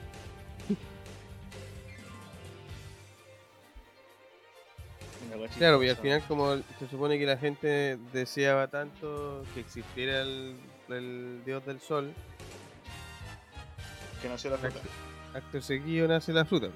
Claro, 5.57 5.83
y 5.83 5.89
al 5.89 5.97
final 5.97 6.23
como 6.27 6.57
se 6.79 6.89
supone 6.91 7.19
que 7.19 7.27
la 7.27 7.37
gente 7.37 7.99
deseaba 8.13 8.69
tanto 8.69 9.45
que 9.55 9.61
existiera 9.61 10.23
el, 10.23 10.57
el 10.89 11.43
dios 11.45 11.65
del 11.67 11.81
sol, 11.81 12.13
Que 14.23 14.29
nació 14.29 14.51
la 14.51 14.59
fruta. 14.59 14.81
Acto 15.35 15.61
seguido 15.61 16.09
nace 16.09 16.33
la 16.33 16.45
fruta. 16.45 16.69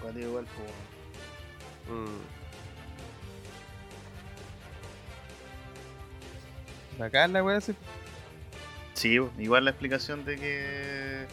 Cuando 0.00 0.20
igual, 0.20 0.46
pues. 0.54 0.68
Mm. 1.96 2.44
Bacán 6.98 7.32
la 7.32 7.42
weá, 7.42 7.60
sí. 7.60 7.74
Sí, 8.92 9.18
igual 9.38 9.64
la 9.64 9.70
explicación 9.70 10.24
de 10.24 10.36
que, 10.36 11.26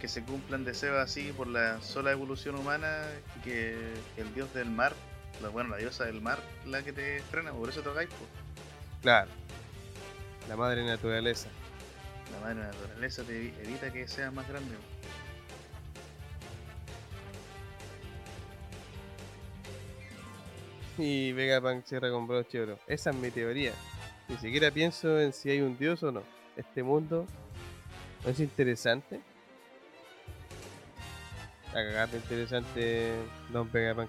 que 0.00 0.08
se 0.08 0.22
cumplan 0.24 0.64
deseos 0.64 0.96
así 0.96 1.32
por 1.32 1.46
la 1.46 1.80
sola 1.82 2.10
evolución 2.10 2.56
humana 2.56 3.02
que, 3.44 3.76
el 4.16 4.34
dios 4.34 4.52
del 4.54 4.70
mar, 4.70 4.94
la, 5.42 5.48
bueno, 5.50 5.70
la 5.70 5.76
diosa 5.76 6.04
del 6.04 6.20
mar, 6.20 6.38
la 6.66 6.82
que 6.82 6.92
te 6.92 7.20
frena, 7.30 7.52
por 7.52 7.68
eso 7.68 7.82
te 7.82 7.90
hagáis, 7.90 8.08
pues. 8.08 8.30
Claro. 9.02 9.30
La 10.48 10.56
madre 10.56 10.84
naturaleza. 10.84 11.48
La 12.32 12.40
madre 12.40 12.54
naturaleza 12.66 13.22
te 13.24 13.32
evi- 13.40 13.52
evita 13.62 13.92
que 13.92 14.08
seas 14.08 14.32
más 14.32 14.48
grande. 14.48 14.74
Y 20.98 21.32
Vegapunk 21.32 21.84
cierra 21.84 22.10
con 22.10 22.26
broche 22.26 22.58
de 22.58 22.64
oro. 22.64 22.78
Esa 22.86 23.10
es 23.10 23.16
mi 23.16 23.30
teoría. 23.30 23.72
Ni 24.28 24.36
siquiera 24.36 24.70
pienso 24.70 25.18
en 25.18 25.32
si 25.32 25.50
hay 25.50 25.60
un 25.60 25.78
dios 25.78 26.02
o 26.02 26.12
no. 26.12 26.22
Este 26.56 26.82
mundo 26.82 27.26
no 28.24 28.30
es 28.30 28.38
interesante. 28.40 29.20
A 31.70 31.74
cagar 31.74 32.08
de 32.10 32.16
interesante 32.18 33.12
Don 33.50 33.70
Vegapunk. 33.70 34.08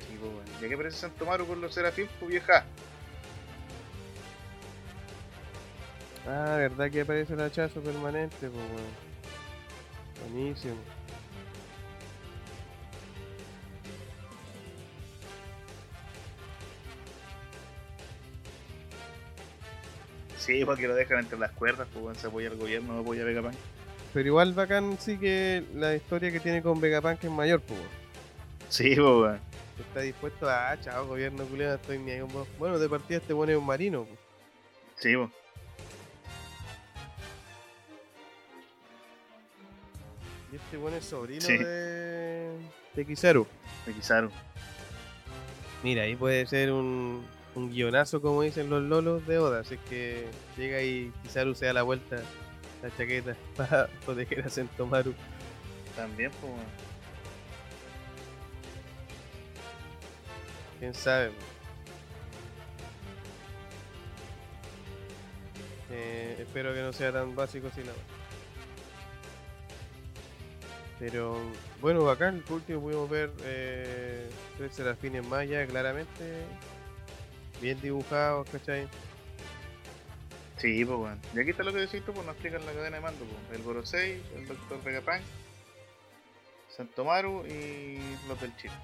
Sí, 0.00 0.16
pues, 0.18 0.32
weón. 0.32 0.44
¿Ya 0.60 0.68
que 0.68 0.74
aparece 0.74 0.96
Santo 0.96 1.24
Maru 1.26 1.46
con 1.46 1.60
los 1.60 1.72
serafín, 1.72 2.08
pues 2.18 2.30
vieja? 2.30 2.64
Ah, 6.26 6.56
verdad 6.58 6.90
que 6.90 7.02
aparece 7.02 7.34
el 7.34 7.40
hachazo 7.40 7.80
permanente, 7.80 8.48
pues 8.48 8.52
weón. 8.52 9.06
Buenísimo. 10.32 10.76
Sí, 20.46 20.64
porque 20.64 20.86
lo 20.86 20.94
dejan 20.94 21.18
entre 21.18 21.38
las 21.38 21.50
cuerdas, 21.50 21.88
pues 21.92 22.18
se 22.18 22.28
apoya 22.28 22.48
al 22.48 22.56
gobierno, 22.56 22.94
no 22.94 23.00
apoya 23.00 23.22
a 23.22 23.24
Vegapunk. 23.24 23.54
Pero 24.14 24.28
igual 24.28 24.52
bacán 24.52 24.96
sí 25.00 25.18
que 25.18 25.64
la 25.74 25.96
historia 25.96 26.30
que 26.30 26.38
tiene 26.38 26.62
con 26.62 26.80
Vegapunk 26.80 27.24
es 27.24 27.30
mayor, 27.30 27.60
pues. 27.62 27.80
Sí, 28.68 28.94
pues. 28.94 29.40
Está 29.80 30.00
dispuesto 30.00 30.48
a, 30.48 30.70
ah, 30.70 30.80
chao, 30.80 31.04
gobierno 31.06 31.44
culiado, 31.46 31.74
estoy 31.74 31.98
ni 31.98 32.12
ahí 32.12 32.20
con 32.20 32.32
vos. 32.32 32.48
Bueno, 32.60 32.78
de 32.78 32.88
partida 32.88 33.18
este 33.18 33.32
bueno 33.32 33.52
es 33.52 33.58
un 33.58 33.66
marino, 33.66 34.04
pues. 34.04 34.18
Sí, 34.94 35.16
pues. 35.16 35.30
Y 40.52 40.56
este 40.56 40.76
bueno 40.76 40.96
es 40.96 41.04
sobrino 41.04 41.40
Sí. 41.40 41.58
de... 41.58 42.52
de 42.94 43.04
Kizaru. 43.04 43.46
De 43.84 43.92
Kizaru. 43.92 44.30
Mira, 45.82 46.04
ahí 46.04 46.14
puede 46.14 46.46
ser 46.46 46.70
un, 46.72 47.26
un 47.56 47.70
guionazo, 47.70 48.20
como 48.20 48.42
dicen 48.42 48.70
los 48.70 48.82
lolos 48.82 49.26
de 49.26 49.38
Oda. 49.38 49.60
Así 49.60 49.74
es 49.74 49.80
que 49.88 50.28
llega 50.56 50.82
y 50.82 51.12
Kizaru 51.22 51.54
se 51.54 51.66
da 51.66 51.72
la 51.72 51.82
vuelta, 51.82 52.16
la 52.82 52.94
chaqueta, 52.96 53.34
para 53.56 53.88
proteger 54.04 54.46
a 54.46 54.50
Sentomaru. 54.50 55.14
También, 55.96 56.30
pues. 56.40 56.52
Quién 60.78 60.94
sabe. 60.94 61.32
Eh, 65.90 66.36
espero 66.40 66.74
que 66.74 66.82
no 66.82 66.92
sea 66.92 67.12
tan 67.12 67.34
básico 67.34 67.70
si 67.74 67.82
la 67.82 67.92
Pero 70.98 71.38
bueno, 71.80 72.04
bacán. 72.04 72.40
Por 72.40 72.56
último 72.56 72.82
pudimos 72.82 73.08
ver 73.08 73.30
eh, 73.44 74.28
tres 74.58 74.74
serafines 74.74 75.26
más 75.26 75.48
ya 75.48 75.66
claramente. 75.66 76.44
Bien 77.60 77.80
dibujados, 77.80 78.48
¿cachai? 78.50 78.88
Sí, 80.58 80.84
pues, 80.84 80.98
weón. 80.98 81.20
Y 81.34 81.40
aquí 81.40 81.50
está 81.50 81.62
lo 81.62 81.72
que 81.72 81.80
decís 81.80 82.04
tú, 82.04 82.12
pues 82.12 82.26
nos 82.26 82.34
explican 82.34 82.64
la 82.64 82.72
cadena 82.72 82.96
de 82.96 83.02
mando, 83.02 83.24
pues. 83.24 83.58
El 83.58 83.64
Gorosei, 83.64 84.22
el 84.34 84.46
Doctor 84.46 84.82
Vegapunk, 84.82 85.22
Santomaru 86.76 87.46
y 87.46 87.98
los 88.28 88.40
del 88.40 88.56
Chile. 88.56 88.74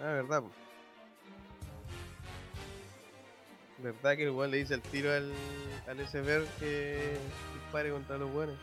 Ah, 0.00 0.12
verdad. 0.12 0.42
po. 0.42 0.50
Verdad 3.78 4.16
que 4.16 4.24
el 4.24 4.30
weón 4.30 4.50
le 4.50 4.58
dice 4.58 4.74
el 4.74 4.82
tiro 4.82 5.10
al, 5.10 5.32
al 5.88 6.06
SBR 6.06 6.46
que 6.58 7.16
dispare 7.54 7.90
contra 7.90 8.16
los 8.16 8.30
buenos. 8.30 8.56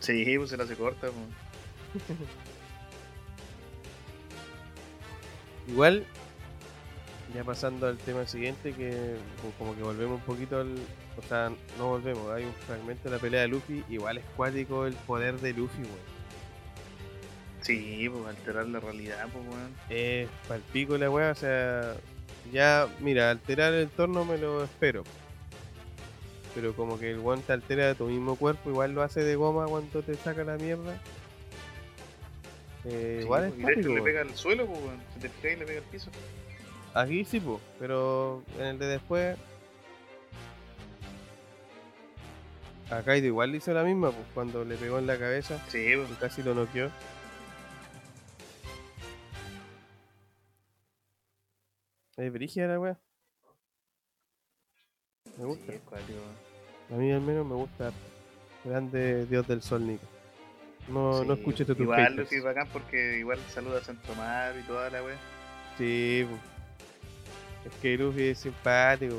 Sí, 0.00 0.36
pues 0.36 0.50
se 0.50 0.56
la 0.56 0.64
hace 0.64 0.76
corta, 0.76 1.08
pues. 1.08 2.08
Igual, 5.68 6.06
ya 7.34 7.44
pasando 7.44 7.86
al 7.86 7.98
tema 7.98 8.26
siguiente, 8.26 8.72
que 8.72 9.16
co- 9.42 9.52
como 9.58 9.74
que 9.76 9.82
volvemos 9.82 10.16
un 10.20 10.24
poquito 10.26 10.60
al. 10.60 10.74
O 11.16 11.22
sea, 11.28 11.50
no 11.78 11.88
volvemos, 11.88 12.30
hay 12.32 12.44
un 12.44 12.52
fragmento 12.66 13.04
de 13.08 13.16
la 13.16 13.20
pelea 13.20 13.40
de 13.42 13.48
Luffy, 13.48 13.84
igual 13.88 14.18
es 14.18 14.24
cuático 14.36 14.86
el 14.86 14.94
poder 14.94 15.38
de 15.40 15.52
Luffy, 15.52 15.82
weón. 15.82 16.18
Sí, 17.62 18.08
pues 18.10 18.26
alterar 18.36 18.66
la 18.66 18.80
realidad, 18.80 19.26
pues, 19.32 19.44
weón. 19.46 19.74
Es 19.90 20.28
palpico 20.46 20.96
la 20.96 21.10
weá, 21.10 21.32
o 21.32 21.34
sea, 21.34 21.94
ya, 22.52 22.86
mira, 23.00 23.30
alterar 23.30 23.74
el 23.74 23.82
entorno 23.82 24.24
me 24.24 24.38
lo 24.38 24.64
espero. 24.64 25.02
Pero 26.54 26.74
como 26.74 26.98
que 26.98 27.10
el 27.10 27.18
weón 27.18 27.42
te 27.42 27.52
altera 27.52 27.94
tu 27.94 28.06
mismo 28.06 28.36
cuerpo, 28.36 28.70
igual 28.70 28.92
lo 28.94 29.02
hace 29.02 29.22
de 29.22 29.36
goma 29.36 29.66
cuando 29.66 30.02
te 30.02 30.14
saca 30.14 30.44
la 30.44 30.56
mierda. 30.56 30.98
Eh, 32.84 33.16
Sí, 33.18 33.24
igual 33.24 33.52
pues, 33.60 33.76
es 33.78 33.84
y 33.86 33.88
le 33.94 34.02
pega 34.02 34.20
al 34.22 34.34
suelo, 34.36 34.66
pues, 34.66 34.80
weón. 34.80 35.00
Si 35.14 35.20
te 35.20 35.28
fijas, 35.28 35.58
le 35.58 35.66
pega 35.66 35.78
al 35.80 35.84
piso. 35.86 36.10
Aquí 37.00 37.24
sí, 37.24 37.38
po, 37.38 37.60
pero 37.78 38.42
en 38.58 38.66
el 38.66 38.78
de 38.78 38.86
después. 38.86 39.38
A 42.90 43.02
Kaido 43.02 43.26
igual 43.26 43.52
le 43.52 43.58
hizo 43.58 43.72
la 43.72 43.84
misma, 43.84 44.10
pues 44.10 44.26
cuando 44.34 44.64
le 44.64 44.76
pegó 44.76 44.98
en 44.98 45.06
la 45.06 45.18
cabeza 45.18 45.58
Sí, 45.68 45.92
pues. 45.94 46.10
y 46.10 46.14
casi 46.14 46.42
lo 46.42 46.54
noqueó. 46.54 46.90
Es 52.16 52.32
brígida 52.32 52.66
la 52.66 52.80
wea. 52.80 52.98
Me 55.38 55.44
gusta. 55.44 55.72
Sí. 55.72 55.78
A 56.92 56.96
mí 56.96 57.12
al 57.12 57.20
menos 57.20 57.46
me 57.46 57.54
gusta. 57.54 57.92
Grande 58.64 59.26
Dios 59.26 59.46
del 59.46 59.62
Sol, 59.62 59.86
Nico. 59.86 60.04
No, 60.88 61.22
no 61.24 61.34
Sí, 61.34 61.40
escuches 61.40 61.66
tu 61.66 61.74
Igual. 61.80 62.16
Luffy 62.16 62.40
bacán 62.40 62.66
porque 62.72 63.18
igual 63.18 63.38
saluda 63.50 63.78
a 63.78 63.84
Santo 63.84 64.14
Mar 64.14 64.54
y 64.58 64.66
toda 64.66 64.90
la 64.90 65.02
weá. 65.02 65.16
Sí, 65.76 66.26
po. 66.28 66.57
Es 67.64 67.72
que 67.80 67.96
Luffy 67.98 68.28
es 68.28 68.38
simpático. 68.38 69.16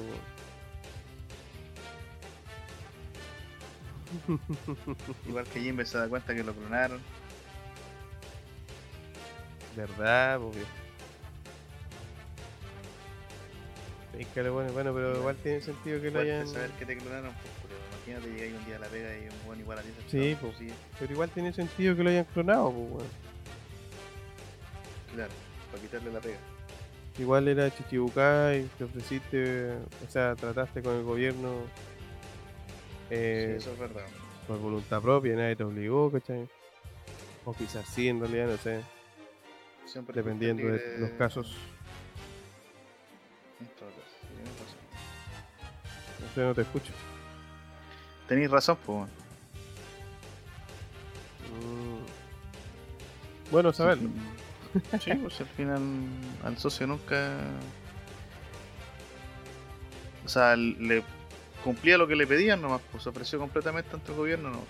Igual 5.28 5.46
que 5.46 5.60
Jimbe 5.60 5.86
se 5.86 5.98
da 5.98 6.08
cuenta 6.08 6.34
que 6.34 6.44
lo 6.44 6.54
clonaron. 6.54 7.00
¿Verdad? 9.76 10.40
Porque... 10.40 10.64
Es 14.18 14.28
que 14.28 14.44
lo 14.44 14.54
bueno, 14.54 14.74
bueno, 14.74 14.94
pero 14.94 15.18
igual 15.18 15.38
tiene 15.38 15.62
sentido 15.62 16.02
que 16.02 16.12
lo 16.12 16.20
hayan... 16.20 16.46
saber 16.48 16.72
que 16.72 16.86
te 16.86 16.98
clonaron, 16.98 17.32
pues, 17.32 17.54
pero 17.62 17.76
imagínate 17.88 18.34
llegáis 18.34 18.60
un 18.60 18.66
día 18.66 18.76
a 18.76 18.80
la 18.80 18.88
pega 18.88 19.18
y 19.18 19.22
un 19.30 19.46
buen 19.46 19.60
igual 19.60 19.80
a 19.80 19.82
ti. 19.82 19.90
Sí, 20.08 20.36
pues. 20.42 20.58
sí, 20.58 20.68
Pero 21.00 21.14
igual 21.14 21.30
tiene 21.30 21.54
sentido 21.54 21.96
que 21.96 22.04
lo 22.04 22.10
hayan 22.10 22.26
clonado, 22.26 22.72
pues, 22.72 22.92
weón. 22.92 23.08
claro, 25.14 25.32
para 25.72 25.82
quitarle 25.82 26.12
la 26.12 26.20
pega. 26.20 26.38
Igual 27.18 27.48
era 27.48 27.74
Chichibukai, 27.74 28.64
te 28.78 28.84
ofreciste, 28.86 29.74
o 30.08 30.10
sea, 30.10 30.36
trataste 30.36 30.82
con 30.82 30.96
el 30.96 31.04
gobierno 31.04 31.50
eh, 33.10 33.48
sí, 33.52 33.58
eso 33.58 33.74
es 33.74 33.80
verdad. 33.80 34.06
por 34.48 34.60
voluntad 34.60 35.02
propia, 35.02 35.36
nadie 35.36 35.56
te 35.56 35.64
obligó, 35.64 36.12
¿cachai? 36.12 36.48
O 37.46 37.54
quizás 37.54 37.88
sí, 37.88 38.08
en 38.08 38.20
realidad, 38.20 38.48
no 38.48 38.58
sé, 38.58 38.82
Siempre 39.86 40.16
dependiendo 40.16 40.68
de 40.68 41.00
los 41.00 41.10
casos. 41.12 41.58
No 46.22 46.36
sé, 46.36 46.42
no 46.42 46.54
te 46.54 46.62
escucho. 46.62 46.94
Tenéis 48.28 48.52
razón, 48.52 48.78
pues. 48.86 49.10
Mm. 51.50 52.00
Bueno, 53.52 53.74
saberlo. 53.74 54.10
Sí, 55.00 55.14
pues 55.16 55.40
al 55.40 55.48
final 55.48 55.82
al 56.44 56.58
socio 56.58 56.88
nunca. 56.88 57.38
O 60.26 60.30
sea, 60.30 60.56
le 60.56 61.04
cumplía 61.64 61.98
lo 61.98 62.08
que 62.08 62.16
le 62.16 62.28
pedían 62.28 62.62
nomás, 62.62 62.82
pues 62.92 63.04
se 63.04 63.10
ofreció 63.10 63.40
completamente 63.40 63.90
ante 63.94 64.12
el 64.12 64.18
gobierno, 64.18 64.52
no. 64.52 64.64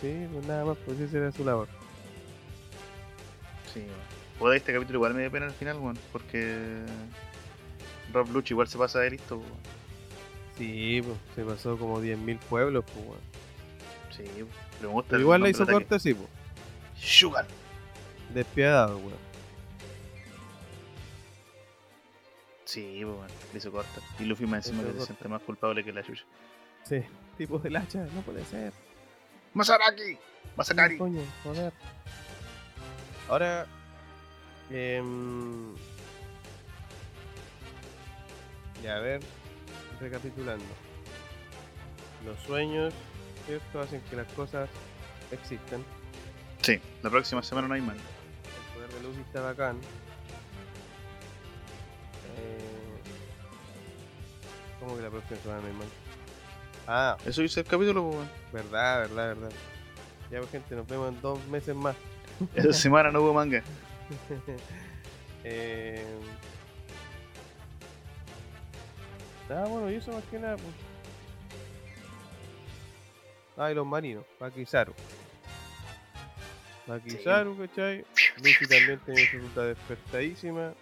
Sí, 0.00 0.26
pues 0.32 0.46
nada 0.46 0.64
más, 0.64 0.78
pues 0.86 0.98
esa 1.00 1.18
era 1.18 1.32
su 1.32 1.44
labor. 1.44 1.68
Sí. 3.74 3.84
Puta, 4.38 4.56
este 4.56 4.72
capítulo 4.72 4.98
igual 4.98 5.14
me 5.14 5.20
dio 5.20 5.30
pena 5.30 5.46
al 5.46 5.52
final, 5.52 5.76
weón. 5.78 5.98
Porque. 6.12 6.82
Rob 8.12 8.28
Luch 8.30 8.50
igual 8.50 8.66
se 8.68 8.78
pasa 8.78 9.00
de 9.00 9.10
listo, 9.10 9.36
weón. 9.36 9.50
Sí, 10.56 11.02
pues, 11.02 11.18
se 11.34 11.44
pasó 11.44 11.76
como 11.76 12.00
10.000 12.00 12.38
pueblos, 12.38 12.84
pues, 12.86 13.06
weón. 13.06 13.20
Sí, 14.16 14.24
pero 14.78 14.88
me 14.88 14.94
gusta 14.94 15.10
Pero 15.10 15.22
igual 15.22 15.40
nombre 15.40 15.50
hizo 15.50 15.66
corta, 15.66 15.98
sí, 15.98 16.14
pues. 16.14 16.28
Sugar. 16.98 17.46
Despiadado, 18.34 18.96
weón. 18.98 19.30
Sí, 22.64 23.00
pues, 23.02 23.16
weón. 23.16 23.28
Le 23.52 23.58
hizo 23.58 23.72
corta. 23.72 24.00
Y 24.18 24.24
Luffy 24.24 24.46
más 24.46 24.66
encima 24.66 24.86
que 24.86 24.98
se 24.98 25.06
siente 25.06 25.28
más 25.28 25.42
culpable 25.42 25.84
que 25.84 25.92
la 25.92 26.02
Yuya. 26.02 26.22
Sí, 26.84 27.02
tipo 27.36 27.58
del 27.58 27.76
hacha, 27.76 28.06
no 28.14 28.22
puede 28.22 28.44
ser. 28.44 28.72
¡Masaraki! 29.54 30.16
¡Masakari! 30.56 30.96
Coño, 30.96 31.22
joder. 31.42 31.72
Ahora, 33.28 33.66
em, 34.70 35.74
ya 38.82 38.96
a 38.96 39.00
ver, 39.00 39.20
recapitulando. 40.00 40.64
Los 42.24 42.38
sueños, 42.40 42.94
¿cierto? 43.46 43.80
Hacen 43.80 44.00
que 44.10 44.16
las 44.16 44.26
cosas 44.32 44.68
existan. 45.32 45.84
Sí, 46.62 46.80
la 47.02 47.10
próxima 47.10 47.42
semana 47.42 47.68
no 47.68 47.74
hay 47.74 47.80
más. 47.80 47.96
El 48.96 49.02
Lucy 49.04 49.20
está 49.20 49.40
bacán. 49.40 49.78
Eh, 52.38 53.00
¿Cómo 54.80 54.96
que 54.96 55.02
la 55.02 55.10
próxima 55.10 55.40
semana 55.40 55.60
no 55.60 55.66
hay 55.68 55.72
más? 55.74 55.86
Ah, 56.86 57.16
Eso 57.24 57.42
hice 57.42 57.60
el 57.60 57.66
capítulo, 57.66 58.10
pues, 58.10 58.28
verdad, 58.52 59.00
verdad, 59.00 59.28
verdad. 59.28 59.50
Ya, 60.30 60.38
pues, 60.38 60.50
gente, 60.50 60.74
nos 60.74 60.86
vemos 60.86 61.08
en 61.10 61.20
dos 61.20 61.46
meses 61.48 61.74
más. 61.74 61.96
Esa 62.54 62.72
semana 62.72 63.10
no 63.10 63.20
hubo 63.20 63.34
manga. 63.34 63.62
eh... 65.44 66.04
Ah, 69.50 69.64
bueno, 69.68 69.90
y 69.90 69.96
eso 69.96 70.12
más 70.12 70.22
que 70.24 70.38
nada. 70.38 70.56
Pues. 70.56 70.74
Ah, 73.56 73.70
y 73.70 73.74
los 73.74 73.84
marinos, 73.86 74.24
Pakizaru. 74.38 74.94
Pakizaru, 76.86 77.58
¿cachai? 77.58 78.04
Lucy 78.42 78.66
también 78.66 78.98
tiene 79.04 79.30
su 79.30 79.38
ruta 79.38 79.64
despertadísima. 79.64 80.74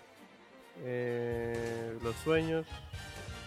Eh, 0.84 1.98
los 2.02 2.14
sueños. 2.16 2.66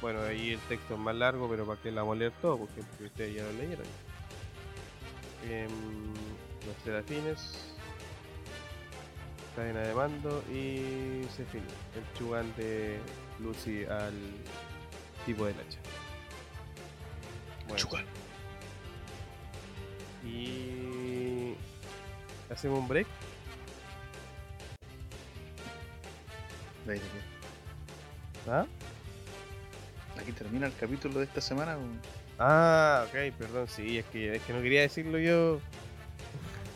Bueno, 0.02 0.22
ahí 0.22 0.54
el 0.54 0.60
texto 0.62 0.96
es 0.96 1.00
más 1.00 1.16
largo, 1.16 1.50
pero 1.50 1.66
para 1.66 1.82
que 1.82 1.92
la 1.92 2.02
vamos 2.02 2.16
a 2.16 2.20
leer 2.20 2.34
todo, 2.42 2.58
porque 2.58 2.82
ustedes 3.04 3.36
ya 3.36 3.44
lo 3.44 3.52
leyeron. 3.54 3.86
Em, 5.50 6.14
los 6.66 6.76
serafines. 6.84 7.68
Cadena 9.56 9.82
de 9.82 9.94
mando 9.94 10.44
y 10.50 11.24
se 11.36 11.46
fin. 11.46 11.64
El 11.96 12.18
chugan 12.18 12.54
de 12.56 12.98
Lucy 13.40 13.84
al 13.84 14.14
tipo 15.26 15.46
del 15.46 15.56
hacha. 15.56 15.80
Bueno, 17.68 17.78
Chugal. 17.78 18.06
y 20.26 21.54
hacemos 22.50 22.80
un 22.80 22.88
break. 22.88 23.08
¿Ah? 28.48 28.66
Aquí 30.20 30.32
termina 30.32 30.68
el 30.68 30.74
capítulo 30.80 31.20
de 31.20 31.26
esta 31.26 31.42
semana. 31.42 31.78
Ah, 32.40 33.06
ok, 33.08 33.34
perdón, 33.38 33.68
sí, 33.68 34.00
es 34.00 34.06
que, 34.06 34.36
es 34.36 34.42
que 34.44 34.54
no 34.54 34.62
quería 34.62 34.82
decirlo 34.82 35.18
yo. 35.20 35.60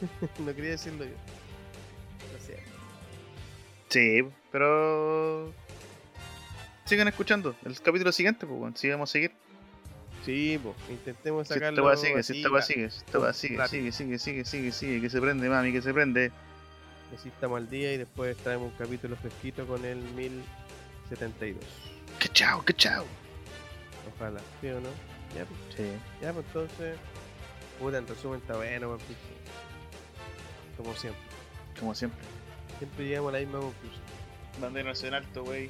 no 0.39 0.55
quería 0.55 0.71
decirlo 0.71 1.05
yo. 1.05 1.11
Siento. 2.39 2.71
Sí, 3.89 4.21
pero. 4.51 5.51
Sigan 6.85 7.07
escuchando. 7.07 7.55
El 7.65 7.79
capítulo 7.81 8.11
siguiente, 8.11 8.45
pues, 8.45 8.59
weón. 8.59 8.77
Sí, 8.77 8.89
vamos 8.89 9.09
a 9.09 9.13
seguir. 9.13 9.31
Sí, 10.23 10.59
pues, 10.61 10.75
intentemos 10.89 11.47
Si 11.47 11.53
esta 11.53 11.65
sacarlo. 11.67 11.85
weá 11.85 11.97
sigue, 11.97 12.23
si 12.23 12.37
esta 12.37 12.49
ra- 12.49 12.61
sigue, 12.61 12.89
si 12.89 12.97
esta 12.97 13.19
weá 13.19 13.33
sigue, 13.33 13.67
sigue, 13.67 13.91
sigue, 13.91 14.17
sigue, 14.19 14.45
sigue, 14.45 14.71
sigue, 14.71 15.01
que 15.01 15.09
se 15.09 15.21
prende, 15.21 15.47
mami, 15.49 15.71
que 15.71 15.81
se 15.81 15.93
prende. 15.93 16.31
Así 17.13 17.29
estamos 17.29 17.57
al 17.57 17.69
día 17.69 17.93
y 17.93 17.97
después 17.97 18.35
traemos 18.37 18.71
un 18.71 18.77
capítulo 18.77 19.15
fresquito 19.15 19.65
con 19.67 19.85
el 19.85 19.97
1072. 19.97 21.63
Que 22.19 22.29
chao, 22.29 22.63
que 22.63 22.73
chao. 22.73 23.05
Ojalá, 24.15 24.39
¿sí 24.61 24.67
o 24.69 24.79
no? 24.81 24.89
Ya, 25.35 25.45
pues, 25.45 25.59
Sí. 25.75 25.91
ya, 26.21 26.33
pues 26.33 26.45
entonces. 26.47 26.97
Puta, 27.79 27.97
en 27.97 28.07
resumen 28.07 28.39
está 28.39 28.55
bueno, 28.55 28.89
pues, 28.89 29.01
pues, 29.03 29.17
Como 30.77 30.95
siempre. 30.95 31.21
Como 31.79 31.93
siempre. 31.95 32.19
Siempre 32.79 33.05
llegamos 33.05 33.29
a 33.29 33.33
la 33.33 33.39
misma 33.39 33.59
conclusión. 33.59 34.01
Banderas 34.61 35.03
en 35.03 35.13
alto, 35.13 35.43
wey. 35.43 35.69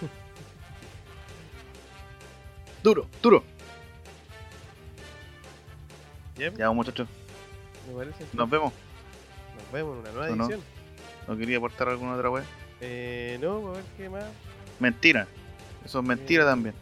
duro, 2.82 3.06
duro. 3.22 3.44
Ya, 6.36 6.48
pues, 6.50 6.58
Ya, 6.58 6.70
muchachos. 6.70 7.08
me 7.88 7.94
parece. 7.94 8.26
Nos 8.32 8.50
vemos. 8.50 8.72
Nos 9.56 9.72
vemos 9.72 9.94
en 9.94 10.00
una 10.00 10.10
nueva 10.12 10.28
edición. 10.28 10.60
¿No 11.28 11.36
quería 11.36 11.56
aportar 11.58 11.88
alguna 11.88 12.14
otra 12.14 12.30
wea? 12.30 12.44
Eh, 12.80 13.38
no, 13.40 13.68
a 13.68 13.72
ver 13.72 13.84
qué 13.96 14.08
más. 14.08 14.24
Mentira. 14.80 15.26
Eso 15.84 16.00
es 16.00 16.04
mentira 16.04 16.42
Eh, 16.42 16.46
también. 16.46 16.74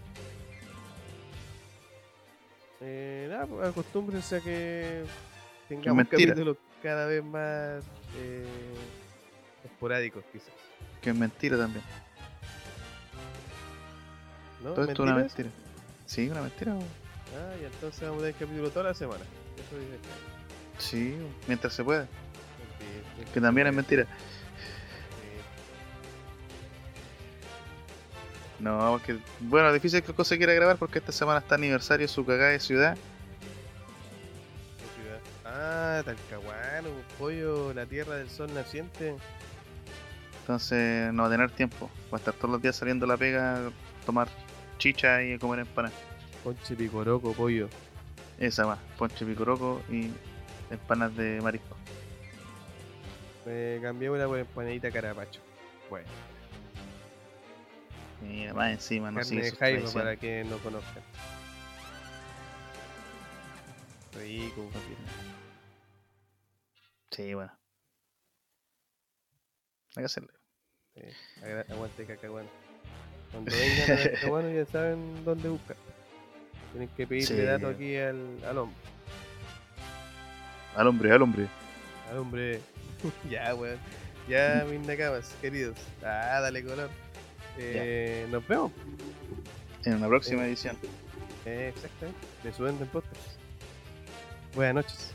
Eh, 2.80 3.26
nada, 3.30 3.46
pues 3.46 3.68
acostúmbrense 3.68 4.36
a 4.36 4.40
que 4.40 5.04
tengamos 5.68 6.08
capítulos 6.08 6.56
cada 6.82 7.06
vez 7.06 7.22
más 7.22 7.84
eh, 8.16 8.46
esporádicos, 9.64 10.24
quizás. 10.32 10.48
Que 11.02 11.10
es 11.10 11.16
mentira 11.16 11.58
también. 11.58 11.84
¿No? 14.62 14.70
Todo 14.72 14.84
esto 14.86 15.04
es 15.04 15.10
una 15.10 15.14
mentira. 15.18 15.50
Sí, 16.06 16.28
una 16.28 16.42
mentira. 16.42 16.72
Ah, 16.74 17.54
y 17.60 17.64
entonces 17.64 18.00
vamos 18.02 18.18
a 18.18 18.26
tener 18.26 18.34
capítulo 18.34 18.70
toda 18.70 18.86
la 18.86 18.94
semana. 18.94 19.24
Eso 19.56 19.78
dice. 19.78 19.98
Sí, 20.78 21.16
mientras 21.46 21.74
se 21.74 21.84
pueda. 21.84 22.08
Que 23.32 23.40
también 23.40 23.66
es 23.66 23.74
mentira. 23.74 24.06
No, 28.60 28.90
porque. 28.90 29.18
Bueno, 29.40 29.72
difícil 29.72 30.02
que 30.02 30.12
cosa 30.12 30.36
quiera 30.36 30.52
grabar 30.52 30.76
porque 30.76 30.98
esta 30.98 31.12
semana 31.12 31.38
está 31.38 31.54
aniversario 31.54 32.06
de 32.06 32.12
su 32.12 32.24
cagada 32.24 32.50
de 32.50 32.60
ciudad. 32.60 32.96
¿Qué 34.78 35.02
ciudad? 35.02 35.20
Ah, 35.44 36.02
Talcahuano, 36.04 36.90
pollo, 37.18 37.72
la 37.72 37.86
tierra 37.86 38.16
del 38.16 38.28
sol 38.28 38.52
naciente. 38.52 39.16
Entonces 40.40 41.12
no 41.12 41.22
va 41.22 41.28
a 41.28 41.30
tener 41.30 41.50
tiempo. 41.52 41.88
Va 42.12 42.16
a 42.16 42.20
estar 42.20 42.34
todos 42.34 42.50
los 42.50 42.62
días 42.62 42.76
saliendo 42.76 43.06
a 43.06 43.08
la 43.08 43.16
pega, 43.16 43.70
tomar 44.04 44.28
chicha 44.78 45.22
y 45.22 45.38
comer 45.38 45.60
empanadas. 45.60 45.98
Ponche 46.44 46.74
picoroco, 46.74 47.32
pollo. 47.32 47.68
Esa 48.38 48.66
más, 48.66 48.78
ponche 48.98 49.24
picoroco 49.24 49.80
y 49.90 50.10
empanadas 50.70 51.16
de 51.16 51.40
marisco. 51.40 51.79
Eh, 53.47 53.78
cambiémosla 53.82 54.26
por 54.26 54.38
empanadita 54.38 54.91
carapacho. 54.91 55.41
Bueno, 55.88 56.07
Y 58.22 58.47
más 58.53 58.72
encima, 58.72 59.11
no 59.11 59.20
carne 59.20 59.43
de 59.43 59.53
tradiciones. 59.53 59.93
para 59.93 60.16
que 60.16 60.45
no 60.45 60.59
conozcan. 60.59 61.03
Rico, 64.14 64.68
papi. 64.72 64.97
Sí, 67.11 67.34
bueno. 67.34 67.53
Hay 69.97 70.03
que 70.03 70.05
hacerle. 70.07 70.30
Sí, 70.95 71.03
aguante 71.72 72.05
cacahuano. 72.07 72.49
Cuando 73.32 73.51
vengan 73.53 73.99
a 73.99 74.03
cacahuano 74.11 74.51
ya 74.51 74.64
saben 74.66 75.24
dónde 75.24 75.49
buscar. 75.49 75.76
Tienen 76.72 76.88
que 76.91 77.07
pedirle 77.07 77.36
Sí. 77.36 77.43
datos 77.43 77.74
aquí 77.74 77.97
al, 77.97 78.45
al 78.45 78.59
hombre. 78.59 78.76
Al 80.76 80.86
hombre, 80.86 81.12
al 81.12 81.22
hombre. 81.22 81.49
Al 82.11 82.18
hombre. 82.18 82.61
ya, 83.30 83.55
weón. 83.55 83.78
Ya, 84.28 84.64
mis 84.70 84.80
nakamas, 84.86 85.34
queridos. 85.40 85.76
Ah, 86.03 86.40
dale 86.40 86.62
color. 86.62 86.90
Eh, 87.59 88.26
nos 88.30 88.46
vemos. 88.46 88.72
En 89.84 89.94
una 89.94 90.09
próxima 90.09 90.44
eh. 90.44 90.48
edición. 90.48 90.76
Eh, 91.46 91.72
exactamente. 91.74 92.20
De 92.42 92.53
Sudenden 92.53 92.88
Podcast. 92.88 93.20
Buenas 94.55 94.74
noches. 94.86 95.14